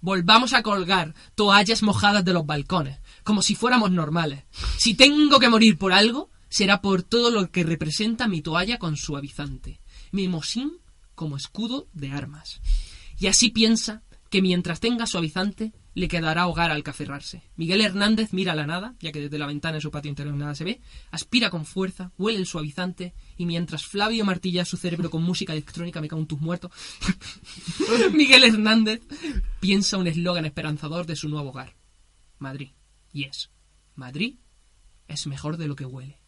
Volvamos 0.03 0.53
a 0.53 0.62
colgar 0.62 1.14
toallas 1.37 1.83
mojadas 1.83 2.27
de 2.27 2.35
los 2.35 2.44
balcones, 2.44 2.99
como 3.25 3.40
si 3.40 3.55
fuéramos 3.55 3.90
normales. 3.90 4.44
Si 4.77 4.92
tengo 4.92 5.40
que 5.40 5.49
morir 5.49 5.79
por 5.79 5.94
algo, 5.94 6.29
será 6.51 6.83
por 6.83 7.05
todo 7.05 7.31
lo 7.31 7.51
que 7.51 7.64
representa 7.64 8.29
mi 8.29 8.42
toalla 8.42 8.79
con 8.79 8.99
suavizante, 8.99 9.81
mi 10.12 10.29
mosín 10.29 10.80
como 11.21 11.37
escudo 11.37 11.87
de 11.93 12.13
armas. 12.13 12.63
Y 13.19 13.27
así 13.27 13.51
piensa 13.51 14.03
que 14.31 14.41
mientras 14.41 14.81
tenga 14.81 15.07
suavizante, 15.07 15.75
le 15.93 16.09
quedará 16.09 16.47
hogar 16.47 16.71
al 16.71 16.83
que. 16.83 17.43
Miguel 17.57 17.83
Hernández 17.83 18.33
mira 18.33 18.55
la 18.55 18.67
nada, 18.67 18.95
ya 19.01 19.13
que 19.13 19.21
desde 19.21 19.39
la 19.39 19.45
ventana 19.45 19.75
de 19.75 19.83
su 19.83 19.91
patio 19.91 20.09
interior 20.09 20.35
nada 20.35 20.55
se 20.55 20.65
ve, 20.65 20.81
aspira 21.11 21.51
con 21.51 21.67
fuerza, 21.67 22.11
huele 22.17 22.39
el 22.39 22.47
suavizante, 22.47 23.13
y 23.37 23.45
mientras 23.45 23.85
Flavio 23.85 24.25
martilla 24.25 24.65
su 24.65 24.79
cerebro 24.79 25.11
con 25.11 25.23
música 25.23 25.53
electrónica, 25.53 26.01
me 26.01 26.09
cago 26.09 26.23
en 26.23 26.27
tus 26.27 26.41
muertos, 26.41 26.73
Miguel 28.15 28.45
Hernández 28.45 29.03
piensa 29.61 29.99
un 29.99 30.07
eslogan 30.07 30.47
esperanzador 30.47 31.05
de 31.05 31.17
su 31.17 31.29
nuevo 31.29 31.51
hogar. 31.51 31.77
Madrid. 32.39 32.71
Y 33.13 33.25
es, 33.25 33.51
Madrid 33.95 34.37
es 35.07 35.27
mejor 35.27 35.59
de 35.59 35.69
lo 35.69 35.77
que 35.77 35.85
huele. 35.85 36.19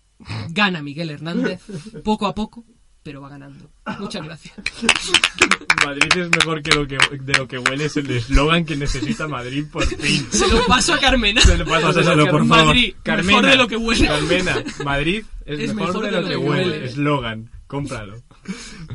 Gana 0.51 0.83
Miguel 0.83 1.09
Hernández, 1.09 1.63
poco 2.05 2.27
a 2.27 2.35
poco, 2.35 2.67
pero 3.03 3.21
va 3.21 3.29
ganando. 3.29 3.69
Muchas 3.99 4.25
gracias. 4.25 4.55
Madrid 5.85 6.17
es 6.17 6.31
mejor 6.31 6.63
que 6.63 6.71
lo 6.75 6.87
que 6.87 6.99
de 7.21 7.33
lo 7.35 7.49
que 7.49 7.59
huele 7.59 7.87
es 7.87 7.97
el 7.97 8.09
eslogan 8.11 8.65
que 8.65 8.77
necesita 8.77 9.27
Madrid 9.27 9.65
por 9.71 9.85
fin. 9.85 10.27
Se 10.31 10.49
lo 10.49 10.65
paso 10.67 10.95
a 10.95 10.99
Carmena. 10.99 11.41
Se 11.41 11.57
le 11.57 11.65
pasa 11.65 11.89
Pásaselo, 11.89 12.25
a 12.25 12.31
por 12.31 12.47
favor. 12.47 12.67
Madrid, 12.67 12.95
mejor 13.05 13.47
de 13.47 13.57
lo 13.57 13.69
que 13.69 13.77
huele. 13.77 14.07
Carmena, 14.07 14.65
Madrid 14.85 15.25
es, 15.45 15.75
mejor, 15.75 16.05
de 16.05 16.13
lo 16.13 16.29
que, 16.29 16.37
huele. 16.37 16.85
Eslogan, 16.85 17.51
cómpralo. 17.67 18.23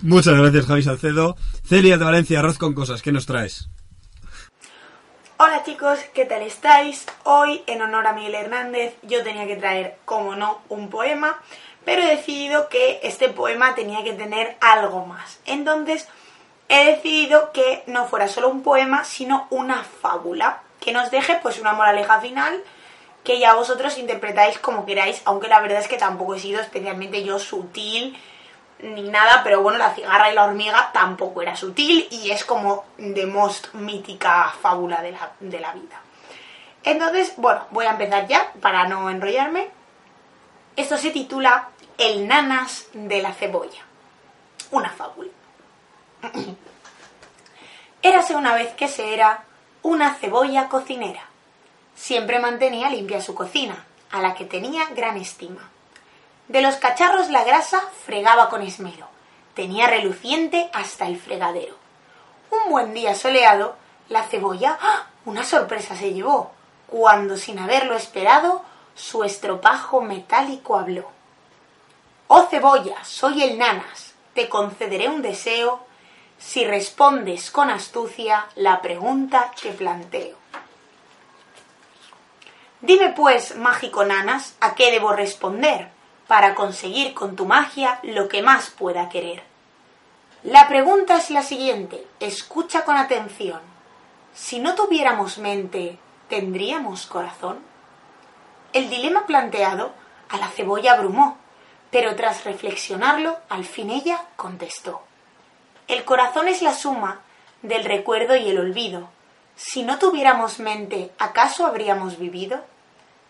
Muchas 0.02 0.38
gracias, 0.38 0.66
Javi 0.66 0.84
Salcedo. 0.84 1.36
Celia 1.66 1.98
de 1.98 2.06
Valencia, 2.06 2.40
arroz 2.40 2.58
con 2.58 2.74
cosas, 2.74 3.02
¿qué 3.02 3.12
nos 3.12 3.26
traes? 3.26 3.70
Hola 5.40 5.62
chicos, 5.64 6.00
¿qué 6.16 6.26
tal 6.26 6.42
estáis? 6.42 7.06
Hoy, 7.24 7.62
en 7.68 7.80
honor 7.84 8.08
a 8.08 8.14
Miguel 8.14 8.34
Hernández, 8.34 8.96
yo 9.04 9.22
tenía 9.24 9.46
que 9.46 9.56
traer, 9.56 9.98
como 10.04 10.36
no, 10.36 10.62
un 10.68 10.90
poema, 10.90 11.40
pero 11.88 12.02
he 12.02 12.18
decidido 12.18 12.68
que 12.68 13.00
este 13.04 13.30
poema 13.30 13.74
tenía 13.74 14.04
que 14.04 14.12
tener 14.12 14.58
algo 14.60 15.06
más. 15.06 15.40
Entonces, 15.46 16.06
he 16.68 16.84
decidido 16.84 17.54
que 17.54 17.86
no 17.88 18.08
fuera 18.08 18.28
solo 18.28 18.50
un 18.50 18.62
poema, 18.62 19.06
sino 19.06 19.48
una 19.52 19.86
fábula, 19.86 20.64
que 20.82 20.92
nos 20.92 21.12
deje 21.12 21.40
pues 21.42 21.62
una 21.62 21.72
moraleja 21.72 22.20
final 22.20 22.62
que 23.24 23.40
ya 23.40 23.54
vosotros 23.54 23.98
interpretáis 23.98 24.60
como 24.60 24.86
queráis, 24.86 25.22
aunque 25.24 25.48
la 25.48 25.62
verdad 25.62 25.80
es 25.80 25.88
que 25.88 25.96
tampoco 25.96 26.36
he 26.36 26.40
sido 26.40 26.60
especialmente 26.60 27.24
yo 27.24 27.40
sutil 27.40 28.22
ni 28.80 29.04
nada, 29.04 29.40
pero 29.46 29.62
bueno, 29.62 29.78
la 29.78 29.96
cigarra 29.96 30.30
y 30.30 30.36
la 30.36 30.44
hormiga 30.44 30.92
tampoco 30.92 31.42
era 31.42 31.56
sutil 31.56 32.06
y 32.12 32.32
es 32.32 32.44
como 32.44 32.84
the 32.98 33.26
most 33.26 33.74
mítica 33.76 34.54
fábula 34.62 35.02
de 35.02 35.14
la, 35.14 35.32
de 35.40 35.60
la 35.62 35.72
vida. 35.72 36.02
Entonces, 36.84 37.32
bueno, 37.38 37.62
voy 37.72 37.86
a 37.86 37.92
empezar 37.92 38.28
ya 38.28 38.52
para 38.60 38.90
no 38.90 39.10
enrollarme. 39.10 39.70
Esto 40.76 40.98
se 40.98 41.12
titula 41.12 41.70
El 41.98 42.28
nanas 42.28 42.86
de 42.94 43.24
la 43.24 43.34
cebolla. 43.34 43.82
Una 44.70 44.92
fábula. 44.92 45.32
Érase 48.04 48.36
una 48.36 48.54
vez 48.54 48.72
que 48.76 48.88
se 48.88 49.16
era 49.16 49.46
una 49.82 50.14
cebolla 50.14 50.70
cocinera. 50.70 51.24
Siempre 51.96 52.38
mantenía 52.38 52.92
limpia 52.92 53.20
su 53.20 53.34
cocina, 53.34 53.84
a 54.12 54.22
la 54.22 54.36
que 54.36 54.46
tenía 54.46 54.86
gran 54.92 55.18
estima. 55.18 55.72
De 56.48 56.62
los 56.62 56.76
cacharros 56.76 57.30
la 57.32 57.44
grasa 57.44 57.82
fregaba 58.06 58.50
con 58.50 58.62
esmero. 58.62 59.08
Tenía 59.56 59.88
reluciente 59.88 60.70
hasta 60.74 61.08
el 61.08 61.20
fregadero. 61.20 61.76
Un 62.52 62.70
buen 62.70 62.94
día 62.94 63.16
soleado, 63.16 63.76
la 64.08 64.22
cebolla 64.22 64.78
¡ah! 64.80 65.08
una 65.26 65.44
sorpresa 65.44 65.96
se 65.96 66.14
llevó, 66.14 66.52
cuando 66.86 67.38
sin 67.38 67.58
haberlo 67.58 67.96
esperado, 67.96 68.62
su 68.94 69.24
estropajo 69.24 70.00
metálico 70.02 70.78
habló. 70.78 71.17
Oh 72.30 72.48
cebolla, 72.50 73.04
soy 73.06 73.42
el 73.42 73.58
nanas, 73.58 74.14
te 74.34 74.50
concederé 74.50 75.08
un 75.08 75.22
deseo 75.22 75.86
si 76.38 76.66
respondes 76.66 77.52
con 77.52 77.70
astucia 77.70 78.48
la 78.56 78.82
pregunta 78.82 79.52
que 79.62 79.72
planteo. 79.72 80.36
Dime 82.82 83.14
pues, 83.16 83.56
mágico 83.56 84.04
nanas, 84.04 84.56
a 84.60 84.76
qué 84.76 84.92
debo 84.92 85.14
responder 85.14 85.90
para 86.28 86.54
conseguir 86.54 87.14
con 87.14 87.36
tu 87.36 87.46
magia 87.46 88.00
lo 88.04 88.28
que 88.28 88.42
más 88.42 88.70
pueda 88.70 89.08
querer. 89.08 89.44
La 90.44 90.68
pregunta 90.68 91.16
es 91.16 91.30
la 91.30 91.42
siguiente, 91.42 92.06
escucha 92.20 92.84
con 92.84 92.98
atención. 92.98 93.62
Si 94.34 94.60
no 94.60 94.76
tuviéramos 94.76 95.38
mente, 95.38 95.98
¿tendríamos 96.30 97.08
corazón? 97.08 97.60
El 98.74 98.90
dilema 98.90 99.26
planteado 99.26 99.94
a 100.30 100.38
la 100.38 100.50
cebolla 100.50 100.94
abrumó, 100.94 101.38
pero 101.92 102.16
tras 102.16 102.44
reflexionarlo, 102.44 103.38
al 103.50 103.66
fin 103.66 103.90
ella 103.90 104.22
contestó. 104.36 105.02
El 105.88 106.04
corazón 106.04 106.48
es 106.48 106.62
la 106.62 106.74
suma 106.74 107.22
del 107.62 107.86
recuerdo 107.86 108.36
y 108.36 108.50
el 108.50 108.60
olvido. 108.60 109.10
Si 109.56 109.84
no 109.84 109.98
tuviéramos 109.98 110.60
mente, 110.60 111.12
¿acaso 111.18 111.66
habríamos 111.66 112.20
vivido? 112.20 112.64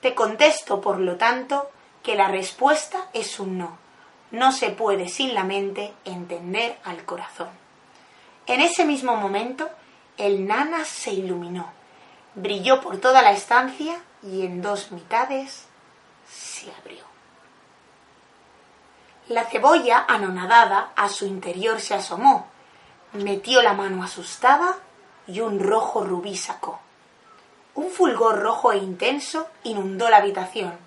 Te 0.02 0.15
contesto, 0.15 0.82
por 0.82 1.00
lo 1.00 1.15
tanto, 1.17 1.70
que 2.04 2.15
la 2.15 2.28
respuesta 2.28 3.08
es 3.13 3.39
un 3.39 3.58
no. 3.58 3.78
No 4.32 4.52
se 4.52 4.70
puede 4.70 5.08
sin 5.08 5.34
la 5.34 5.43
mente 5.43 5.93
entender 6.04 6.78
al 6.84 7.06
corazón. 7.06 7.50
En 8.46 8.62
ese 8.62 8.86
mismo 8.86 9.15
momento, 9.15 9.70
el 10.17 10.48
nana 10.48 10.84
se 10.84 11.12
iluminó, 11.13 11.72
brilló 12.36 12.82
por 12.82 12.98
toda 12.98 13.22
la 13.22 13.32
estancia 13.32 14.02
y 14.24 14.46
en 14.46 14.62
dos 14.62 14.91
mitades 14.91 15.65
se 16.30 16.72
abrió. 16.72 17.07
La 19.30 19.44
cebolla, 19.44 20.06
anonadada, 20.08 20.92
a 20.96 21.10
su 21.10 21.26
interior 21.26 21.82
se 21.82 21.94
asomó, 21.94 22.48
metió 23.12 23.62
la 23.62 23.74
mano 23.74 24.04
asustada 24.04 24.78
y 25.28 25.42
un 25.42 25.60
rojo 25.60 26.04
rubí 26.04 26.38
sacó. 26.38 26.80
Un 27.76 27.90
fulgor 27.90 28.40
rojo 28.40 28.72
e 28.72 28.78
intenso 28.78 29.48
inundó 29.63 30.10
la 30.10 30.18
habitación 30.18 30.78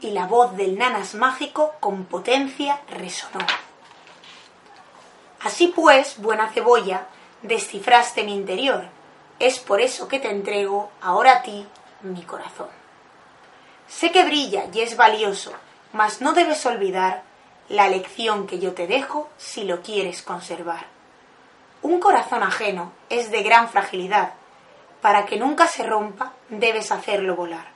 y 0.00 0.10
la 0.10 0.26
voz 0.26 0.54
del 0.54 0.76
nanas 0.76 1.14
mágico 1.14 1.72
con 1.80 2.04
potencia 2.04 2.82
resonó. 2.90 3.44
Así 5.40 5.68
pues, 5.68 6.18
buena 6.18 6.50
cebolla, 6.50 7.06
descifraste 7.40 8.22
mi 8.22 8.34
interior. 8.34 8.84
Es 9.38 9.58
por 9.58 9.80
eso 9.80 10.08
que 10.08 10.20
te 10.20 10.30
entrego 10.30 10.90
ahora 11.00 11.38
a 11.38 11.42
ti 11.42 11.66
mi 12.02 12.22
corazón. 12.22 12.68
Sé 13.88 14.12
que 14.12 14.24
brilla 14.24 14.64
y 14.72 14.80
es 14.80 14.96
valioso, 14.96 15.52
mas 15.94 16.20
no 16.20 16.32
debes 16.32 16.66
olvidar 16.66 17.22
la 17.68 17.88
lección 17.88 18.48
que 18.48 18.58
yo 18.58 18.74
te 18.74 18.88
dejo 18.88 19.30
si 19.38 19.62
lo 19.62 19.80
quieres 19.80 20.22
conservar. 20.22 20.86
Un 21.82 22.00
corazón 22.00 22.42
ajeno 22.42 22.92
es 23.10 23.30
de 23.30 23.44
gran 23.44 23.68
fragilidad. 23.68 24.32
Para 25.00 25.24
que 25.24 25.36
nunca 25.36 25.68
se 25.68 25.84
rompa, 25.84 26.32
debes 26.48 26.90
hacerlo 26.90 27.36
volar. 27.36 27.68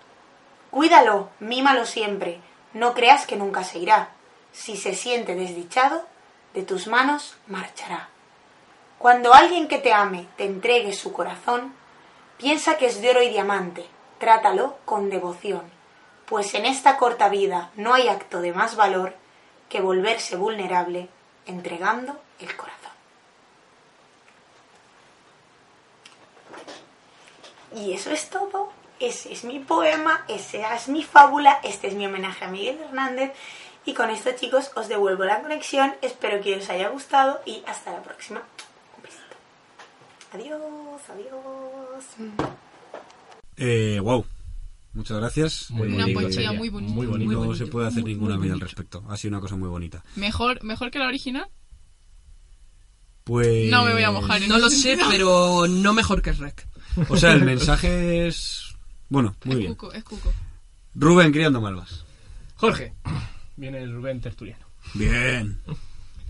Cuídalo, 0.72 1.30
mímalo 1.38 1.86
siempre, 1.86 2.40
no 2.74 2.92
creas 2.92 3.24
que 3.24 3.36
nunca 3.36 3.62
se 3.62 3.78
irá. 3.78 4.08
Si 4.50 4.76
se 4.76 4.96
siente 4.96 5.36
desdichado, 5.36 6.04
de 6.54 6.64
tus 6.64 6.88
manos 6.88 7.36
marchará. 7.46 8.08
Cuando 8.98 9.32
alguien 9.32 9.68
que 9.68 9.78
te 9.78 9.92
ame 9.92 10.26
te 10.36 10.44
entregue 10.44 10.92
su 10.92 11.12
corazón, 11.12 11.72
piensa 12.36 12.78
que 12.78 12.86
es 12.86 13.00
de 13.00 13.10
oro 13.10 13.22
y 13.22 13.28
diamante, 13.28 13.86
trátalo 14.18 14.76
con 14.84 15.08
devoción 15.08 15.77
pues 16.28 16.54
en 16.54 16.66
esta 16.66 16.96
corta 16.96 17.28
vida 17.28 17.70
no 17.76 17.94
hay 17.94 18.08
acto 18.08 18.40
de 18.40 18.52
más 18.52 18.76
valor 18.76 19.14
que 19.68 19.80
volverse 19.80 20.36
vulnerable 20.36 21.08
entregando 21.46 22.20
el 22.40 22.54
corazón. 22.56 22.78
Y 27.74 27.92
eso 27.92 28.10
es 28.10 28.30
todo. 28.30 28.70
Ese 29.00 29.32
es 29.32 29.44
mi 29.44 29.60
poema, 29.60 30.24
esa 30.26 30.74
es 30.74 30.88
mi 30.88 31.04
fábula, 31.04 31.60
este 31.62 31.86
es 31.86 31.94
mi 31.94 32.06
homenaje 32.06 32.44
a 32.44 32.48
Miguel 32.48 32.80
Hernández. 32.80 33.32
Y 33.84 33.94
con 33.94 34.10
esto, 34.10 34.32
chicos, 34.32 34.72
os 34.74 34.88
devuelvo 34.88 35.24
la 35.24 35.40
conexión. 35.40 35.94
Espero 36.02 36.42
que 36.42 36.56
os 36.56 36.68
haya 36.68 36.88
gustado 36.88 37.40
y 37.46 37.62
hasta 37.66 37.92
la 37.92 38.02
próxima. 38.02 38.42
Un 38.96 39.02
besito. 39.02 39.36
Adiós, 40.32 41.00
adiós. 41.10 42.04
Eh, 43.56 44.00
wow. 44.02 44.24
Muchas 44.94 45.18
gracias. 45.18 45.70
Muy 45.70 45.88
Eh, 45.88 45.94
Una 45.94 46.02
bonito, 46.04 46.20
poesía 46.20 46.52
muy 46.52 46.68
bonita. 46.70 46.92
Muy 46.94 47.06
no 47.06 47.38
bonito. 47.38 47.54
se 47.54 47.66
puede 47.66 47.86
hacer 47.88 48.02
Muy, 48.02 48.12
ninguna 48.14 48.34
muy 48.34 48.42
media 48.42 48.54
al 48.54 48.60
bonito. 48.60 48.66
respecto. 48.66 49.04
Ha 49.08 49.16
sido 49.16 49.32
una 49.34 49.40
cosa 49.40 49.56
muy 49.56 49.68
bonita. 49.68 50.02
Mejor, 50.16 50.62
mejor 50.64 50.90
que 50.90 50.98
la 50.98 51.06
original. 51.08 51.46
Pues. 53.24 53.70
No 53.70 53.84
me 53.84 53.92
voy 53.92 54.02
a 54.02 54.10
mojar. 54.10 54.42
en 54.42 54.48
No 54.48 54.58
lo 54.58 54.70
sé, 54.70 54.98
pero 55.10 55.66
no 55.68 55.92
mejor 55.92 56.22
que 56.22 56.32
Rec. 56.32 56.66
O 57.08 57.16
sea, 57.16 57.32
el 57.32 57.44
mensaje 57.44 58.26
es. 58.26 58.74
Bueno, 59.08 59.36
muy 59.44 59.54
es 59.54 59.58
bien. 59.60 59.74
cuco, 59.74 59.92
es 59.92 60.04
cuco. 60.04 60.32
Rubén 60.94 61.32
criando 61.32 61.60
malvas. 61.60 62.04
Jorge. 62.56 62.92
Viene 63.56 63.78
el 63.82 63.92
Rubén 63.92 64.20
Tertuliano. 64.20 64.64
Bien. 64.94 65.60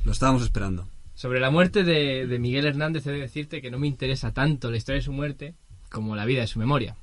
Lo 0.04 0.12
estábamos 0.12 0.42
esperando. 0.42 0.88
Sobre 1.14 1.40
la 1.40 1.50
muerte 1.50 1.84
de, 1.84 2.26
de 2.26 2.38
Miguel 2.38 2.66
Hernández 2.66 3.06
he 3.06 3.10
de 3.12 3.20
decirte 3.20 3.62
que 3.62 3.70
no 3.70 3.78
me 3.78 3.86
interesa 3.86 4.32
tanto 4.32 4.70
la 4.70 4.76
historia 4.76 4.98
de 5.00 5.04
su 5.04 5.12
muerte 5.12 5.54
como 5.90 6.14
la 6.16 6.24
vida 6.24 6.42
de 6.42 6.46
su 6.46 6.58
memoria. 6.58 6.96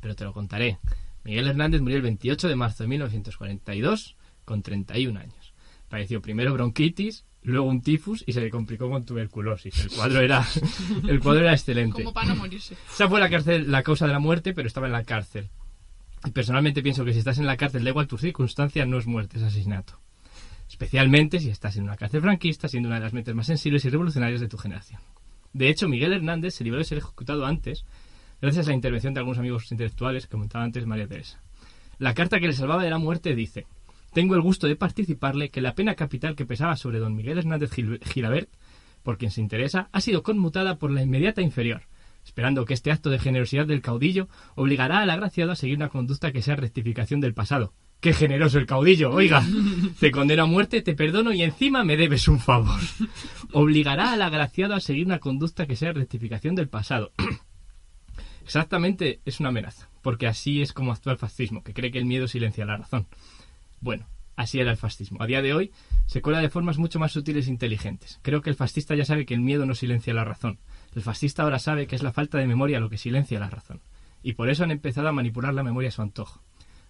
Pero 0.00 0.14
te 0.14 0.24
lo 0.24 0.32
contaré. 0.32 0.78
Miguel 1.24 1.48
Hernández 1.48 1.80
murió 1.80 1.96
el 1.96 2.02
28 2.02 2.48
de 2.48 2.56
marzo 2.56 2.84
de 2.84 2.88
1942 2.88 4.16
con 4.44 4.62
31 4.62 5.18
años. 5.20 5.52
Padeció 5.88 6.20
primero 6.20 6.52
bronquitis, 6.52 7.24
luego 7.42 7.66
un 7.66 7.82
tifus 7.82 8.24
y 8.26 8.32
se 8.32 8.40
le 8.40 8.50
complicó 8.50 8.90
con 8.90 9.04
tuberculosis. 9.04 9.78
El 9.78 9.90
cuadro 9.90 10.20
era, 10.20 10.46
el 11.08 11.20
cuadro 11.20 11.42
era 11.42 11.52
excelente. 11.52 12.02
Como 12.02 12.12
para 12.12 12.28
no 12.28 12.36
morirse. 12.36 12.76
Esa 12.92 13.08
fue 13.08 13.20
la, 13.20 13.30
cárcel, 13.30 13.70
la 13.70 13.82
causa 13.82 14.06
de 14.06 14.12
la 14.12 14.18
muerte, 14.18 14.52
pero 14.54 14.68
estaba 14.68 14.86
en 14.86 14.92
la 14.92 15.04
cárcel. 15.04 15.48
Y 16.24 16.30
personalmente 16.30 16.82
pienso 16.82 17.04
que 17.04 17.12
si 17.12 17.20
estás 17.20 17.38
en 17.38 17.46
la 17.46 17.56
cárcel, 17.56 17.84
da 17.84 17.90
igual 17.90 18.06
tu 18.08 18.18
circunstancia, 18.18 18.84
no 18.86 18.98
es 18.98 19.06
muerte, 19.06 19.38
es 19.38 19.44
asesinato. 19.44 20.00
Especialmente 20.68 21.40
si 21.40 21.48
estás 21.48 21.76
en 21.76 21.84
una 21.84 21.96
cárcel 21.96 22.20
franquista, 22.20 22.68
siendo 22.68 22.88
una 22.88 22.96
de 22.96 23.04
las 23.04 23.12
mentes 23.12 23.34
más 23.34 23.46
sensibles 23.46 23.84
y 23.84 23.88
revolucionarias 23.88 24.40
de 24.40 24.48
tu 24.48 24.58
generación. 24.58 25.00
De 25.52 25.70
hecho, 25.70 25.88
Miguel 25.88 26.12
Hernández 26.12 26.54
se 26.54 26.64
libró 26.64 26.78
de 26.78 26.84
ser 26.84 26.98
ejecutado 26.98 27.46
antes, 27.46 27.84
gracias 28.40 28.66
a 28.66 28.70
la 28.70 28.74
intervención 28.76 29.14
de 29.14 29.20
algunos 29.20 29.38
amigos 29.38 29.70
intelectuales 29.72 30.26
que 30.26 30.32
comentaba 30.32 30.64
antes 30.64 30.86
María 30.86 31.06
Teresa. 31.08 31.40
La 31.98 32.14
carta 32.14 32.38
que 32.40 32.46
le 32.46 32.52
salvaba 32.52 32.84
de 32.84 32.90
la 32.90 32.98
muerte 32.98 33.34
dice: 33.34 33.66
Tengo 34.12 34.34
el 34.34 34.40
gusto 34.40 34.66
de 34.66 34.76
participarle 34.76 35.50
que 35.50 35.60
la 35.60 35.74
pena 35.74 35.94
capital 35.94 36.36
que 36.36 36.46
pesaba 36.46 36.76
sobre 36.76 36.98
don 36.98 37.14
Miguel 37.14 37.38
Hernández 37.38 37.70
Gil- 37.72 38.00
Gilabert, 38.04 38.48
por 39.02 39.18
quien 39.18 39.30
se 39.30 39.40
interesa, 39.40 39.88
ha 39.92 40.00
sido 40.00 40.22
conmutada 40.22 40.76
por 40.78 40.90
la 40.90 41.02
inmediata 41.02 41.40
inferior, 41.42 41.82
esperando 42.24 42.64
que 42.64 42.74
este 42.74 42.92
acto 42.92 43.10
de 43.10 43.18
generosidad 43.18 43.66
del 43.66 43.80
caudillo 43.82 44.28
obligará 44.54 45.00
al 45.00 45.10
agraciado 45.10 45.52
a 45.52 45.56
seguir 45.56 45.76
una 45.76 45.88
conducta 45.88 46.30
que 46.32 46.42
sea 46.42 46.56
rectificación 46.56 47.20
del 47.20 47.34
pasado. 47.34 47.72
¡Qué 48.00 48.12
generoso 48.12 48.58
el 48.58 48.66
caudillo! 48.66 49.10
Oiga, 49.10 49.44
te 49.98 50.12
condeno 50.12 50.44
a 50.44 50.46
muerte, 50.46 50.82
te 50.82 50.94
perdono 50.94 51.32
y 51.32 51.42
encima 51.42 51.82
me 51.82 51.96
debes 51.96 52.28
un 52.28 52.38
favor. 52.38 52.78
Obligará 53.52 54.12
al 54.12 54.22
agraciado 54.22 54.74
a 54.74 54.80
seguir 54.80 55.06
una 55.06 55.18
conducta 55.18 55.66
que 55.66 55.74
sea 55.74 55.92
rectificación 55.92 56.54
del 56.54 56.68
pasado. 56.68 57.12
Exactamente 58.48 59.20
es 59.26 59.40
una 59.40 59.50
amenaza, 59.50 59.90
porque 60.00 60.26
así 60.26 60.62
es 60.62 60.72
como 60.72 60.90
actúa 60.90 61.12
el 61.12 61.18
fascismo, 61.18 61.62
que 61.62 61.74
cree 61.74 61.90
que 61.90 61.98
el 61.98 62.06
miedo 62.06 62.26
silencia 62.26 62.64
la 62.64 62.78
razón. 62.78 63.06
Bueno, 63.82 64.06
así 64.36 64.58
era 64.58 64.70
el 64.70 64.78
fascismo. 64.78 65.22
A 65.22 65.26
día 65.26 65.42
de 65.42 65.52
hoy 65.52 65.70
se 66.06 66.22
cuela 66.22 66.40
de 66.40 66.48
formas 66.48 66.78
mucho 66.78 66.98
más 66.98 67.12
sutiles 67.12 67.46
e 67.46 67.50
inteligentes. 67.50 68.18
Creo 68.22 68.40
que 68.40 68.48
el 68.48 68.56
fascista 68.56 68.94
ya 68.94 69.04
sabe 69.04 69.26
que 69.26 69.34
el 69.34 69.42
miedo 69.42 69.66
no 69.66 69.74
silencia 69.74 70.14
la 70.14 70.24
razón. 70.24 70.60
El 70.94 71.02
fascista 71.02 71.42
ahora 71.42 71.58
sabe 71.58 71.86
que 71.86 71.94
es 71.94 72.02
la 72.02 72.14
falta 72.14 72.38
de 72.38 72.46
memoria 72.46 72.80
lo 72.80 72.88
que 72.88 72.96
silencia 72.96 73.38
la 73.38 73.50
razón. 73.50 73.82
Y 74.22 74.32
por 74.32 74.48
eso 74.48 74.64
han 74.64 74.70
empezado 74.70 75.08
a 75.08 75.12
manipular 75.12 75.52
la 75.52 75.62
memoria 75.62 75.90
a 75.90 75.92
su 75.92 76.00
antojo. 76.00 76.40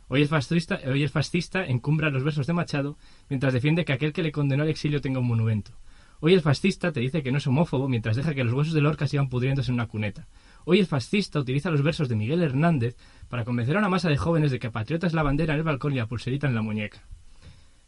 Hoy 0.06 0.22
el 0.22 0.28
fascista, 0.28 0.78
hoy 0.86 1.02
el 1.02 1.10
fascista 1.10 1.66
encumbra 1.66 2.10
los 2.10 2.22
versos 2.22 2.46
de 2.46 2.52
Machado 2.52 2.96
mientras 3.28 3.52
defiende 3.52 3.84
que 3.84 3.94
aquel 3.94 4.12
que 4.12 4.22
le 4.22 4.30
condenó 4.30 4.62
al 4.62 4.68
exilio 4.68 5.00
tenga 5.00 5.18
un 5.18 5.26
monumento. 5.26 5.72
Hoy 6.20 6.34
el 6.34 6.40
fascista 6.40 6.92
te 6.92 7.00
dice 7.00 7.24
que 7.24 7.32
no 7.32 7.38
es 7.38 7.46
homófobo 7.48 7.88
mientras 7.88 8.16
deja 8.16 8.34
que 8.34 8.44
los 8.44 8.54
huesos 8.54 8.74
de 8.74 8.80
Lorca 8.80 9.08
sigan 9.08 9.28
pudriéndose 9.28 9.72
en 9.72 9.74
una 9.74 9.88
cuneta. 9.88 10.28
Hoy 10.70 10.80
el 10.80 10.86
fascista 10.86 11.40
utiliza 11.40 11.70
los 11.70 11.80
versos 11.80 12.10
de 12.10 12.14
Miguel 12.14 12.42
Hernández 12.42 12.94
para 13.30 13.46
convencer 13.46 13.74
a 13.74 13.78
una 13.78 13.88
masa 13.88 14.10
de 14.10 14.18
jóvenes 14.18 14.50
de 14.50 14.58
que 14.58 14.70
patriota 14.70 15.06
es 15.06 15.14
la 15.14 15.22
bandera 15.22 15.54
en 15.54 15.60
el 15.60 15.64
balcón 15.64 15.94
y 15.94 15.96
la 15.96 16.04
pulserita 16.04 16.46
en 16.46 16.54
la 16.54 16.60
muñeca. 16.60 17.00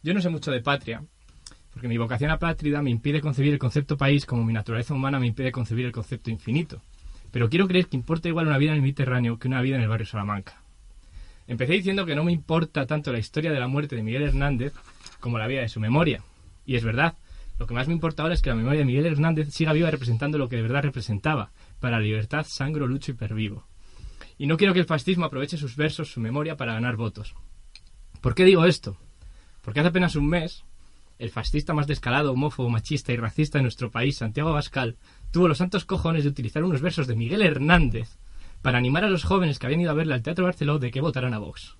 Yo 0.01 0.15
no 0.15 0.19
sé 0.19 0.29
mucho 0.29 0.49
de 0.49 0.61
patria, 0.61 1.03
porque 1.71 1.87
mi 1.87 1.99
vocación 1.99 2.31
apátrida 2.31 2.81
me 2.81 2.89
impide 2.89 3.21
concebir 3.21 3.53
el 3.53 3.59
concepto 3.59 3.97
país 3.97 4.25
como 4.25 4.43
mi 4.43 4.51
naturaleza 4.51 4.95
humana 4.95 5.19
me 5.19 5.27
impide 5.27 5.51
concebir 5.51 5.85
el 5.85 5.91
concepto 5.91 6.31
infinito. 6.31 6.81
pero 7.29 7.51
quiero 7.51 7.67
creer 7.67 7.85
que 7.85 7.97
importa 7.97 8.29
igual 8.29 8.47
una 8.47 8.57
vida 8.57 8.71
en 8.71 8.77
el 8.77 8.81
Mediterráneo 8.81 9.37
que 9.37 9.47
una 9.47 9.61
vida 9.61 9.75
en 9.75 9.83
el 9.83 9.87
barrio 9.87 10.07
Salamanca. 10.07 10.63
Empecé 11.45 11.73
diciendo 11.73 12.07
que 12.07 12.15
no 12.15 12.23
me 12.23 12.31
importa 12.31 12.87
tanto 12.87 13.11
la 13.11 13.19
historia 13.19 13.51
de 13.51 13.59
la 13.59 13.67
muerte 13.67 13.95
de 13.95 14.01
Miguel 14.01 14.23
Hernández 14.23 14.73
como 15.19 15.37
la 15.37 15.45
vida 15.45 15.61
de 15.61 15.69
su 15.69 15.79
memoria. 15.79 16.23
Y 16.65 16.77
es 16.77 16.83
verdad, 16.83 17.13
lo 17.59 17.67
que 17.67 17.75
más 17.75 17.87
me 17.87 17.93
importa 17.93 18.23
ahora 18.23 18.33
es 18.33 18.41
que 18.41 18.49
la 18.49 18.55
memoria 18.55 18.79
de 18.79 18.85
Miguel 18.85 19.05
Hernández 19.05 19.51
siga 19.51 19.71
viva 19.71 19.91
representando 19.91 20.39
lo 20.39 20.49
que 20.49 20.55
de 20.55 20.63
verdad 20.63 20.81
representaba, 20.81 21.51
para 21.81 21.99
libertad, 21.99 22.45
sangro, 22.47 22.87
lucho 22.87 23.11
y 23.11 23.15
pervivo. 23.15 23.67
Y 24.37 24.47
no 24.47 24.55
quiero 24.55 24.73
que 24.73 24.79
el 24.79 24.85
fascismo 24.85 25.25
aproveche 25.25 25.57
sus 25.57 25.75
versos, 25.75 26.11
su 26.11 26.21
memoria, 26.21 26.55
para 26.55 26.73
ganar 26.73 26.95
votos. 26.95 27.35
¿Por 28.21 28.33
qué 28.33 28.45
digo 28.45 28.65
esto? 28.65 28.97
Porque 29.61 29.81
hace 29.81 29.89
apenas 29.89 30.15
un 30.15 30.27
mes, 30.27 30.63
el 31.19 31.31
fascista 31.31 31.73
más 31.73 31.87
descalado, 31.87 32.31
homófobo, 32.31 32.69
machista 32.69 33.11
y 33.11 33.17
racista 33.17 33.57
de 33.57 33.63
nuestro 33.63 33.91
país, 33.91 34.17
Santiago 34.17 34.49
Abascal, 34.49 34.95
tuvo 35.31 35.47
los 35.47 35.57
santos 35.57 35.85
cojones 35.85 36.23
de 36.23 36.29
utilizar 36.29 36.63
unos 36.63 36.81
versos 36.81 37.07
de 37.07 37.15
Miguel 37.15 37.41
Hernández 37.41 38.17
para 38.61 38.77
animar 38.77 39.03
a 39.03 39.09
los 39.09 39.23
jóvenes 39.23 39.59
que 39.59 39.65
habían 39.65 39.81
ido 39.81 39.91
a 39.91 39.95
verle 39.95 40.13
al 40.13 40.23
Teatro 40.23 40.45
Barceló 40.45 40.79
de 40.79 40.91
que 40.91 41.01
votaran 41.01 41.33
a 41.33 41.39
Vox. 41.39 41.75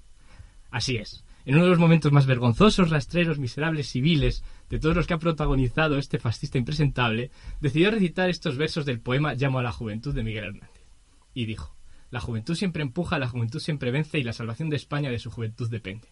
Así 0.72 0.97
es. 0.97 1.24
En 1.46 1.56
uno 1.56 1.64
de 1.64 1.70
los 1.72 1.80
momentos 1.80 2.12
más 2.12 2.28
vergonzosos, 2.28 2.89
rastreros, 2.89 3.39
miserables, 3.39 3.89
civiles 3.89 4.44
de 4.70 4.80
todos 4.80 4.96
los 4.96 5.08
que 5.08 5.14
ha 5.14 5.20
protagonizado 5.20 5.98
este 5.98 6.20
fascista 6.20 6.58
impresentable, 6.58 7.32
decidió 7.60 7.89
recitar 7.92 8.30
estos 8.30 8.58
versos 8.58 8.86
del 8.86 9.00
poema 9.00 9.34
Llamo 9.34 9.60
a 9.60 9.64
la 9.64 9.72
juventud 9.72 10.14
de 10.14 10.24
Miguel 10.24 10.46
Hernández. 10.46 10.86
Y 11.34 11.46
dijo, 11.46 11.76
La 12.12 12.20
juventud 12.20 12.56
siempre 12.56 12.84
empuja, 12.84 13.18
la 13.18 13.28
juventud 13.28 13.60
siempre 13.60 13.92
vence 13.92 14.20
y 14.20 14.24
la 14.24 14.34
salvación 14.34 14.70
de 14.70 14.76
España 14.76 15.10
de 15.10 15.20
su 15.20 15.32
juventud 15.32 15.70
depende. 15.70 16.08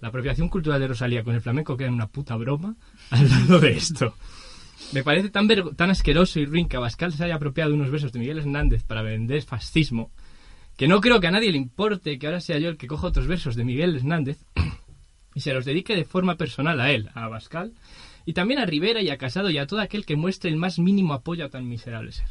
La 0.00 0.08
apropiación 0.08 0.48
cultural 0.48 0.80
de 0.80 0.88
Rosalía 0.88 1.24
con 1.24 1.34
el 1.34 1.40
flamenco 1.40 1.76
queda 1.76 1.88
en 1.88 1.94
una 1.94 2.08
puta 2.08 2.36
broma 2.36 2.76
al 3.10 3.28
lado 3.28 3.60
de 3.60 3.72
esto. 3.72 4.14
Me 4.92 5.02
parece 5.02 5.28
tan, 5.28 5.48
tan 5.76 5.90
asqueroso 5.90 6.40
y 6.40 6.46
ruin 6.46 6.68
que 6.68 6.76
Abascal 6.76 7.12
se 7.12 7.24
haya 7.24 7.34
apropiado 7.34 7.74
unos 7.74 7.90
versos 7.90 8.12
de 8.12 8.20
Miguel 8.20 8.38
Hernández 8.38 8.84
para 8.84 9.02
vender 9.02 9.42
fascismo, 9.42 10.12
que 10.78 10.86
no 10.86 11.00
creo 11.00 11.18
que 11.18 11.26
a 11.26 11.32
nadie 11.32 11.50
le 11.50 11.58
importe 11.58 12.20
que 12.20 12.26
ahora 12.28 12.40
sea 12.40 12.58
yo 12.58 12.68
el 12.68 12.76
que 12.76 12.86
coja 12.86 13.08
otros 13.08 13.26
versos 13.26 13.56
de 13.56 13.64
Miguel 13.64 13.96
Hernández 13.96 14.38
y 15.34 15.40
se 15.40 15.52
los 15.52 15.64
dedique 15.64 15.96
de 15.96 16.04
forma 16.04 16.36
personal 16.36 16.80
a 16.80 16.92
él, 16.92 17.10
a 17.14 17.24
Abascal, 17.24 17.72
y 18.24 18.32
también 18.32 18.60
a 18.60 18.64
Rivera 18.64 19.02
y 19.02 19.10
a 19.10 19.18
Casado 19.18 19.50
y 19.50 19.58
a 19.58 19.66
todo 19.66 19.80
aquel 19.80 20.06
que 20.06 20.14
muestre 20.14 20.50
el 20.50 20.56
más 20.56 20.78
mínimo 20.78 21.14
apoyo 21.14 21.44
a 21.44 21.48
tan 21.48 21.68
miserable 21.68 22.12
ser. 22.12 22.28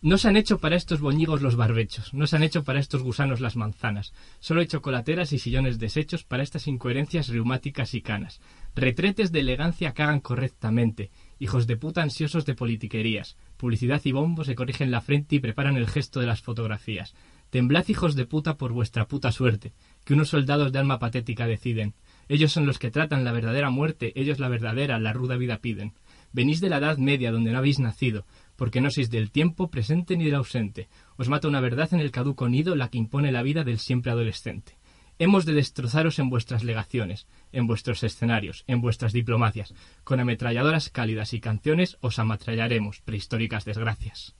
No 0.00 0.16
se 0.16 0.28
han 0.28 0.38
hecho 0.38 0.58
para 0.58 0.76
estos 0.76 1.00
boñigos 1.00 1.42
los 1.42 1.56
barbechos, 1.56 2.14
no 2.14 2.26
se 2.26 2.36
han 2.36 2.44
hecho 2.44 2.64
para 2.64 2.80
estos 2.80 3.02
gusanos 3.02 3.40
las 3.40 3.56
manzanas, 3.56 4.14
solo 4.38 4.62
hay 4.62 4.68
chocolateras 4.68 5.34
y 5.34 5.38
sillones 5.38 5.78
deshechos 5.78 6.24
para 6.24 6.42
estas 6.42 6.66
incoherencias 6.66 7.28
reumáticas 7.28 7.92
y 7.92 8.00
canas, 8.00 8.40
retretes 8.74 9.32
de 9.32 9.40
elegancia 9.40 9.92
que 9.92 10.02
hagan 10.02 10.20
correctamente, 10.20 11.10
hijos 11.40 11.66
de 11.66 11.76
puta 11.76 12.02
ansiosos 12.02 12.46
de 12.46 12.54
politiquerías, 12.54 13.36
publicidad 13.56 14.00
y 14.04 14.12
bombo 14.12 14.44
se 14.44 14.54
corrigen 14.54 14.90
la 14.90 15.00
frente 15.00 15.36
y 15.36 15.40
preparan 15.40 15.76
el 15.76 15.88
gesto 15.88 16.20
de 16.20 16.26
las 16.26 16.42
fotografías. 16.42 17.14
Temblad 17.48 17.88
hijos 17.88 18.14
de 18.14 18.26
puta 18.26 18.56
por 18.56 18.72
vuestra 18.72 19.08
puta 19.08 19.32
suerte, 19.32 19.72
que 20.04 20.14
unos 20.14 20.28
soldados 20.28 20.70
de 20.70 20.78
alma 20.78 21.00
patética 21.00 21.46
deciden. 21.46 21.94
Ellos 22.28 22.52
son 22.52 22.66
los 22.66 22.78
que 22.78 22.92
tratan 22.92 23.24
la 23.24 23.32
verdadera 23.32 23.70
muerte, 23.70 24.12
ellos 24.14 24.38
la 24.38 24.48
verdadera, 24.48 25.00
la 25.00 25.12
ruda 25.12 25.36
vida 25.36 25.58
piden. 25.58 25.94
Venís 26.32 26.60
de 26.60 26.68
la 26.68 26.76
Edad 26.76 26.98
Media 26.98 27.32
donde 27.32 27.50
no 27.50 27.58
habéis 27.58 27.80
nacido, 27.80 28.24
porque 28.54 28.80
no 28.80 28.90
sois 28.90 29.10
del 29.10 29.32
tiempo 29.32 29.70
presente 29.70 30.16
ni 30.16 30.26
del 30.26 30.36
ausente. 30.36 30.88
Os 31.16 31.28
mata 31.28 31.48
una 31.48 31.60
verdad 31.60 31.88
en 31.92 32.00
el 32.00 32.12
caduco 32.12 32.48
nido, 32.48 32.76
la 32.76 32.88
que 32.88 32.98
impone 32.98 33.32
la 33.32 33.42
vida 33.42 33.64
del 33.64 33.78
siempre 33.78 34.12
adolescente. 34.12 34.76
Hemos 35.20 35.44
de 35.44 35.52
destrozaros 35.52 36.18
en 36.18 36.30
vuestras 36.30 36.64
legaciones, 36.64 37.26
en 37.52 37.66
vuestros 37.66 38.02
escenarios, 38.04 38.64
en 38.66 38.80
vuestras 38.80 39.12
diplomacias. 39.12 39.74
Con 40.02 40.18
ametralladoras 40.18 40.88
cálidas 40.88 41.34
y 41.34 41.40
canciones 41.40 41.98
os 42.00 42.18
ametrallaremos, 42.18 43.02
prehistóricas 43.02 43.66
desgracias. 43.66 44.34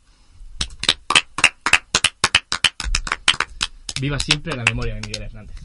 Viva 4.00 4.18
siempre 4.18 4.56
la 4.56 4.64
memoria 4.64 4.94
de 4.94 5.02
Miguel 5.02 5.24
Hernández. 5.24 5.56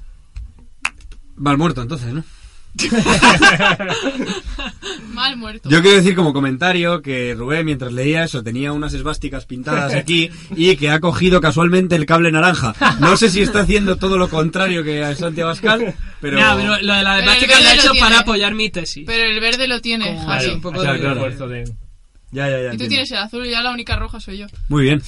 Mal 1.37 1.57
muerto, 1.57 1.81
entonces, 1.81 2.13
¿no? 2.13 2.25
Mal 5.13 5.37
muerto. 5.37 5.69
Yo 5.69 5.81
quiero 5.81 5.97
decir 5.97 6.15
como 6.15 6.33
comentario 6.33 7.01
que 7.01 7.33
Rubén, 7.35 7.65
mientras 7.65 7.93
leía 7.93 8.23
eso, 8.23 8.43
tenía 8.43 8.71
unas 8.73 8.93
esvásticas 8.93 9.45
pintadas 9.45 9.93
aquí 9.93 10.29
y 10.55 10.75
que 10.75 10.89
ha 10.89 10.99
cogido 10.99 11.41
casualmente 11.41 11.95
el 11.95 12.05
cable 12.05 12.31
naranja. 12.31 12.73
No 12.99 13.17
sé 13.17 13.29
si 13.29 13.41
está 13.41 13.61
haciendo 13.61 13.97
todo 13.97 14.17
lo 14.17 14.29
contrario 14.29 14.83
que 14.83 15.03
a 15.03 15.15
Santiago 15.15 15.49
Abascal, 15.49 15.95
pero... 16.21 16.39
Nah, 16.39 16.55
pero 16.55 16.69
lo 16.81 16.93
de 16.95 17.03
la 17.03 17.19
el 17.19 17.25
lo 17.25 17.31
he 17.31 17.75
hecho 17.75 17.93
lo 17.93 17.99
para 17.99 18.19
apoyar 18.19 18.53
mi 18.53 18.69
tesis. 18.69 19.03
Pero 19.05 19.29
el 19.29 19.39
verde 19.39 19.67
lo 19.67 19.81
tiene, 19.81 20.15
Como 20.15 20.31
así, 20.31 20.49
un 20.51 20.61
poco 20.61 20.79
Claro, 20.81 20.93
de 20.93 20.99
claro. 20.99 21.47
De- 21.47 21.63
Ya, 22.31 22.49
ya, 22.49 22.49
ya. 22.49 22.57
Y 22.57 22.61
tú 22.77 22.83
entiendo. 22.83 22.87
tienes 22.89 23.11
el 23.11 23.17
azul 23.17 23.45
y 23.45 23.51
ya 23.51 23.61
la 23.61 23.71
única 23.71 23.95
roja 23.95 24.19
soy 24.19 24.39
yo. 24.39 24.47
Muy 24.69 24.83
bien. 24.83 25.01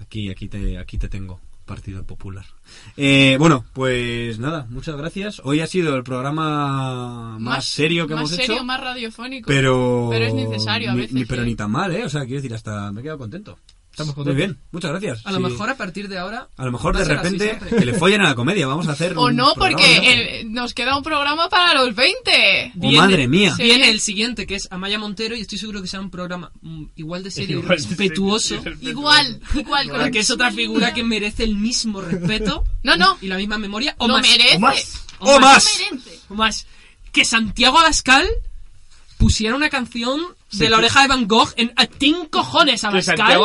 Aquí, 0.00 0.30
aquí 0.30 0.48
te, 0.48 0.78
aquí 0.78 0.96
te 0.96 1.08
tengo, 1.08 1.40
Partido 1.64 2.04
Popular. 2.04 2.44
Eh, 2.96 3.36
bueno, 3.38 3.64
pues 3.72 4.38
nada, 4.38 4.66
muchas 4.70 4.96
gracias. 4.96 5.40
Hoy 5.44 5.60
ha 5.60 5.66
sido 5.66 5.96
el 5.96 6.02
programa 6.04 7.38
más, 7.38 7.64
serio 7.64 8.06
que 8.06 8.14
más 8.14 8.22
hemos 8.24 8.30
serio, 8.36 8.54
hecho. 8.56 8.64
más 8.64 8.80
radiofónico. 8.80 9.46
Pero... 9.46 10.08
Pero 10.10 10.24
es 10.26 10.34
necesario 10.34 10.90
a 10.90 10.94
veces 10.94 11.12
Ni, 11.12 11.24
pero 11.24 11.42
que- 11.42 11.48
ni 11.48 11.54
tan 11.56 11.70
mal, 11.70 11.94
¿eh? 11.94 12.04
O 12.04 12.08
sea, 12.08 12.22
quiero 12.22 12.36
decir, 12.36 12.54
hasta 12.54 12.92
me 12.92 13.00
he 13.00 13.02
quedado 13.02 13.18
contento. 13.18 13.58
Estamos 13.96 14.16
Muy 14.16 14.34
bien, 14.34 14.58
muchas 14.72 14.90
gracias. 14.90 15.20
A 15.24 15.30
lo 15.30 15.36
Sí. 15.38 15.44
mejor 15.52 15.70
a 15.70 15.76
partir 15.76 16.08
de 16.08 16.18
ahora. 16.18 16.48
A 16.56 16.64
lo 16.64 16.72
mejor 16.72 16.96
de 16.98 17.04
repente 17.04 17.56
que 17.68 17.84
le 17.84 17.94
follen 17.94 18.22
a 18.22 18.24
la 18.24 18.34
comedia. 18.34 18.66
Vamos 18.66 18.88
a 18.88 18.92
hacer. 18.92 19.14
O 19.16 19.30
no, 19.30 19.54
porque 19.54 20.40
el- 20.40 20.52
nos 20.52 20.74
queda 20.74 20.96
un 20.96 21.04
programa 21.04 21.48
para 21.48 21.74
los 21.74 21.94
20. 21.94 22.72
Oh, 22.80 22.90
madre 22.90 23.28
mía. 23.28 23.54
Sí. 23.56 23.62
Viene 23.62 23.90
el 23.90 24.00
siguiente, 24.00 24.48
que 24.48 24.56
es 24.56 24.66
Amaya 24.72 24.98
Montero, 24.98 25.36
y 25.36 25.42
estoy 25.42 25.58
seguro 25.58 25.80
que 25.80 25.86
será 25.86 26.02
un 26.02 26.10
programa 26.10 26.50
mm, 26.60 26.86
igual 26.96 27.22
de 27.22 27.30
serio 27.30 27.60
Igual 27.60 27.68
respetuoso. 27.78 28.56
Igual, 28.80 29.40
igual. 29.54 29.88
con- 29.90 30.00
Porque 30.00 30.18
es 30.18 30.30
otra 30.30 30.50
figura 30.50 30.92
que 30.92 31.04
merece 31.04 31.44
el 31.44 31.54
mismo 31.54 32.00
respeto 32.00 32.64
No, 32.82 32.96
no. 32.96 33.16
y 33.20 33.28
la 33.28 33.36
misma 33.36 33.58
memoria. 33.58 33.94
O 33.98 34.08
más. 34.08 34.22
merece. 34.22 34.56
O 34.56 34.60
más. 34.60 35.04
¡O 35.20 35.38
más! 35.40 35.68
O 36.30 36.34
más. 36.34 36.66
Que 37.12 37.24
Santiago 37.24 37.78
Abascal 37.78 38.26
pusiera 39.18 39.56
una 39.56 39.70
canción 39.70 40.20
de 40.52 40.68
la 40.68 40.78
oreja 40.78 41.02
de 41.02 41.08
Van 41.08 41.26
Gogh 41.26 41.52
en 41.56 41.72
a 41.76 41.86
tin 41.86 42.26
cojones 42.26 42.84
a 42.84 42.88
Abascal, 42.88 43.40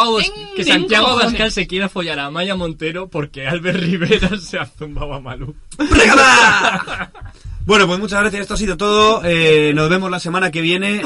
que 0.55 0.63
Santiago 0.63 1.07
Abascal 1.07 1.51
se 1.51 1.67
quiera 1.67 1.89
follar 1.89 2.19
a 2.19 2.29
Maya 2.29 2.55
Montero 2.55 3.07
porque 3.09 3.47
Albert 3.47 3.79
Rivera 3.83 4.37
se 4.37 4.57
ha 4.57 4.65
zumbado 4.65 5.13
a 5.13 5.19
Malú. 5.19 5.55
bueno, 7.65 7.87
pues 7.87 7.99
muchas 7.99 8.21
gracias. 8.21 8.41
Esto 8.41 8.53
ha 8.53 8.57
sido 8.57 8.77
todo. 8.77 9.21
Eh, 9.23 9.71
nos 9.73 9.89
vemos 9.89 10.11
la 10.11 10.19
semana 10.19 10.51
que 10.51 10.61
viene 10.61 11.01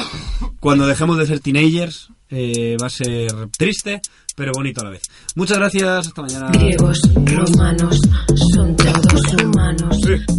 cuando 0.60 0.88
dejemos 0.88 1.18
de 1.18 1.26
ser 1.26 1.40
teenagers. 1.40 2.10
Eh, 2.30 2.78
va 2.82 2.88
a 2.88 2.90
ser 2.90 3.32
triste, 3.56 4.02
pero 4.36 4.54
bonito 4.54 4.82
a 4.82 4.86
la 4.86 4.90
vez. 4.90 5.04
Muchas 5.36 5.60
gracias. 5.60 6.08
Hasta 6.08 6.22
mañana. 6.22 6.50
Griegos, 6.52 7.00
romanos, 7.14 8.00
son 8.56 8.76
todos 8.76 9.34
humanos. 9.44 9.98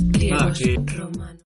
Griegos, 0.08 0.40
ah, 0.40 0.92
romanos. 0.96 1.34